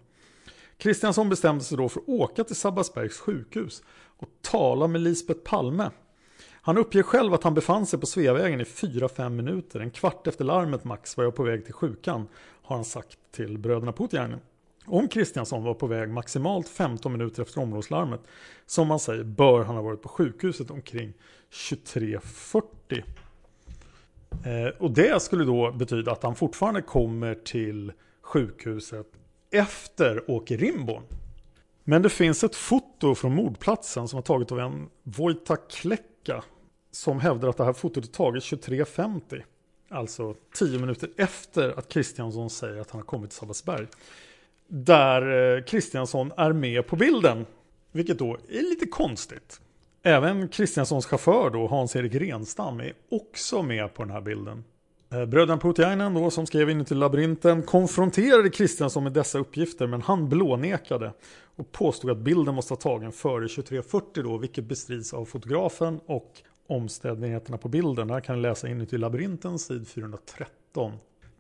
Kristiansson 0.78 1.30
bestämde 1.30 1.64
sig 1.64 1.78
då 1.78 1.89
för 1.89 1.99
att 1.99 2.10
åka 2.10 2.43
till 2.43 2.56
Sabbatsbergs 2.56 3.20
sjukhus 3.20 3.84
och 4.18 4.30
tala 4.41 4.88
med 4.88 5.01
Lisbeth 5.01 5.39
Palme. 5.39 5.91
Han 6.66 6.78
uppger 6.78 7.03
själv 7.03 7.34
att 7.34 7.43
han 7.43 7.53
befann 7.53 7.86
sig 7.86 7.99
på 7.99 8.05
Sveavägen 8.05 8.61
i 8.61 8.63
4-5 8.63 9.30
minuter. 9.30 9.80
En 9.80 9.91
kvart 9.91 10.28
efter 10.28 10.45
larmet 10.45 10.84
max 10.84 11.18
var 11.18 11.24
jag 11.24 11.36
på 11.36 11.43
väg 11.43 11.66
till 11.66 11.74
sjukan, 11.74 12.28
har 12.61 12.76
han 12.76 12.86
sagt 12.86 13.18
till 13.32 13.57
bröderna 13.57 13.91
Putiainen. 13.91 14.39
Om 14.86 15.07
Kristiansson 15.07 15.63
var 15.63 15.74
på 15.74 15.88
väg 15.88 16.09
maximalt 16.09 16.70
15 16.70 17.11
minuter 17.11 17.41
efter 17.41 17.61
områdeslarmet, 17.61 18.22
som 18.66 18.88
man 18.88 18.99
säger, 18.99 19.24
bör 19.24 19.63
han 19.63 19.76
ha 19.76 19.82
varit 19.82 20.01
på 20.01 20.09
sjukhuset 20.09 20.72
omkring 20.72 21.13
23.40. 21.51 23.03
Eh, 24.45 24.68
och 24.78 24.91
det 24.91 25.22
skulle 25.22 25.43
då 25.43 25.72
betyda 25.72 26.11
att 26.11 26.24
han 26.24 26.36
fortfarande 26.36 26.82
kommer 26.82 27.36
till 27.36 27.91
sjukhuset 28.22 29.07
efter 29.51 30.32
Åke 30.32 30.57
Rimborn. 30.57 31.03
Men 31.88 32.02
det 32.02 32.10
finns 32.10 32.44
ett 32.44 32.56
foto 32.56 33.16
från 33.16 33.36
mordplatsen 33.36 34.08
som 34.08 34.18
har 34.18 34.22
taget 34.22 34.52
av 34.52 34.60
en 34.60 34.90
Wojta 35.04 35.56
Klecka 35.56 36.44
som 36.92 37.20
hävdar 37.20 37.50
att 37.50 37.58
det 37.58 37.66
här 37.66 37.74
fotot 37.74 38.04
är 38.04 38.12
taget 38.12 38.44
23.50. 38.44 39.42
Alltså 39.90 40.36
10 40.56 40.80
minuter 40.80 41.10
efter 41.18 41.80
att 41.80 41.90
Kristiansson 41.90 42.50
säger 42.50 42.82
att 42.82 42.92
han 42.92 43.02
har 43.02 43.06
kommit 43.06 43.30
till 43.30 43.40
Sabbatsberg. 43.40 43.88
Där 44.68 45.56
eh, 45.58 45.64
Kristiansson 45.64 46.32
är 46.38 46.54
med 46.54 46.88
på 46.88 46.96
bilden. 46.96 47.46
Vilket 47.92 48.20
då 48.20 48.38
är 48.50 48.70
lite 48.70 48.86
konstigt. 48.86 49.62
Även 50.04 50.48
Kristianssons 50.48 51.06
chaufför 51.06 51.50
då, 51.50 51.68
Hans-Erik 51.68 52.16
Renstam, 52.16 52.80
är 52.80 52.94
också 53.12 53.64
med 53.64 53.94
på 53.94 54.04
den 54.04 54.12
här 54.12 54.22
bilden. 54.22 54.64
Eh, 55.16 55.26
bröderna 55.26 55.57
Putiainen 55.57 56.13
då, 56.13 56.32
som 56.32 56.45
skrev 56.45 56.70
in 56.70 56.86
till 56.86 56.97
labyrinten, 56.97 57.63
konfronterade 57.63 58.49
Kristiansson 58.49 59.03
med 59.03 59.13
dessa 59.13 59.39
uppgifter, 59.39 59.88
men 59.88 60.01
han 60.01 60.30
blånekade 60.30 61.13
och 61.55 61.72
påstod 61.72 62.11
att 62.11 62.18
bilden 62.18 62.55
måste 62.55 62.72
ha 62.72 62.80
tagen 62.80 63.11
före 63.11 63.47
23.40 63.47 64.24
då, 64.24 64.38
vilket 64.38 64.66
bestrids 64.66 65.13
av 65.13 65.26
fotografen 65.26 65.99
och 66.05 66.32
omständigheterna 66.68 67.57
på 67.57 67.70
bilden. 67.70 68.07
Där 68.07 68.20
kan 68.20 68.36
ni 68.36 68.41
läsa 68.41 68.68
in 68.68 68.88
till 68.88 69.01
labyrinten, 69.01 69.59
sid 69.59 69.88
413. 69.88 70.91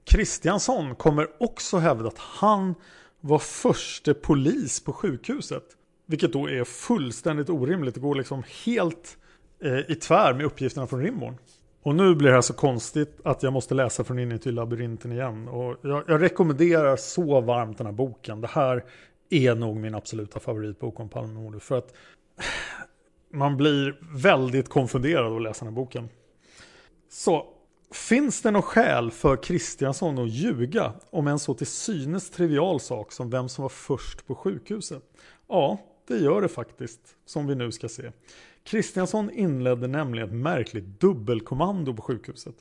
Kristiansson 0.03 0.95
kommer 0.95 1.27
också 1.39 1.77
hävda 1.77 2.07
att 2.07 2.17
han 2.17 2.75
var 3.21 3.39
förste 3.39 4.13
polis 4.13 4.83
på 4.83 4.93
sjukhuset. 4.93 5.63
Vilket 6.05 6.33
då 6.33 6.49
är 6.49 6.63
fullständigt 6.63 7.49
orimligt. 7.49 7.95
Det 7.95 8.01
går 8.01 8.15
liksom 8.15 8.43
helt 8.65 9.17
eh, 9.63 9.91
i 9.91 9.95
tvär 9.95 10.33
med 10.33 10.45
uppgifterna 10.45 10.87
från 10.87 11.01
Rimborn. 11.01 11.37
Och 11.85 11.95
nu 11.95 12.15
blir 12.15 12.29
det 12.29 12.35
här 12.35 12.41
så 12.41 12.53
konstigt 12.53 13.19
att 13.23 13.43
jag 13.43 13.53
måste 13.53 13.73
läsa 13.73 14.03
från 14.03 14.19
inuti 14.19 14.51
labyrinten 14.51 15.11
igen. 15.11 15.47
Och 15.47 15.77
jag, 15.81 16.03
jag, 16.07 16.21
rekommenderar 16.21 16.95
så 16.95 17.41
varmt 17.41 17.77
den 17.77 17.87
här 17.87 17.93
boken. 17.93 18.41
Det 18.41 18.47
här 18.47 18.85
är 19.29 19.55
nog 19.55 19.75
min 19.75 19.95
absoluta 19.95 20.39
favoritbok 20.39 20.99
om 20.99 21.09
Palmemordet. 21.09 21.63
För 21.63 21.77
att 21.77 21.93
man 23.33 23.57
blir 23.57 23.99
väldigt 24.21 24.69
konfunderad 24.69 25.25
av 25.25 25.35
att 25.35 25.41
läsa 25.41 25.65
den 25.65 25.73
här 25.73 25.81
boken. 25.81 26.09
Så, 27.09 27.47
finns 27.91 28.41
det 28.41 28.51
något 28.51 28.65
skäl 28.65 29.11
för 29.11 29.43
Kristiansson 29.43 30.19
att 30.19 30.29
ljuga 30.29 30.93
om 31.09 31.27
en 31.27 31.39
så 31.39 31.53
till 31.53 31.67
synes 31.67 32.29
trivial 32.29 32.79
sak 32.79 33.11
som 33.11 33.29
vem 33.29 33.49
som 33.49 33.61
var 33.61 33.69
först 33.69 34.27
på 34.27 34.35
sjukhuset? 34.35 35.03
Ja, 35.47 35.77
det 36.07 36.17
gör 36.17 36.41
det 36.41 36.49
faktiskt, 36.49 37.01
som 37.25 37.47
vi 37.47 37.55
nu 37.55 37.71
ska 37.71 37.89
se. 37.89 38.11
Kristiansson 38.65 39.31
inledde 39.31 39.87
nämligen 39.87 40.27
ett 40.27 40.35
märkligt 40.35 40.99
dubbelkommando 40.99 41.93
på 41.93 42.01
sjukhuset. 42.01 42.55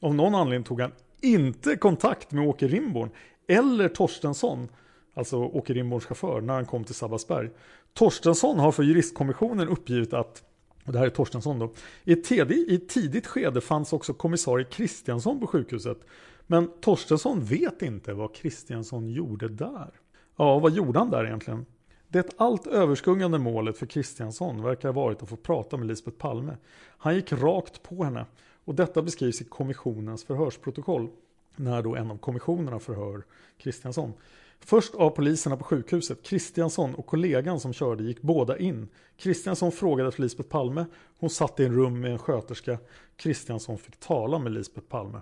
Av 0.00 0.14
någon 0.14 0.34
anledning 0.34 0.64
tog 0.64 0.80
han 0.80 0.92
inte 1.20 1.76
kontakt 1.76 2.32
med 2.32 2.48
Åke 2.48 2.68
Rimborn 2.68 3.10
eller 3.48 3.88
Torstensson, 3.88 4.68
alltså 5.14 5.36
Åke 5.36 5.72
Rimborns 5.72 6.04
chaufför, 6.06 6.40
när 6.40 6.54
han 6.54 6.66
kom 6.66 6.84
till 6.84 6.94
Sabbatsberg. 6.94 7.50
Torstensson 7.92 8.58
har 8.58 8.72
för 8.72 8.82
juristkommissionen 8.82 9.68
uppgivit 9.68 10.12
att 10.12 10.42
och 10.84 10.92
det 10.92 10.98
här 10.98 11.06
är 11.06 11.10
Torstensson 11.10 11.58
då. 11.58 11.72
I 12.04 12.12
ett, 12.12 12.24
tidigt, 12.24 12.68
I 12.68 12.74
ett 12.74 12.88
tidigt 12.88 13.26
skede 13.26 13.60
fanns 13.60 13.92
också 13.92 14.14
kommissarie 14.14 14.64
Kristiansson 14.64 15.40
på 15.40 15.46
sjukhuset. 15.46 15.98
Men 16.46 16.70
Torstensson 16.80 17.44
vet 17.44 17.82
inte 17.82 18.12
vad 18.12 18.34
Kristiansson 18.34 19.08
gjorde 19.08 19.48
där. 19.48 19.90
Ja, 20.36 20.58
vad 20.58 20.72
gjorde 20.72 20.98
han 20.98 21.10
där 21.10 21.24
egentligen? 21.26 21.66
Det 22.12 22.34
allt 22.36 22.66
överskuggande 22.66 23.38
målet 23.38 23.78
för 23.78 23.86
Kristiansson 23.86 24.62
verkar 24.62 24.88
ha 24.88 25.02
varit 25.02 25.22
att 25.22 25.28
få 25.28 25.36
prata 25.36 25.76
med 25.76 25.88
Lisbeth 25.88 26.16
Palme. 26.16 26.56
Han 26.98 27.14
gick 27.14 27.32
rakt 27.32 27.82
på 27.82 28.04
henne 28.04 28.26
och 28.64 28.74
detta 28.74 29.02
beskrivs 29.02 29.40
i 29.40 29.44
kommissionens 29.44 30.24
förhörsprotokoll 30.24 31.08
när 31.56 31.82
då 31.82 31.96
en 31.96 32.10
av 32.10 32.18
kommissionerna 32.18 32.78
förhör 32.78 33.22
Kristiansson. 33.58 34.12
Först 34.60 34.94
av 34.94 35.10
poliserna 35.10 35.56
på 35.56 35.64
sjukhuset, 35.64 36.22
Kristiansson 36.22 36.94
och 36.94 37.06
kollegan 37.06 37.60
som 37.60 37.72
körde 37.72 38.04
gick 38.04 38.22
båda 38.22 38.58
in. 38.58 38.88
Kristiansson 39.16 39.72
frågade 39.72 40.08
efter 40.08 40.22
Lisbeth 40.22 40.48
Palme. 40.48 40.86
Hon 41.18 41.30
satt 41.30 41.60
i 41.60 41.64
en 41.64 41.74
rum 41.74 42.00
med 42.00 42.12
en 42.12 42.18
sköterska. 42.18 42.78
Kristiansson 43.16 43.78
fick 43.78 43.96
tala 43.96 44.38
med 44.38 44.52
Lisbeth 44.52 44.86
Palme. 44.86 45.20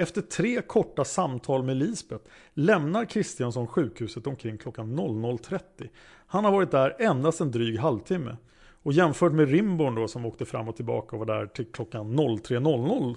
Efter 0.00 0.22
tre 0.22 0.62
korta 0.62 1.04
samtal 1.04 1.62
med 1.62 1.76
Lisbeth 1.76 2.24
lämnar 2.54 3.04
Kristiansson 3.04 3.66
sjukhuset 3.66 4.26
omkring 4.26 4.58
klockan 4.58 4.98
00.30. 4.98 5.60
Han 6.26 6.44
har 6.44 6.52
varit 6.52 6.70
där 6.70 6.96
endast 6.98 7.40
en 7.40 7.50
dryg 7.50 7.78
halvtimme. 7.78 8.36
Och 8.82 8.92
jämfört 8.92 9.32
med 9.32 9.50
Rimborn 9.50 9.94
då 9.94 10.08
som 10.08 10.26
åkte 10.26 10.44
fram 10.44 10.68
och 10.68 10.76
tillbaka 10.76 11.16
och 11.16 11.26
var 11.26 11.36
där 11.36 11.46
till 11.46 11.66
klockan 11.72 12.18
03.00. 12.18 13.16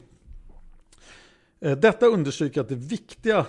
Eh, 1.59 1.77
detta 1.77 2.05
understryker 2.05 2.61
att 2.61 2.69
det 2.69 2.75
viktiga 2.75 3.45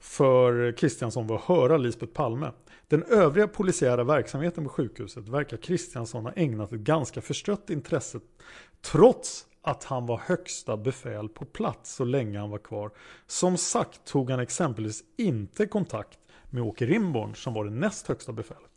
för 0.00 0.72
Kristiansson 0.72 1.26
var 1.26 1.36
att 1.36 1.42
höra 1.42 1.76
Lisbeth 1.76 2.12
Palme. 2.12 2.50
Den 2.88 3.02
övriga 3.02 3.48
polisiära 3.48 4.04
verksamheten 4.04 4.64
på 4.64 4.70
sjukhuset 4.70 5.28
verkar 5.28 5.56
Kristiansson 5.56 6.24
ha 6.24 6.32
ägnat 6.32 6.72
ett 6.72 6.80
ganska 6.80 7.20
förstrött 7.20 7.70
intresse 7.70 8.20
trots 8.80 9.46
att 9.66 9.84
han 9.84 10.06
var 10.06 10.18
högsta 10.18 10.76
befäl 10.76 11.28
på 11.28 11.44
plats 11.44 11.94
så 11.94 12.04
länge 12.04 12.38
han 12.38 12.50
var 12.50 12.58
kvar. 12.58 12.90
Som 13.26 13.56
sagt 13.56 14.04
tog 14.04 14.30
han 14.30 14.40
exempelvis 14.40 15.04
inte 15.16 15.66
kontakt 15.66 16.18
med 16.50 16.62
Åke 16.62 16.86
Rimborn 16.86 17.34
som 17.34 17.54
var 17.54 17.64
det 17.64 17.70
näst 17.70 18.06
högsta 18.06 18.32
befälet. 18.32 18.70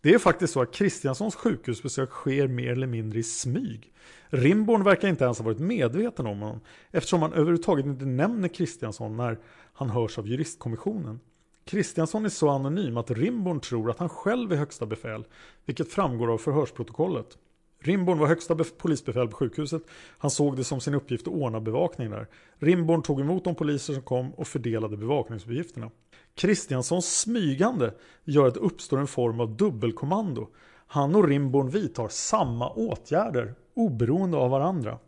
Det 0.00 0.14
är 0.14 0.18
faktiskt 0.18 0.52
så 0.52 0.62
att 0.62 0.72
Kristianssons 0.72 1.34
sjukhusbesök 1.34 2.10
sker 2.10 2.48
mer 2.48 2.72
eller 2.72 2.86
mindre 2.86 3.18
i 3.18 3.22
smyg. 3.22 3.92
Rimborn 4.28 4.84
verkar 4.84 5.08
inte 5.08 5.24
ens 5.24 5.38
ha 5.38 5.44
varit 5.44 5.58
medveten 5.58 6.26
om 6.26 6.40
honom 6.40 6.60
eftersom 6.90 7.22
han 7.22 7.32
överhuvudtaget 7.32 7.86
inte 7.86 8.04
nämner 8.04 8.48
Kristiansson 8.48 9.16
när 9.16 9.38
han 9.72 9.90
hörs 9.90 10.18
av 10.18 10.28
juristkommissionen. 10.28 11.20
Kristiansson 11.64 12.24
är 12.24 12.28
så 12.28 12.48
anonym 12.48 12.96
att 12.96 13.10
Rimborn 13.10 13.60
tror 13.60 13.90
att 13.90 13.98
han 13.98 14.08
själv 14.08 14.52
är 14.52 14.56
högsta 14.56 14.86
befäl, 14.86 15.24
vilket 15.64 15.92
framgår 15.92 16.32
av 16.32 16.38
förhörsprotokollet. 16.38 17.38
Rimborn 17.86 18.18
var 18.18 18.26
högsta 18.26 18.56
polisbefäl 18.78 19.28
på 19.28 19.36
sjukhuset. 19.36 19.82
Han 20.18 20.30
såg 20.30 20.56
det 20.56 20.64
som 20.64 20.80
sin 20.80 20.94
uppgift 20.94 21.28
att 21.28 21.34
ordna 21.34 21.60
bevakning 21.60 22.10
där. 22.10 22.26
Rimborn 22.58 23.02
tog 23.02 23.20
emot 23.20 23.44
de 23.44 23.54
poliser 23.54 23.94
som 23.94 24.02
kom 24.02 24.34
och 24.34 24.46
fördelade 24.46 24.96
bevakningsuppgifterna. 24.96 25.90
Kristianssons 26.34 27.20
smygande 27.20 27.94
gör 28.24 28.46
att 28.46 28.54
det 28.54 28.60
uppstår 28.60 28.98
en 28.98 29.06
form 29.06 29.40
av 29.40 29.56
dubbelkommando. 29.56 30.48
Han 30.86 31.14
och 31.14 31.28
Rimborn 31.28 31.70
vidtar 31.70 32.08
samma 32.08 32.70
åtgärder 32.70 33.54
oberoende 33.74 34.36
av 34.36 34.50
varandra. 34.50 34.98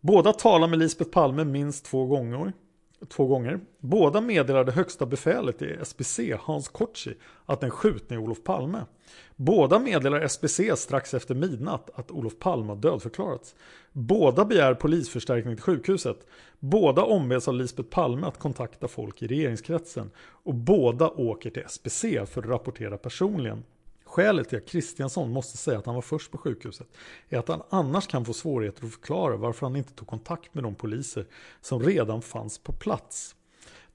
Båda 0.00 0.32
talar 0.32 0.68
med 0.68 0.78
Lisbeth 0.78 1.10
Palme 1.10 1.44
minst 1.44 1.84
två 1.84 2.06
gånger 2.06 2.52
två 3.08 3.26
gånger. 3.26 3.60
Båda 3.78 4.20
meddelade 4.20 4.72
högsta 4.72 5.06
befälet 5.06 5.62
i 5.62 5.78
SPC, 5.84 6.20
Hans 6.40 6.68
Kotschi, 6.68 7.14
att 7.46 7.60
den 7.60 7.70
skjutne 7.70 8.16
är 8.16 8.20
Olof 8.20 8.42
Palme. 8.44 8.84
Båda 9.36 9.78
meddelar 9.78 10.20
SBC 10.20 10.60
strax 10.76 11.14
efter 11.14 11.34
midnatt 11.34 11.90
att 11.94 12.10
Olof 12.10 12.38
Palme 12.38 12.68
har 12.68 12.76
dödförklarats. 12.76 13.54
Båda 13.92 14.44
begär 14.44 14.74
polisförstärkning 14.74 15.56
till 15.56 15.62
sjukhuset. 15.62 16.26
Båda 16.58 17.02
ombeds 17.02 17.48
av 17.48 17.54
Lisbeth 17.54 17.88
Palme 17.88 18.26
att 18.26 18.38
kontakta 18.38 18.88
folk 18.88 19.22
i 19.22 19.26
regeringskretsen. 19.26 20.10
Och 20.18 20.54
båda 20.54 21.08
åker 21.08 21.50
till 21.50 21.62
SBC 21.62 22.00
för 22.00 22.42
att 22.42 22.48
rapportera 22.48 22.98
personligen. 22.98 23.64
Skälet 24.04 24.48
till 24.48 24.58
att 24.58 24.66
Kristiansson 24.68 25.30
måste 25.30 25.56
säga 25.56 25.78
att 25.78 25.86
han 25.86 25.94
var 25.94 26.02
först 26.02 26.30
på 26.30 26.38
sjukhuset 26.38 26.86
är 27.28 27.38
att 27.38 27.48
han 27.48 27.62
annars 27.70 28.06
kan 28.06 28.24
få 28.24 28.32
svårigheter 28.32 28.84
att 28.84 28.92
förklara 28.92 29.36
varför 29.36 29.66
han 29.66 29.76
inte 29.76 29.92
tog 29.92 30.08
kontakt 30.08 30.54
med 30.54 30.64
de 30.64 30.74
poliser 30.74 31.26
som 31.60 31.82
redan 31.82 32.22
fanns 32.22 32.58
på 32.58 32.72
plats. 32.72 33.34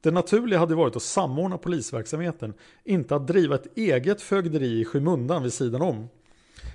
Det 0.01 0.11
naturliga 0.11 0.59
hade 0.59 0.75
varit 0.75 0.95
att 0.95 1.01
samordna 1.01 1.57
polisverksamheten, 1.57 2.53
inte 2.83 3.15
att 3.15 3.27
driva 3.27 3.55
ett 3.55 3.77
eget 3.77 4.21
fögderi 4.21 4.79
i 4.79 4.85
skymundan 4.85 5.43
vid 5.43 5.53
sidan 5.53 5.81
om. 5.81 6.09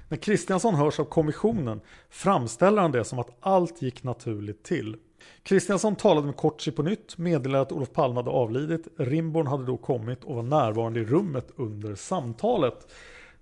När 0.09 0.17
Kristiansson 0.17 0.75
hörs 0.75 1.01
av 1.01 1.05
kommissionen 1.05 1.81
framställer 2.11 2.83
han 2.83 2.93
det 2.93 3.05
som 3.05 3.19
att 3.19 3.37
allt 3.41 3.83
gick 3.83 4.03
naturligt 4.03 4.63
till. 4.63 4.97
Kristiansson 5.43 5.97
talade 5.97 6.27
med 6.27 6.37
Kortsi 6.37 6.71
på 6.71 6.83
nytt, 6.83 7.19
meddelade 7.19 7.63
att 7.63 7.73
Olof 7.73 7.93
Palme 7.93 8.17
hade 8.17 8.31
avlidit. 8.31 8.89
Rimborn 8.97 9.47
hade 9.47 9.65
då 9.65 9.77
kommit 9.77 10.25
och 10.25 10.37
var 10.37 10.43
närvarande 10.43 11.01
i 11.01 11.05
rummet 11.05 11.51
under 11.57 11.95
samtalet. 11.95 12.93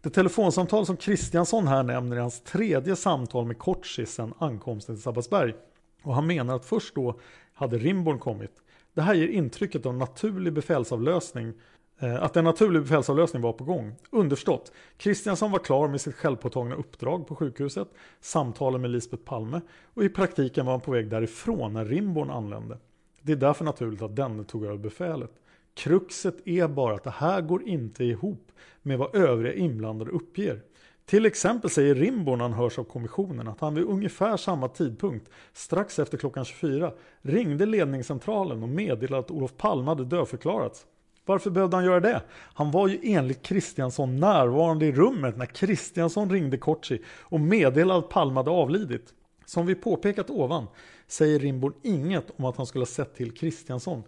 Det 0.00 0.10
telefonsamtal 0.10 0.86
som 0.86 0.96
Kristiansson 0.96 1.68
här 1.68 1.82
nämner 1.82 2.16
är 2.16 2.20
hans 2.20 2.40
tredje 2.40 2.96
samtal 2.96 3.46
med 3.46 3.58
Kortsi 3.58 4.06
sedan 4.06 4.34
ankomsten 4.38 4.94
till 4.94 5.02
Sabbatsberg. 5.02 5.54
Och 6.02 6.14
han 6.14 6.26
menar 6.26 6.56
att 6.56 6.64
först 6.64 6.94
då 6.94 7.20
hade 7.54 7.78
Rimborn 7.78 8.18
kommit. 8.18 8.52
Det 8.94 9.02
här 9.02 9.14
ger 9.14 9.28
intrycket 9.28 9.86
av 9.86 9.94
naturlig 9.94 10.52
befälsavlösning 10.52 11.52
eh, 11.98 12.22
att 12.22 12.36
en 12.36 12.44
naturlig 12.44 12.82
befälsavlösning 12.82 13.42
var 13.42 13.52
på 13.52 13.64
gång. 13.64 13.94
Underförstått, 14.10 14.72
Kristiansson 14.96 15.50
var 15.50 15.58
klar 15.58 15.88
med 15.88 16.00
sitt 16.00 16.14
självpåtagna 16.14 16.74
uppdrag 16.74 17.26
på 17.26 17.34
sjukhuset, 17.34 17.88
samtalen 18.20 18.80
med 18.80 18.90
Lisbeth 18.90 19.22
Palme 19.22 19.60
och 19.94 20.04
i 20.04 20.08
praktiken 20.08 20.66
var 20.66 20.72
han 20.72 20.80
på 20.80 20.90
väg 20.90 21.10
därifrån 21.10 21.72
när 21.72 21.84
Rimborn 21.84 22.30
anlände. 22.30 22.78
Det 23.22 23.32
är 23.32 23.36
därför 23.36 23.64
naturligt 23.64 24.02
att 24.02 24.16
denne 24.16 24.44
tog 24.44 24.64
över 24.64 24.78
befälet. 24.78 25.30
Kruxet 25.74 26.48
är 26.48 26.68
bara 26.68 26.94
att 26.94 27.04
det 27.04 27.10
här 27.10 27.40
går 27.40 27.62
inte 27.68 28.04
ihop 28.04 28.52
med 28.82 28.98
vad 28.98 29.14
övriga 29.14 29.54
inblandade 29.54 30.10
uppger. 30.10 30.62
Till 31.06 31.26
exempel 31.26 31.70
säger 31.70 31.94
Rimbo 31.94 32.36
när 32.36 32.42
han 32.42 32.52
hörs 32.52 32.78
av 32.78 32.84
kommissionen 32.84 33.48
att 33.48 33.60
han 33.60 33.74
vid 33.74 33.84
ungefär 33.84 34.36
samma 34.36 34.68
tidpunkt, 34.68 35.28
strax 35.52 35.98
efter 35.98 36.18
klockan 36.18 36.44
24, 36.44 36.92
ringde 37.22 37.66
ledningscentralen 37.66 38.62
och 38.62 38.68
meddelade 38.68 39.20
att 39.20 39.30
Olof 39.30 39.56
Palme 39.56 39.88
hade 39.88 40.04
dödförklarats. 40.04 40.86
Varför 41.24 41.50
behövde 41.50 41.76
han 41.76 41.84
göra 41.84 42.00
det? 42.00 42.22
Han 42.30 42.70
var 42.70 42.88
ju 42.88 42.98
enligt 43.02 43.42
Kristiansson 43.42 44.16
närvarande 44.16 44.86
i 44.86 44.92
rummet 44.92 45.36
när 45.36 45.46
Kristiansson 45.46 46.30
ringde 46.30 46.58
Kortsi 46.58 47.02
och 47.20 47.40
meddelade 47.40 47.98
att 47.98 48.08
Palme 48.08 48.34
hade 48.34 48.50
avlidit. 48.50 49.14
Som 49.46 49.66
vi 49.66 49.74
påpekat 49.74 50.30
ovan 50.30 50.66
säger 51.06 51.38
Rimborn 51.38 51.72
inget 51.82 52.26
om 52.36 52.44
att 52.44 52.56
han 52.56 52.66
skulle 52.66 52.82
ha 52.82 52.86
sett 52.86 53.14
till 53.14 53.34
Kristiansson 53.34 54.02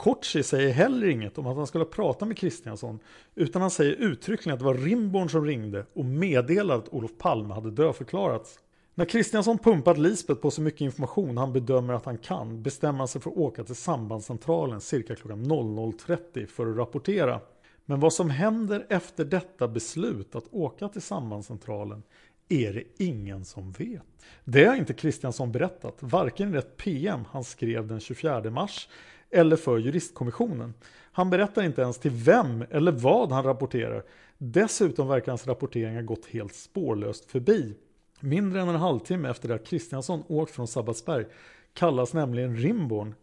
Kotschi 0.00 0.42
säger 0.42 0.72
heller 0.72 1.08
inget 1.08 1.38
om 1.38 1.46
att 1.46 1.56
han 1.56 1.66
skulle 1.66 1.84
prata 1.84 2.24
med 2.24 2.36
Kristiansson 2.36 2.98
utan 3.34 3.62
han 3.62 3.70
säger 3.70 3.92
uttryckligen 3.92 4.54
att 4.54 4.58
det 4.58 4.64
var 4.64 4.74
Rimborn 4.74 5.28
som 5.28 5.44
ringde 5.44 5.86
och 5.94 6.04
meddelade 6.04 6.78
att 6.78 6.88
Olof 6.88 7.10
Palme 7.18 7.54
hade 7.54 7.70
dödförklarats. 7.70 8.58
När 8.94 9.04
Kristiansson 9.04 9.58
pumpat 9.58 9.98
Lisbeth 9.98 10.40
på 10.40 10.50
så 10.50 10.62
mycket 10.62 10.80
information 10.80 11.36
han 11.36 11.52
bedömer 11.52 11.94
att 11.94 12.04
han 12.04 12.18
kan 12.18 12.62
bestämmer 12.62 12.98
han 12.98 13.08
sig 13.08 13.20
för 13.20 13.30
att 13.30 13.36
åka 13.36 13.64
till 13.64 13.74
sambandscentralen 13.74 14.80
cirka 14.80 15.16
klockan 15.16 15.44
00.30 15.44 16.46
för 16.46 16.70
att 16.70 16.76
rapportera. 16.76 17.40
Men 17.84 18.00
vad 18.00 18.12
som 18.12 18.30
händer 18.30 18.86
efter 18.88 19.24
detta 19.24 19.68
beslut 19.68 20.34
att 20.34 20.44
åka 20.50 20.88
till 20.88 21.02
sambandscentralen 21.02 22.02
är 22.48 22.72
det 22.72 23.04
ingen 23.04 23.44
som 23.44 23.72
vet. 23.72 24.02
Det 24.44 24.64
har 24.64 24.76
inte 24.76 24.94
Kristiansson 24.94 25.52
berättat, 25.52 25.96
varken 26.00 26.54
i 26.54 26.58
ett 26.58 26.76
PM 26.76 27.24
han 27.30 27.44
skrev 27.44 27.86
den 27.86 28.00
24 28.00 28.50
mars 28.50 28.88
eller 29.30 29.56
för 29.56 29.78
juristkommissionen. 29.78 30.74
Han 31.12 31.30
berättar 31.30 31.62
inte 31.62 31.82
ens 31.82 31.98
till 31.98 32.10
vem 32.10 32.64
eller 32.70 32.92
vad 32.92 33.32
han 33.32 33.44
rapporterar. 33.44 34.04
Dessutom 34.38 35.08
verkar 35.08 35.32
hans 35.32 35.46
rapportering 35.46 35.94
ha 35.94 36.02
gått 36.02 36.26
helt 36.26 36.54
spårlöst 36.54 37.30
förbi. 37.30 37.76
Mindre 38.20 38.60
än 38.60 38.68
en 38.68 38.74
halvtimme 38.74 39.30
efter 39.30 39.48
det 39.48 39.54
att 39.54 39.66
Kristiansson 39.66 40.22
åkt 40.28 40.52
från 40.52 40.68
Sabbatsberg 40.68 41.26
kallas 41.74 42.14
nämligen 42.14 42.56
Rimborn 42.56 43.14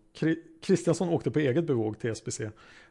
Kristiansson 0.61 1.09
åkte 1.09 1.31
på 1.31 1.39
eget 1.39 1.67
bevåg 1.67 1.99
till 1.99 2.09
SBC 2.09 2.41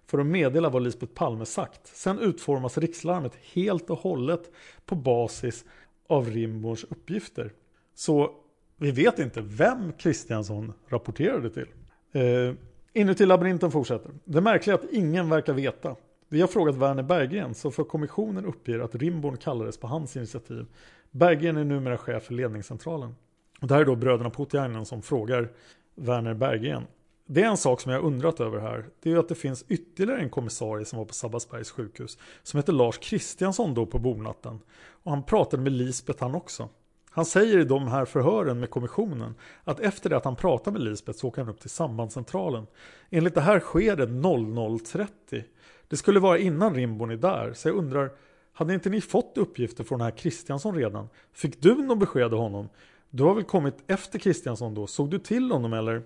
för 0.07 0.19
att 0.19 0.27
meddela 0.27 0.69
vad 0.69 0.83
Lisbeth 0.83 1.13
Palme 1.13 1.47
sagt. 1.47 1.87
Sen 1.87 2.19
utformas 2.19 2.79
rikslarmet 2.79 3.33
helt 3.53 3.91
och 3.91 3.99
hållet 3.99 4.51
på 4.85 4.95
basis 4.95 5.65
av 6.09 6.31
Rimborns 6.31 6.85
uppgifter. 6.85 7.53
Så 7.95 8.35
vi 8.77 8.91
vet 8.91 9.19
inte 9.19 9.41
vem 9.41 9.93
Kristiansson 9.93 10.73
rapporterade 10.89 11.51
till. 11.51 11.69
Eh, 12.13 12.55
Inuti 12.97 13.27
labyrinten 13.27 13.71
fortsätter. 13.71 14.11
Det 14.25 14.41
märkliga 14.41 14.77
är 14.77 14.79
att 14.79 14.93
ingen 14.93 15.31
verkar 15.31 15.53
veta. 15.53 15.97
Vi 16.29 16.41
har 16.41 16.49
frågat 16.49 16.77
Werner 16.77 17.03
Berggren 17.03 17.55
som 17.55 17.73
för 17.73 17.85
kommissionen 17.85 18.45
uppger 18.45 18.81
att 18.81 18.95
Rimborn 18.95 19.37
kallades 19.37 19.79
på 19.79 19.87
hans 19.87 20.17
initiativ. 20.17 20.67
Berggren 21.11 21.57
är 21.57 21.65
numera 21.65 21.99
chef 21.99 22.23
för 22.23 22.35
ledningscentralen. 22.35 23.15
Och 23.61 23.67
det 23.67 23.75
här 23.75 23.81
är 23.81 23.85
då 23.85 23.97
bröderna 23.97 24.31
Putiainen 24.31 24.87
som 24.87 25.03
frågar 25.03 25.53
Werner 25.95 26.35
Berggren. 26.35 26.83
Det 27.27 27.43
är 27.43 27.47
en 27.47 27.57
sak 27.57 27.81
som 27.81 27.93
jag 27.93 28.05
undrat 28.05 28.41
över 28.41 28.61
här. 28.61 28.87
Det 29.03 29.13
är 29.13 29.17
att 29.17 29.29
det 29.29 29.35
finns 29.35 29.65
ytterligare 29.69 30.21
en 30.21 30.31
kommissarie 30.31 30.85
som 30.85 30.99
var 30.99 31.07
på 31.07 31.15
Sabbatsbergs 31.15 31.71
sjukhus. 31.71 32.19
Som 32.43 32.59
heter 32.59 32.73
Lars 32.73 32.99
Kristiansson 32.99 33.75
då 33.75 33.87
på 33.87 33.99
bonatten. 33.99 34.61
Och 35.03 35.11
han 35.11 35.23
pratade 35.23 35.63
med 35.63 35.73
Lisbeth 35.73 36.23
han 36.23 36.35
också. 36.35 36.69
Han 37.17 37.25
säger 37.25 37.59
i 37.59 37.65
de 37.65 37.89
här 37.89 38.05
förhören 38.05 38.61
med 38.61 38.71
kommissionen 38.71 39.35
att 39.65 39.81
efter 39.81 40.11
det 40.11 40.17
att 40.17 40.25
han 40.25 40.37
pratar 40.37 40.73
med 40.73 40.81
Lisbeth 40.81 41.19
så 41.19 41.29
åker 41.29 41.43
han 41.43 41.51
upp 41.51 41.61
till 41.61 41.71
sambandscentralen. 41.71 42.67
Enligt 43.11 43.35
det 43.35 43.41
här 43.41 43.61
sker 43.61 43.97
det 43.97 44.07
00.30. 44.07 45.43
Det 45.89 45.97
skulle 45.97 46.21
vara 46.21 46.39
innan 46.39 46.75
Rimborn 46.75 47.11
är 47.11 47.17
där, 47.17 47.53
så 47.53 47.69
jag 47.69 47.77
undrar, 47.77 48.11
hade 48.53 48.75
inte 48.75 48.91
ni 48.91 49.01
fått 49.01 49.39
uppgifter 49.39 49.85
från 49.85 49.99
den 49.99 50.05
här 50.05 50.17
Kristiansson 50.17 50.75
redan? 50.75 51.09
Fick 51.33 51.63
du 51.63 51.75
något 51.75 51.99
besked 51.99 52.35
av 52.35 52.39
honom? 52.39 52.69
Du 53.11 53.23
har 53.23 53.35
väl 53.35 53.45
kommit 53.45 53.75
efter 53.87 54.19
Kristiansson 54.19 54.75
då? 54.75 54.87
Såg 54.87 55.11
du 55.11 55.19
till 55.19 55.51
honom 55.51 55.73
eller? 55.73 56.03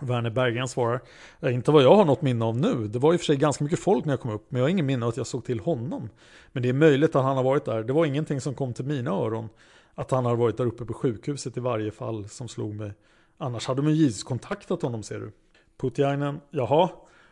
Werner 0.00 0.30
Berggren 0.30 0.68
svarar, 0.68 1.00
eh, 1.40 1.54
inte 1.54 1.70
vad 1.70 1.82
jag 1.82 1.96
har 1.96 2.04
något 2.04 2.22
minne 2.22 2.44
av 2.44 2.56
nu. 2.56 2.88
Det 2.88 2.98
var 2.98 3.12
i 3.12 3.16
och 3.16 3.20
för 3.20 3.24
sig 3.24 3.36
ganska 3.36 3.64
mycket 3.64 3.80
folk 3.80 4.04
när 4.04 4.12
jag 4.12 4.20
kom 4.20 4.30
upp, 4.30 4.46
men 4.48 4.58
jag 4.58 4.64
har 4.64 4.70
ingen 4.70 4.86
minne 4.86 5.04
av 5.04 5.08
att 5.08 5.16
jag 5.16 5.26
såg 5.26 5.44
till 5.44 5.60
honom. 5.60 6.08
Men 6.52 6.62
det 6.62 6.68
är 6.68 6.72
möjligt 6.72 7.16
att 7.16 7.24
han 7.24 7.36
har 7.36 7.44
varit 7.44 7.64
där. 7.64 7.82
Det 7.82 7.92
var 7.92 8.06
ingenting 8.06 8.40
som 8.40 8.54
kom 8.54 8.72
till 8.72 8.84
mina 8.84 9.10
öron 9.10 9.48
att 9.94 10.10
han 10.10 10.24
har 10.24 10.36
varit 10.36 10.56
där 10.56 10.66
uppe 10.66 10.84
på 10.84 10.94
sjukhuset 10.94 11.56
i 11.56 11.60
varje 11.60 11.90
fall 11.90 12.28
som 12.28 12.48
slog 12.48 12.74
mig. 12.74 12.92
Annars 13.38 13.66
hade 13.66 13.82
man 13.82 13.94
givetvis 13.94 14.22
kontaktat 14.22 14.82
honom 14.82 15.02
ser 15.02 15.20
du. 15.20 15.32
Putiainen, 15.76 16.40
jaha, 16.50 16.88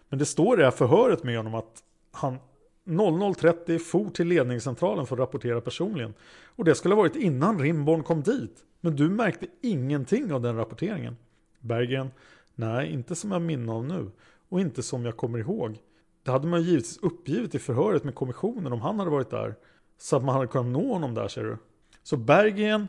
men 0.09 0.19
det 0.19 0.27
står 0.27 0.55
i 0.55 0.59
det 0.59 0.65
här 0.65 0.71
förhöret 0.71 1.25
med 1.25 1.37
honom 1.37 1.55
att 1.55 1.83
han 2.13 2.39
00.30 2.87 3.79
for 3.79 4.11
till 4.11 4.29
ledningscentralen 4.29 5.07
för 5.07 5.17
att 5.17 5.21
rapportera 5.21 5.61
personligen. 5.61 6.15
Och 6.57 6.65
det 6.65 6.75
skulle 6.75 6.95
ha 6.95 7.03
varit 7.03 7.17
innan 7.17 7.59
Rimborn 7.59 8.03
kom 8.03 8.23
dit. 8.23 8.65
Men 8.81 8.97
du 8.97 9.11
märkte 9.11 9.47
ingenting 9.63 10.33
av 10.33 10.41
den 10.41 10.57
rapporteringen. 10.57 11.17
Berggren, 11.61 12.11
nej, 12.55 12.93
inte 12.93 13.15
som 13.15 13.33
jag 13.33 13.43
minns 13.43 13.71
av 13.71 13.85
nu. 13.85 14.11
Och 14.49 14.61
inte 14.61 14.83
som 14.83 15.05
jag 15.05 15.17
kommer 15.17 15.39
ihåg. 15.39 15.79
Det 16.23 16.31
hade 16.31 16.47
man 16.47 16.63
givetvis 16.63 16.99
uppgivit 17.03 17.55
i 17.55 17.59
förhöret 17.59 18.05
med 18.05 18.15
kommissionen 18.15 18.73
om 18.73 18.81
han 18.81 18.99
hade 18.99 19.11
varit 19.11 19.31
där. 19.31 19.55
Så 19.99 20.17
att 20.17 20.25
man 20.25 20.35
hade 20.35 20.47
kunnat 20.47 20.73
nå 20.73 20.93
honom 20.93 21.15
där 21.15 21.29
ser 21.29 21.45
du. 21.45 21.57
Så 22.03 22.16
Berggren 22.16 22.88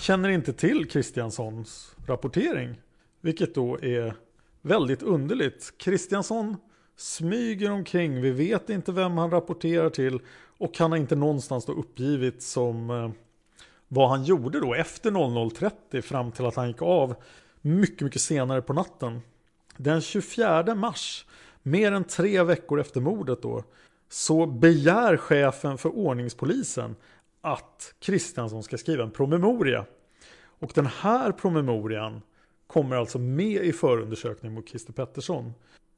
känner 0.00 0.28
inte 0.28 0.52
till 0.52 0.88
Kristianssons 0.88 1.96
rapportering. 2.06 2.80
Vilket 3.20 3.54
då 3.54 3.78
är 3.82 4.14
väldigt 4.62 5.02
underligt. 5.02 5.74
Kristiansson 5.78 6.56
smyger 6.96 7.70
omkring, 7.70 8.20
vi 8.20 8.30
vet 8.30 8.70
inte 8.70 8.92
vem 8.92 9.18
han 9.18 9.30
rapporterar 9.30 9.90
till 9.90 10.20
och 10.58 10.78
han 10.78 10.90
har 10.90 10.98
inte 10.98 11.16
någonstans 11.16 11.64
då 11.64 11.72
uppgivit 11.72 12.42
som 12.42 12.90
eh, 12.90 13.10
vad 13.88 14.08
han 14.08 14.24
gjorde 14.24 14.60
då 14.60 14.74
efter 14.74 15.10
00.30 15.10 16.00
fram 16.00 16.32
till 16.32 16.46
att 16.46 16.56
han 16.56 16.68
gick 16.68 16.82
av 16.82 17.14
mycket, 17.60 18.00
mycket 18.00 18.22
senare 18.22 18.62
på 18.62 18.72
natten. 18.72 19.20
Den 19.76 20.00
24 20.00 20.74
mars, 20.74 21.26
mer 21.62 21.92
än 21.92 22.04
tre 22.04 22.42
veckor 22.42 22.80
efter 22.80 23.00
mordet 23.00 23.42
då, 23.42 23.64
så 24.08 24.46
begär 24.46 25.16
chefen 25.16 25.78
för 25.78 25.88
ordningspolisen 25.88 26.96
att 27.42 27.94
Kristiansson 27.98 28.62
ska 28.62 28.78
skriva 28.78 29.02
en 29.02 29.10
promemoria. 29.10 29.84
Och 30.44 30.72
den 30.74 30.86
här 30.86 31.32
promemorian 31.32 32.22
kommer 32.66 32.96
alltså 32.96 33.18
med 33.18 33.64
i 33.64 33.72
förundersökningen 33.72 34.54
mot 34.54 34.68
Christer 34.68 34.92
Pettersson. 34.92 35.52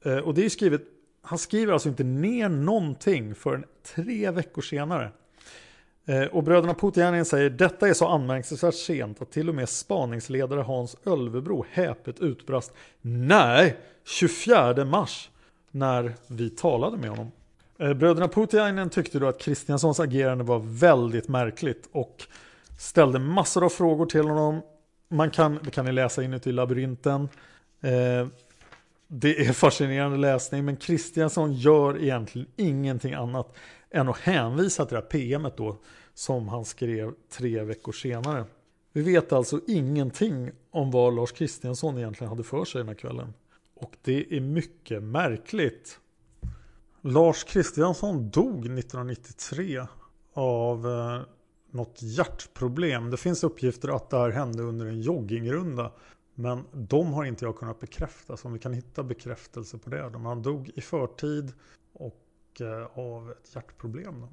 Eh, 0.05 0.17
och 0.17 0.33
det 0.33 0.45
är 0.45 0.49
skrivet, 0.49 0.81
han 1.21 1.37
skriver 1.37 1.73
alltså 1.73 1.89
inte 1.89 2.03
ner 2.03 2.49
någonting 2.49 3.35
förrän 3.35 3.65
tre 3.95 4.31
veckor 4.31 4.61
senare. 4.61 5.11
Eh, 6.05 6.23
och 6.23 6.43
bröderna 6.43 6.73
Putiainen 6.73 7.25
säger 7.25 7.49
detta 7.49 7.87
är 7.87 7.93
så 7.93 8.07
anmärkningsvärt 8.07 8.75
sent 8.75 9.21
att 9.21 9.31
till 9.31 9.49
och 9.49 9.55
med 9.55 9.69
spaningsledare 9.69 10.61
Hans 10.61 10.95
Ölvebro 11.05 11.65
häpet 11.69 12.19
utbrast 12.19 12.73
Nej, 13.01 13.77
24 14.03 14.85
mars 14.85 15.29
när 15.71 16.13
vi 16.27 16.49
talade 16.49 16.97
med 16.97 17.09
honom. 17.09 17.31
Eh, 17.77 17.93
bröderna 17.93 18.27
Putiainen 18.27 18.89
tyckte 18.89 19.19
då 19.19 19.27
att 19.27 19.39
Kristianssons 19.39 19.99
agerande 19.99 20.43
var 20.43 20.59
väldigt 20.59 21.27
märkligt 21.27 21.89
och 21.91 22.23
ställde 22.79 23.19
massor 23.19 23.63
av 23.63 23.69
frågor 23.69 24.05
till 24.05 24.27
honom. 24.27 24.61
Man 25.07 25.31
kan, 25.31 25.59
det 25.63 25.71
kan 25.71 25.85
ni 25.85 25.91
läsa 25.91 26.23
inuti 26.23 26.51
labyrinten. 26.51 27.29
Eh, 27.81 28.27
det 29.07 29.45
är 29.47 29.53
fascinerande 29.53 30.17
läsning 30.17 30.65
men 30.65 30.77
Kristiansson 30.77 31.53
gör 31.53 32.03
egentligen 32.03 32.47
ingenting 32.55 33.13
annat 33.13 33.57
än 33.89 34.09
att 34.09 34.17
hänvisa 34.17 34.85
till 34.85 34.95
det 34.95 35.01
här 35.01 35.37
PMet 35.37 35.57
då 35.57 35.77
som 36.13 36.47
han 36.47 36.65
skrev 36.65 37.13
tre 37.29 37.63
veckor 37.63 37.91
senare. 37.91 38.45
Vi 38.93 39.01
vet 39.01 39.33
alltså 39.33 39.59
ingenting 39.67 40.51
om 40.71 40.91
vad 40.91 41.15
Lars 41.15 41.31
Kristiansson 41.31 41.97
egentligen 41.97 42.29
hade 42.29 42.43
för 42.43 42.65
sig 42.65 42.79
den 42.79 42.87
här 42.87 42.95
kvällen. 42.95 43.33
Och 43.75 43.95
det 44.01 44.37
är 44.37 44.39
mycket 44.39 45.03
märkligt. 45.03 45.99
Lars 47.07 47.43
Kristiansson 47.43 48.29
dog 48.29 48.65
1993 48.65 49.81
av 50.33 50.87
eh, 50.87 51.21
något 51.71 52.01
hjärtproblem. 52.01 53.09
Det 53.09 53.17
finns 53.17 53.43
uppgifter 53.43 53.95
att 53.95 54.09
det 54.09 54.17
här 54.17 54.29
hände 54.29 54.63
under 54.63 54.85
en 54.85 55.01
joggingrunda. 55.01 55.91
Men 56.35 56.63
de 56.71 57.13
har 57.13 57.25
inte 57.25 57.45
jag 57.45 57.57
kunnat 57.57 57.79
bekräfta. 57.79 58.37
Så 58.37 58.47
om 58.47 58.53
vi 58.53 58.59
kan 58.59 58.73
hitta 58.73 59.03
bekräftelse 59.03 59.77
på 59.77 59.89
det. 59.89 60.11
Han 60.13 60.41
dog 60.41 60.71
i 60.75 60.81
förtid 60.81 61.53
och 61.93 62.61
eh, 62.61 62.99
av 62.99 63.31
ett 63.31 63.55
hjärtproblem. 63.55 64.21
Då. 64.21 64.29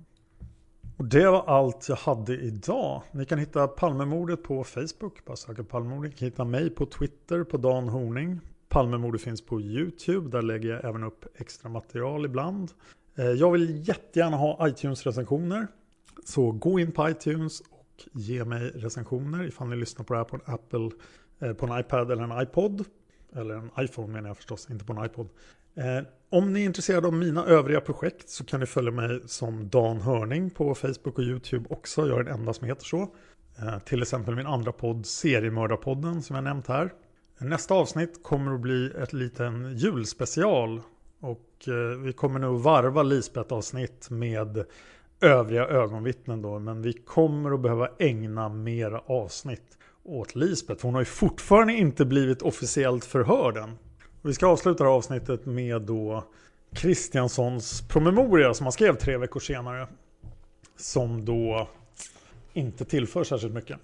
Och 0.96 1.04
det 1.04 1.30
var 1.30 1.44
allt 1.46 1.88
jag 1.88 1.96
hade 1.96 2.36
idag. 2.36 3.02
Ni 3.12 3.24
kan 3.24 3.38
hitta 3.38 3.68
Palmemordet 3.68 4.42
på 4.42 4.64
Facebook. 4.64 5.24
Bara 5.24 5.36
söka 5.36 5.64
Palmemordet. 5.64 6.12
Ni 6.12 6.18
kan 6.18 6.26
hitta 6.26 6.44
mig 6.44 6.70
på 6.70 6.86
Twitter 6.86 7.44
på 7.44 7.56
Dan 7.56 7.88
Horning. 7.88 8.40
Palmemordet 8.72 9.22
finns 9.22 9.42
på 9.42 9.60
YouTube. 9.60 10.30
Där 10.30 10.42
lägger 10.42 10.68
jag 10.68 10.84
även 10.84 11.04
upp 11.04 11.24
extra 11.34 11.68
material 11.68 12.24
ibland. 12.24 12.70
Eh, 13.18 13.24
jag 13.24 13.52
vill 13.52 13.88
jättegärna 13.88 14.36
ha 14.36 14.68
iTunes-recensioner. 14.68 15.66
Så 16.24 16.52
gå 16.52 16.80
in 16.80 16.92
på 16.92 17.10
iTunes 17.10 17.60
och 17.60 18.02
ge 18.12 18.44
mig 18.44 18.60
recensioner 18.60 19.44
ifall 19.44 19.68
ni 19.68 19.76
lyssnar 19.76 20.04
på 20.04 20.12
det 20.14 20.18
här 20.18 20.24
på 20.24 20.36
en 20.36 20.54
Apple, 20.54 20.90
eh, 21.40 21.52
på 21.52 21.66
en 21.66 21.80
iPad 21.80 22.10
eller 22.10 22.22
en 22.22 22.42
iPod. 22.42 22.84
Eller 23.36 23.54
en 23.54 23.70
iPhone 23.80 24.12
menar 24.12 24.28
jag 24.28 24.36
förstås, 24.36 24.70
inte 24.70 24.84
på 24.84 24.92
en 24.92 25.04
iPod. 25.04 25.28
Eh, 25.74 26.06
om 26.30 26.52
ni 26.52 26.60
är 26.60 26.64
intresserade 26.64 27.06
av 27.06 27.12
mina 27.12 27.44
övriga 27.44 27.80
projekt 27.80 28.28
så 28.28 28.44
kan 28.44 28.60
ni 28.60 28.66
följa 28.66 28.90
mig 28.90 29.20
som 29.26 29.68
Dan 29.68 30.00
Hörning 30.00 30.50
på 30.50 30.74
Facebook 30.74 31.18
och 31.18 31.24
YouTube 31.24 31.66
också. 31.70 32.08
Jag 32.08 32.20
är 32.20 32.24
den 32.24 32.34
enda 32.34 32.52
som 32.52 32.66
heter 32.66 32.84
så. 32.84 33.08
Till 33.84 34.02
exempel 34.02 34.36
min 34.36 34.46
andra 34.46 34.72
podd 34.72 35.06
Seriemördarpodden 35.06 36.22
som 36.22 36.36
jag 36.36 36.44
nämnt 36.44 36.66
här. 36.66 36.92
Nästa 37.38 37.74
avsnitt 37.74 38.22
kommer 38.22 38.54
att 38.54 38.60
bli 38.60 38.90
ett 39.02 39.12
liten 39.12 39.76
julspecial. 39.76 40.80
Och 41.20 41.68
eh, 41.68 41.98
vi 41.98 42.12
kommer 42.12 42.38
nog 42.38 42.60
varva 42.60 43.02
Lisbeth-avsnitt 43.02 44.10
med 44.10 44.64
övriga 45.20 45.66
ögonvittnen 45.66 46.42
då. 46.42 46.58
Men 46.58 46.82
vi 46.82 46.92
kommer 46.92 47.54
att 47.54 47.60
behöva 47.60 47.88
ägna 47.98 48.48
mera 48.48 48.98
avsnitt 48.98 49.78
åt 50.04 50.34
Lisbeth. 50.34 50.84
Hon 50.84 50.94
har 50.94 51.00
ju 51.00 51.04
fortfarande 51.04 51.72
inte 51.72 52.04
blivit 52.04 52.42
officiellt 52.42 53.04
förhörd 53.04 53.56
än. 53.56 53.78
Vi 54.22 54.34
ska 54.34 54.46
avsluta 54.46 54.84
det 54.84 54.90
här 54.90 54.96
avsnittet 54.96 55.46
med 55.46 55.82
då 55.82 56.24
Kristianssons 56.72 57.88
promemoria 57.88 58.54
som 58.54 58.66
han 58.66 58.72
skrev 58.72 58.94
tre 58.96 59.16
veckor 59.16 59.40
senare. 59.40 59.88
Som 60.76 61.24
då 61.24 61.68
inte 62.52 62.84
tillför 62.84 63.24
särskilt 63.24 63.54
mycket. 63.54 63.78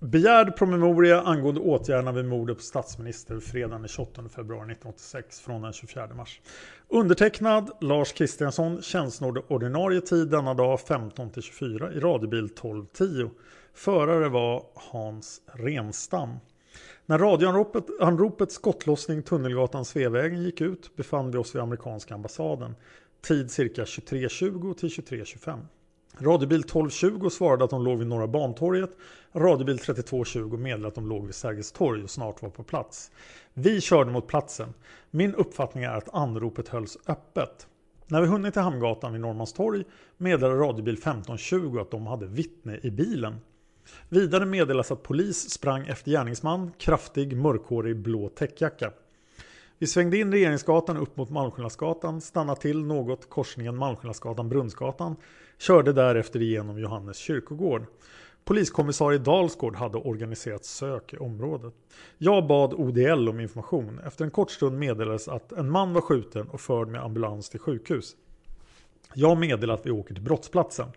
Begärd 0.00 0.56
promemoria 0.56 1.20
angående 1.22 1.60
åtgärderna 1.60 2.12
vid 2.12 2.24
mordet 2.24 2.56
på 2.56 2.62
statsminister 2.62 3.40
fredagen 3.40 3.80
den 3.80 3.88
28 3.88 4.22
februari 4.28 4.72
1986 4.72 5.40
från 5.40 5.62
den 5.62 5.72
24 5.72 6.08
mars. 6.14 6.40
Undertecknad 6.88 7.70
Lars 7.80 8.12
Kristiansson, 8.12 8.82
tjänstgjorde 8.82 9.42
ordinarie 9.48 10.00
tid 10.00 10.28
denna 10.28 10.54
dag 10.54 10.78
15-24 10.78 11.96
i 11.96 12.00
radiobil 12.00 12.44
1210. 12.44 13.30
Förare 13.74 14.28
var 14.28 14.64
Hans 14.74 15.40
Renstam. 15.46 16.36
När 17.06 17.18
radioanropet 17.18 18.52
skottlossning 18.52 19.22
Tunnelgatan 19.22 19.84
Sveavägen 19.84 20.42
gick 20.42 20.60
ut 20.60 20.96
befann 20.96 21.30
vi 21.30 21.38
oss 21.38 21.54
vid 21.54 21.62
amerikanska 21.62 22.14
ambassaden. 22.14 22.74
Tid 23.22 23.50
cirka 23.50 23.84
23.20 23.84 24.74
till 24.74 24.88
23.25. 24.88 25.58
Radiobil 26.18 26.60
1220 26.60 27.28
svarade 27.30 27.64
att 27.64 27.70
de 27.70 27.84
låg 27.84 27.98
vid 27.98 28.06
Norra 28.06 28.26
Bantorget. 28.26 28.90
Radiobil 29.32 29.78
3220 29.78 30.56
meddelade 30.56 30.88
att 30.88 30.94
de 30.94 31.08
låg 31.08 31.26
vid 31.26 31.34
Sergels 31.34 31.72
torg 31.72 32.02
och 32.02 32.10
snart 32.10 32.42
var 32.42 32.50
på 32.50 32.62
plats. 32.62 33.10
Vi 33.54 33.80
körde 33.80 34.10
mot 34.10 34.26
platsen. 34.26 34.74
Min 35.10 35.34
uppfattning 35.34 35.84
är 35.84 35.90
att 35.90 36.14
anropet 36.14 36.68
hölls 36.68 36.98
öppet. 37.06 37.66
När 38.06 38.20
vi 38.20 38.26
hunnit 38.26 38.52
till 38.52 38.62
Hamngatan 38.62 39.12
vid 39.12 39.20
Norrmalmstorg 39.20 39.84
meddelade 40.16 40.60
radiobil 40.60 40.94
1520 40.94 41.78
att 41.80 41.90
de 41.90 42.06
hade 42.06 42.26
vittne 42.26 42.80
i 42.82 42.90
bilen. 42.90 43.36
Vidare 44.08 44.46
meddelas 44.46 44.92
att 44.92 45.02
polis 45.02 45.50
sprang 45.50 45.86
efter 45.86 46.10
gärningsman, 46.10 46.72
kraftig, 46.78 47.36
mörkhårig, 47.36 47.96
blå 47.96 48.28
täckjacka. 48.28 48.92
Vi 49.78 49.86
svängde 49.86 50.18
in 50.18 50.32
Regeringsgatan 50.32 50.96
upp 50.96 51.16
mot 51.16 51.30
Malmskillnadsgatan, 51.30 52.20
stannade 52.20 52.60
till 52.60 52.84
något 52.84 53.28
korsningen 53.28 53.76
Malmskillnadsgatan-Brunnsgatan, 53.76 55.16
körde 55.58 55.92
därefter 55.92 56.42
igenom 56.42 56.78
Johannes 56.78 57.16
kyrkogård. 57.16 57.86
Poliskommissarie 58.44 59.18
Dalsgård 59.18 59.76
hade 59.76 59.98
organiserat 59.98 60.64
sök 60.64 61.14
i 61.14 61.16
området. 61.16 61.74
Jag 62.18 62.46
bad 62.46 62.74
ODL 62.74 63.28
om 63.28 63.40
information. 63.40 64.00
Efter 64.06 64.24
en 64.24 64.30
kort 64.30 64.50
stund 64.50 64.78
meddelades 64.78 65.28
att 65.28 65.52
en 65.52 65.70
man 65.70 65.92
var 65.92 66.00
skjuten 66.00 66.48
och 66.48 66.60
förd 66.60 66.88
med 66.88 67.04
ambulans 67.04 67.50
till 67.50 67.60
sjukhus. 67.60 68.16
Jag 69.14 69.38
meddelade 69.38 69.80
att 69.80 69.86
vi 69.86 69.90
åker 69.90 70.14
till 70.14 70.22
brottsplatsen. 70.24 70.88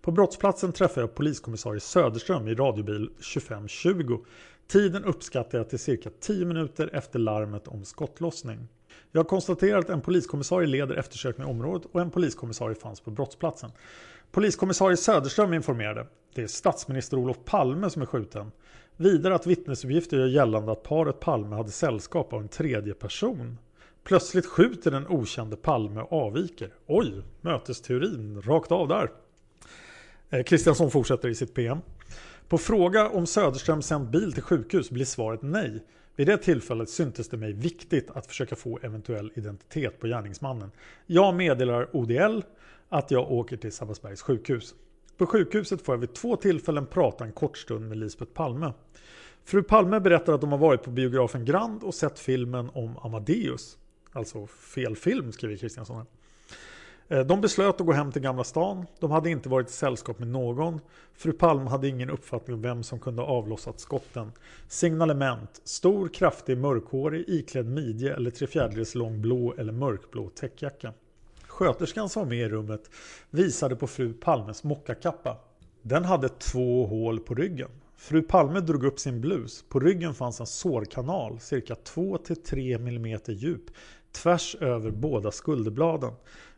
På 0.00 0.10
brottsplatsen 0.10 0.72
träffade 0.72 1.00
jag 1.00 1.14
poliskommissarie 1.14 1.80
Söderström 1.80 2.48
i 2.48 2.54
radiobil 2.54 3.08
2520. 3.08 4.18
Tiden 4.66 5.04
uppskattar 5.04 5.58
jag 5.58 5.68
till 5.68 5.78
cirka 5.78 6.10
10 6.20 6.44
minuter 6.44 6.90
efter 6.92 7.18
larmet 7.18 7.68
om 7.68 7.84
skottlossning. 7.84 8.68
Jag 9.12 9.28
konstaterar 9.28 9.78
att 9.78 9.90
en 9.90 10.00
poliskommissarie 10.00 10.66
leder 10.68 10.96
eftersökning 10.96 11.46
i 11.46 11.50
området 11.50 11.88
och 11.92 12.00
en 12.00 12.10
poliskommissarie 12.10 12.74
fanns 12.74 13.00
på 13.00 13.10
brottsplatsen. 13.10 13.70
Poliskommissarie 14.30 14.96
Söderström 14.96 15.54
informerade. 15.54 16.06
Det 16.34 16.42
är 16.42 16.46
statsminister 16.46 17.16
Olof 17.16 17.36
Palme 17.44 17.90
som 17.90 18.02
är 18.02 18.06
skjuten. 18.06 18.52
Vidare 18.96 19.34
att 19.34 19.46
vittnesuppgifter 19.46 20.16
gör 20.16 20.26
gällande 20.26 20.72
att 20.72 20.82
paret 20.82 21.20
Palme 21.20 21.56
hade 21.56 21.70
sällskap 21.70 22.32
av 22.32 22.40
en 22.40 22.48
tredje 22.48 22.94
person. 22.94 23.58
Plötsligt 24.04 24.46
skjuter 24.46 24.90
den 24.90 25.06
okände 25.08 25.56
Palme 25.56 26.00
och 26.00 26.12
avviker. 26.26 26.70
Oj, 26.86 27.22
mötesteorin 27.40 28.42
rakt 28.42 28.72
av 28.72 28.88
där. 28.88 29.10
Eh, 30.30 30.42
Kristiansson 30.42 30.90
fortsätter 30.90 31.28
i 31.28 31.34
sitt 31.34 31.54
PM. 31.54 31.78
På 32.52 32.58
fråga 32.58 33.08
om 33.08 33.26
Söderström 33.26 33.82
sänt 33.82 34.10
bil 34.10 34.32
till 34.32 34.42
sjukhus 34.42 34.90
blir 34.90 35.04
svaret 35.04 35.42
nej. 35.42 35.84
Vid 36.16 36.26
det 36.26 36.36
tillfället 36.36 36.90
syntes 36.90 37.28
det 37.28 37.36
mig 37.36 37.52
viktigt 37.52 38.10
att 38.10 38.26
försöka 38.26 38.56
få 38.56 38.78
eventuell 38.82 39.32
identitet 39.34 40.00
på 40.00 40.06
gärningsmannen. 40.06 40.70
Jag 41.06 41.34
meddelar 41.34 41.96
ODL 41.96 42.40
att 42.88 43.10
jag 43.10 43.32
åker 43.32 43.56
till 43.56 43.72
Sabbatsbergs 43.72 44.22
sjukhus. 44.22 44.74
På 45.16 45.26
sjukhuset 45.26 45.82
får 45.82 45.94
jag 45.94 46.00
vid 46.00 46.14
två 46.14 46.36
tillfällen 46.36 46.86
prata 46.86 47.24
en 47.24 47.32
kort 47.32 47.58
stund 47.58 47.88
med 47.88 47.98
Lisbeth 47.98 48.32
Palme. 48.32 48.72
Fru 49.44 49.62
Palme 49.62 50.00
berättar 50.00 50.32
att 50.32 50.40
de 50.40 50.52
har 50.52 50.58
varit 50.58 50.82
på 50.82 50.90
biografen 50.90 51.44
Grand 51.44 51.82
och 51.82 51.94
sett 51.94 52.18
filmen 52.18 52.70
om 52.72 52.98
Amadeus. 52.98 53.78
Alltså 54.12 54.46
fel 54.46 54.96
film 54.96 55.32
skriver 55.32 55.56
Kristiansson. 55.56 56.06
Eh, 57.12 57.20
de 57.20 57.40
beslöt 57.40 57.80
att 57.80 57.86
gå 57.86 57.92
hem 57.92 58.12
till 58.12 58.22
Gamla 58.22 58.44
stan. 58.44 58.86
De 59.00 59.10
hade 59.10 59.30
inte 59.30 59.48
varit 59.48 59.68
i 59.68 59.72
sällskap 59.72 60.18
med 60.18 60.28
någon. 60.28 60.80
Fru 61.14 61.32
Palme 61.32 61.70
hade 61.70 61.88
ingen 61.88 62.10
uppfattning 62.10 62.54
om 62.54 62.62
vem 62.62 62.82
som 62.82 63.00
kunde 63.00 63.22
ha 63.22 63.28
avlossat 63.28 63.80
skotten. 63.80 64.32
Signalement. 64.68 65.60
Stor, 65.64 66.08
kraftig, 66.08 66.58
mörkhårig, 66.58 67.24
iklädd 67.28 67.66
midje 67.66 68.16
eller 68.16 68.30
trefjärdedels 68.30 68.94
lång 68.94 69.22
blå 69.22 69.54
eller 69.58 69.72
mörkblå 69.72 70.28
täckjacka. 70.28 70.92
Sköterskan 71.46 72.08
som 72.08 72.22
var 72.22 72.28
med 72.30 72.46
i 72.46 72.48
rummet 72.48 72.90
visade 73.30 73.76
på 73.76 73.86
fru 73.86 74.12
Palmes 74.12 74.64
mockakappa. 74.64 75.36
Den 75.82 76.04
hade 76.04 76.28
två 76.28 76.86
hål 76.86 77.20
på 77.20 77.34
ryggen. 77.34 77.70
Fru 77.96 78.22
Palme 78.22 78.60
drog 78.60 78.84
upp 78.84 78.98
sin 78.98 79.20
blus. 79.20 79.64
På 79.68 79.80
ryggen 79.80 80.14
fanns 80.14 80.40
en 80.40 80.46
sårkanal 80.46 81.40
cirka 81.40 81.74
2-3 81.74 82.74
mm 82.74 83.20
djup 83.26 83.70
tvärs 84.12 84.56
över 84.60 84.90
båda 84.90 85.30
skulderbladen. 85.30 86.12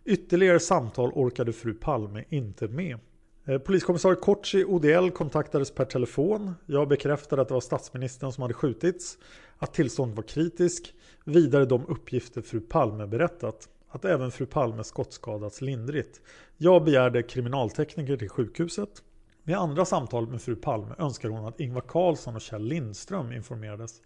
Ytterligare 0.07 0.61
samtal 0.61 1.13
orkade 1.15 1.53
fru 1.53 1.75
Palme 1.75 2.25
inte 2.29 2.69
med. 2.69 2.99
Eh, 3.45 3.59
Poliskommissarie 3.59 4.17
Koci 4.17 4.65
ODL 4.65 5.11
kontaktades 5.11 5.71
per 5.71 5.85
telefon. 5.85 6.55
Jag 6.67 6.89
bekräftade 6.89 7.43
att 7.43 7.49
det 7.49 7.55
var 7.55 7.61
statsministern 7.61 8.33
som 8.33 8.43
hade 8.43 8.55
skjutits, 8.55 9.19
att 9.59 9.75
tillståndet 9.75 10.17
var 10.17 10.23
kritiskt. 10.23 10.93
Vidare 11.25 11.65
de 11.65 11.87
uppgifter 11.87 12.43
fru 12.43 12.61
Palme 12.61 13.07
berättat. 13.07 13.69
Att 13.89 14.05
även 14.05 14.31
fru 14.31 14.47
Palme 14.47 14.85
skottskadats 14.85 15.61
lindrigt. 15.61 16.21
Jag 16.57 16.85
begärde 16.85 17.23
kriminaltekniker 17.23 18.17
till 18.17 18.29
sjukhuset. 18.29 19.03
Vid 19.47 19.57
andra 19.57 19.85
samtal 19.85 20.29
med 20.29 20.43
fru 20.43 20.57
Palme 20.57 20.95
önskade 20.99 21.35
hon 21.35 21.47
att 21.47 21.61
Ingvar 21.61 21.81
Carlsson 21.81 22.35
och 22.35 22.41
Kjell 22.41 22.65
Lindström 22.65 23.33
informerades. 23.33 24.03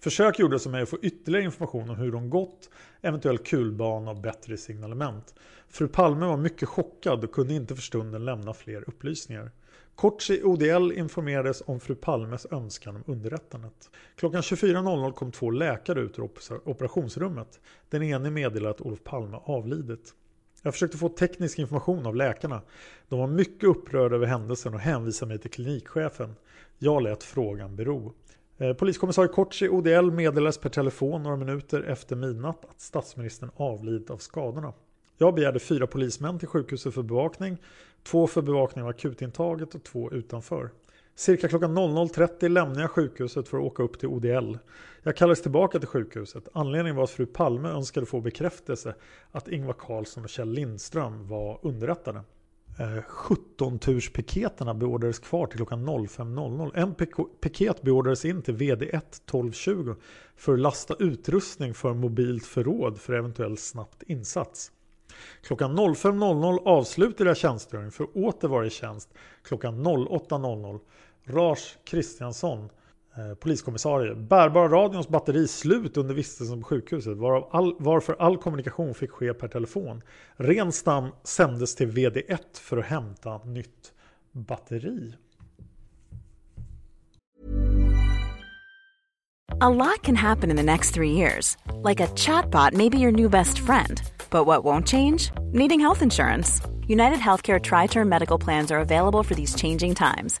Försök 0.00 0.38
gjordes 0.38 0.66
med 0.66 0.82
att 0.82 0.88
få 0.88 0.98
ytterligare 1.02 1.44
information 1.44 1.90
om 1.90 1.96
hur 1.96 2.12
de 2.12 2.30
gått, 2.30 2.70
eventuell 3.00 3.38
kulbana 3.38 4.10
och 4.10 4.20
bättre 4.20 4.56
signalement. 4.56 5.34
Fru 5.68 5.88
Palme 5.88 6.26
var 6.26 6.36
mycket 6.36 6.68
chockad 6.68 7.24
och 7.24 7.32
kunde 7.32 7.54
inte 7.54 7.74
för 7.74 7.82
stunden 7.82 8.24
lämna 8.24 8.52
fler 8.54 8.84
upplysningar. 8.88 9.50
Kortsi 9.94 10.42
ODL 10.42 10.92
informerades 10.92 11.62
om 11.66 11.80
fru 11.80 11.94
Palmes 11.94 12.46
önskan 12.50 12.96
om 12.96 13.04
underrättandet. 13.06 13.90
Klockan 14.16 14.40
24.00 14.40 15.12
kom 15.12 15.32
två 15.32 15.50
läkare 15.50 16.00
ut 16.00 16.18
ur 16.18 16.30
operationsrummet. 16.64 17.60
Den 17.88 18.02
ene 18.02 18.30
meddelade 18.30 18.70
att 18.70 18.80
Olof 18.80 19.04
Palme 19.04 19.36
avlidit. 19.44 20.14
Jag 20.64 20.74
försökte 20.74 20.98
få 20.98 21.08
teknisk 21.08 21.58
information 21.58 22.06
av 22.06 22.16
läkarna. 22.16 22.62
De 23.08 23.18
var 23.18 23.26
mycket 23.26 23.64
upprörda 23.64 24.14
över 24.14 24.26
händelsen 24.26 24.74
och 24.74 24.80
hänvisade 24.80 25.28
mig 25.28 25.38
till 25.38 25.50
klinikchefen. 25.50 26.34
Jag 26.78 27.02
lät 27.02 27.22
frågan 27.22 27.76
bero. 27.76 28.12
Eh, 28.58 28.72
Poliskommissarie 28.72 29.28
Kotschi 29.28 29.68
ODL 29.68 30.10
meddelades 30.10 30.58
per 30.58 30.70
telefon 30.70 31.22
några 31.22 31.36
minuter 31.36 31.82
efter 31.82 32.16
midnatt 32.16 32.64
att 32.64 32.80
statsministern 32.80 33.50
avlidit 33.56 34.10
av 34.10 34.18
skadorna. 34.18 34.72
Jag 35.18 35.34
begärde 35.34 35.58
fyra 35.58 35.86
polismän 35.86 36.38
till 36.38 36.48
sjukhuset 36.48 36.94
för 36.94 37.02
bevakning. 37.02 37.56
Två 38.02 38.26
för 38.26 38.42
bevakning 38.42 38.84
av 38.84 38.90
akutintaget 38.90 39.74
och 39.74 39.82
två 39.84 40.12
utanför. 40.12 40.70
Cirka 41.16 41.48
klockan 41.48 41.78
00.30 41.78 42.48
lämnade 42.48 42.80
jag 42.80 42.90
sjukhuset 42.90 43.48
för 43.48 43.58
att 43.58 43.64
åka 43.64 43.82
upp 43.82 43.98
till 43.98 44.08
ODL. 44.08 44.56
Jag 45.02 45.16
kallades 45.16 45.42
tillbaka 45.42 45.78
till 45.78 45.88
sjukhuset. 45.88 46.48
Anledningen 46.52 46.96
var 46.96 47.04
att 47.04 47.10
fru 47.10 47.26
Palme 47.26 47.68
önskade 47.68 48.06
få 48.06 48.20
bekräftelse 48.20 48.94
att 49.30 49.48
Ingvar 49.48 49.74
Carlsson 49.78 50.24
och 50.24 50.30
Kjell 50.30 50.52
Lindström 50.52 51.28
var 51.28 51.58
underrättade. 51.62 52.22
Eh, 52.78 53.02
17-turspiketerna 53.28 54.74
beordrades 54.74 55.18
kvar 55.18 55.46
till 55.46 55.56
klockan 55.56 55.88
05.00. 55.88 56.70
En 56.74 56.94
piket 57.40 57.82
beordrades 57.82 58.24
in 58.24 58.42
till 58.42 58.56
VD1 58.56 59.00
12.20 59.30 59.96
för 60.36 60.52
att 60.52 60.58
lasta 60.58 60.94
utrustning 60.98 61.74
för 61.74 61.94
mobilt 61.94 62.46
förråd 62.46 63.00
för 63.00 63.12
eventuell 63.12 63.58
snabbt 63.58 64.02
insats. 64.02 64.72
Klockan 65.42 65.78
05.00 65.78 66.58
avslutade 66.64 67.30
jag 67.30 67.36
tjänstgöring 67.36 67.90
för 67.90 68.04
att 68.04 68.16
åter 68.16 68.48
vara 68.48 68.66
i 68.66 68.70
tjänst 68.70 69.14
klockan 69.42 69.86
08.00. 69.86 70.80
Lars 71.26 71.76
Kristiansson, 71.84 72.70
eh, 73.16 73.34
poliskommissarie. 73.34 74.14
Bärbara 74.14 74.68
radions 74.68 75.08
batteri 75.08 75.48
slut 75.48 75.96
under 75.96 76.14
vistelsen 76.14 76.60
på 76.60 76.66
sjukhuset 76.66 77.18
varav 77.18 77.48
all, 77.52 77.76
varför 77.78 78.16
all 78.18 78.38
kommunikation 78.38 78.94
fick 78.94 79.10
ske 79.10 79.34
per 79.34 79.48
telefon. 79.48 80.02
Renstam 80.36 81.08
sändes 81.22 81.74
till 81.74 81.88
VD1 81.88 82.58
för 82.58 82.76
att 82.76 82.84
hämta 82.84 83.38
nytt 83.44 83.92
batteri. 84.32 85.14
A 89.60 89.68
lot 89.68 90.02
can 90.02 90.16
happen 90.16 90.50
in 90.50 90.56
the 90.56 90.62
next 90.62 90.94
three 90.94 91.12
years. 91.12 91.56
Like 91.82 92.00
a 92.00 92.08
chatbot 92.16 92.72
may 92.72 92.88
be 92.88 92.98
your 92.98 93.12
new 93.12 93.28
best 93.28 93.58
friend. 93.58 94.02
But 94.30 94.46
what 94.46 94.64
won't 94.64 94.86
change? 94.86 95.30
Needing 95.52 95.80
health 95.80 96.02
insurance. 96.02 96.60
United 96.88 97.18
Healthcare 97.18 97.60
Tri 97.60 97.86
Term 97.86 98.08
Medical 98.08 98.36
Plans 98.36 98.70
are 98.70 98.80
available 98.80 99.22
for 99.22 99.34
these 99.34 99.54
changing 99.54 99.94
times. 99.94 100.40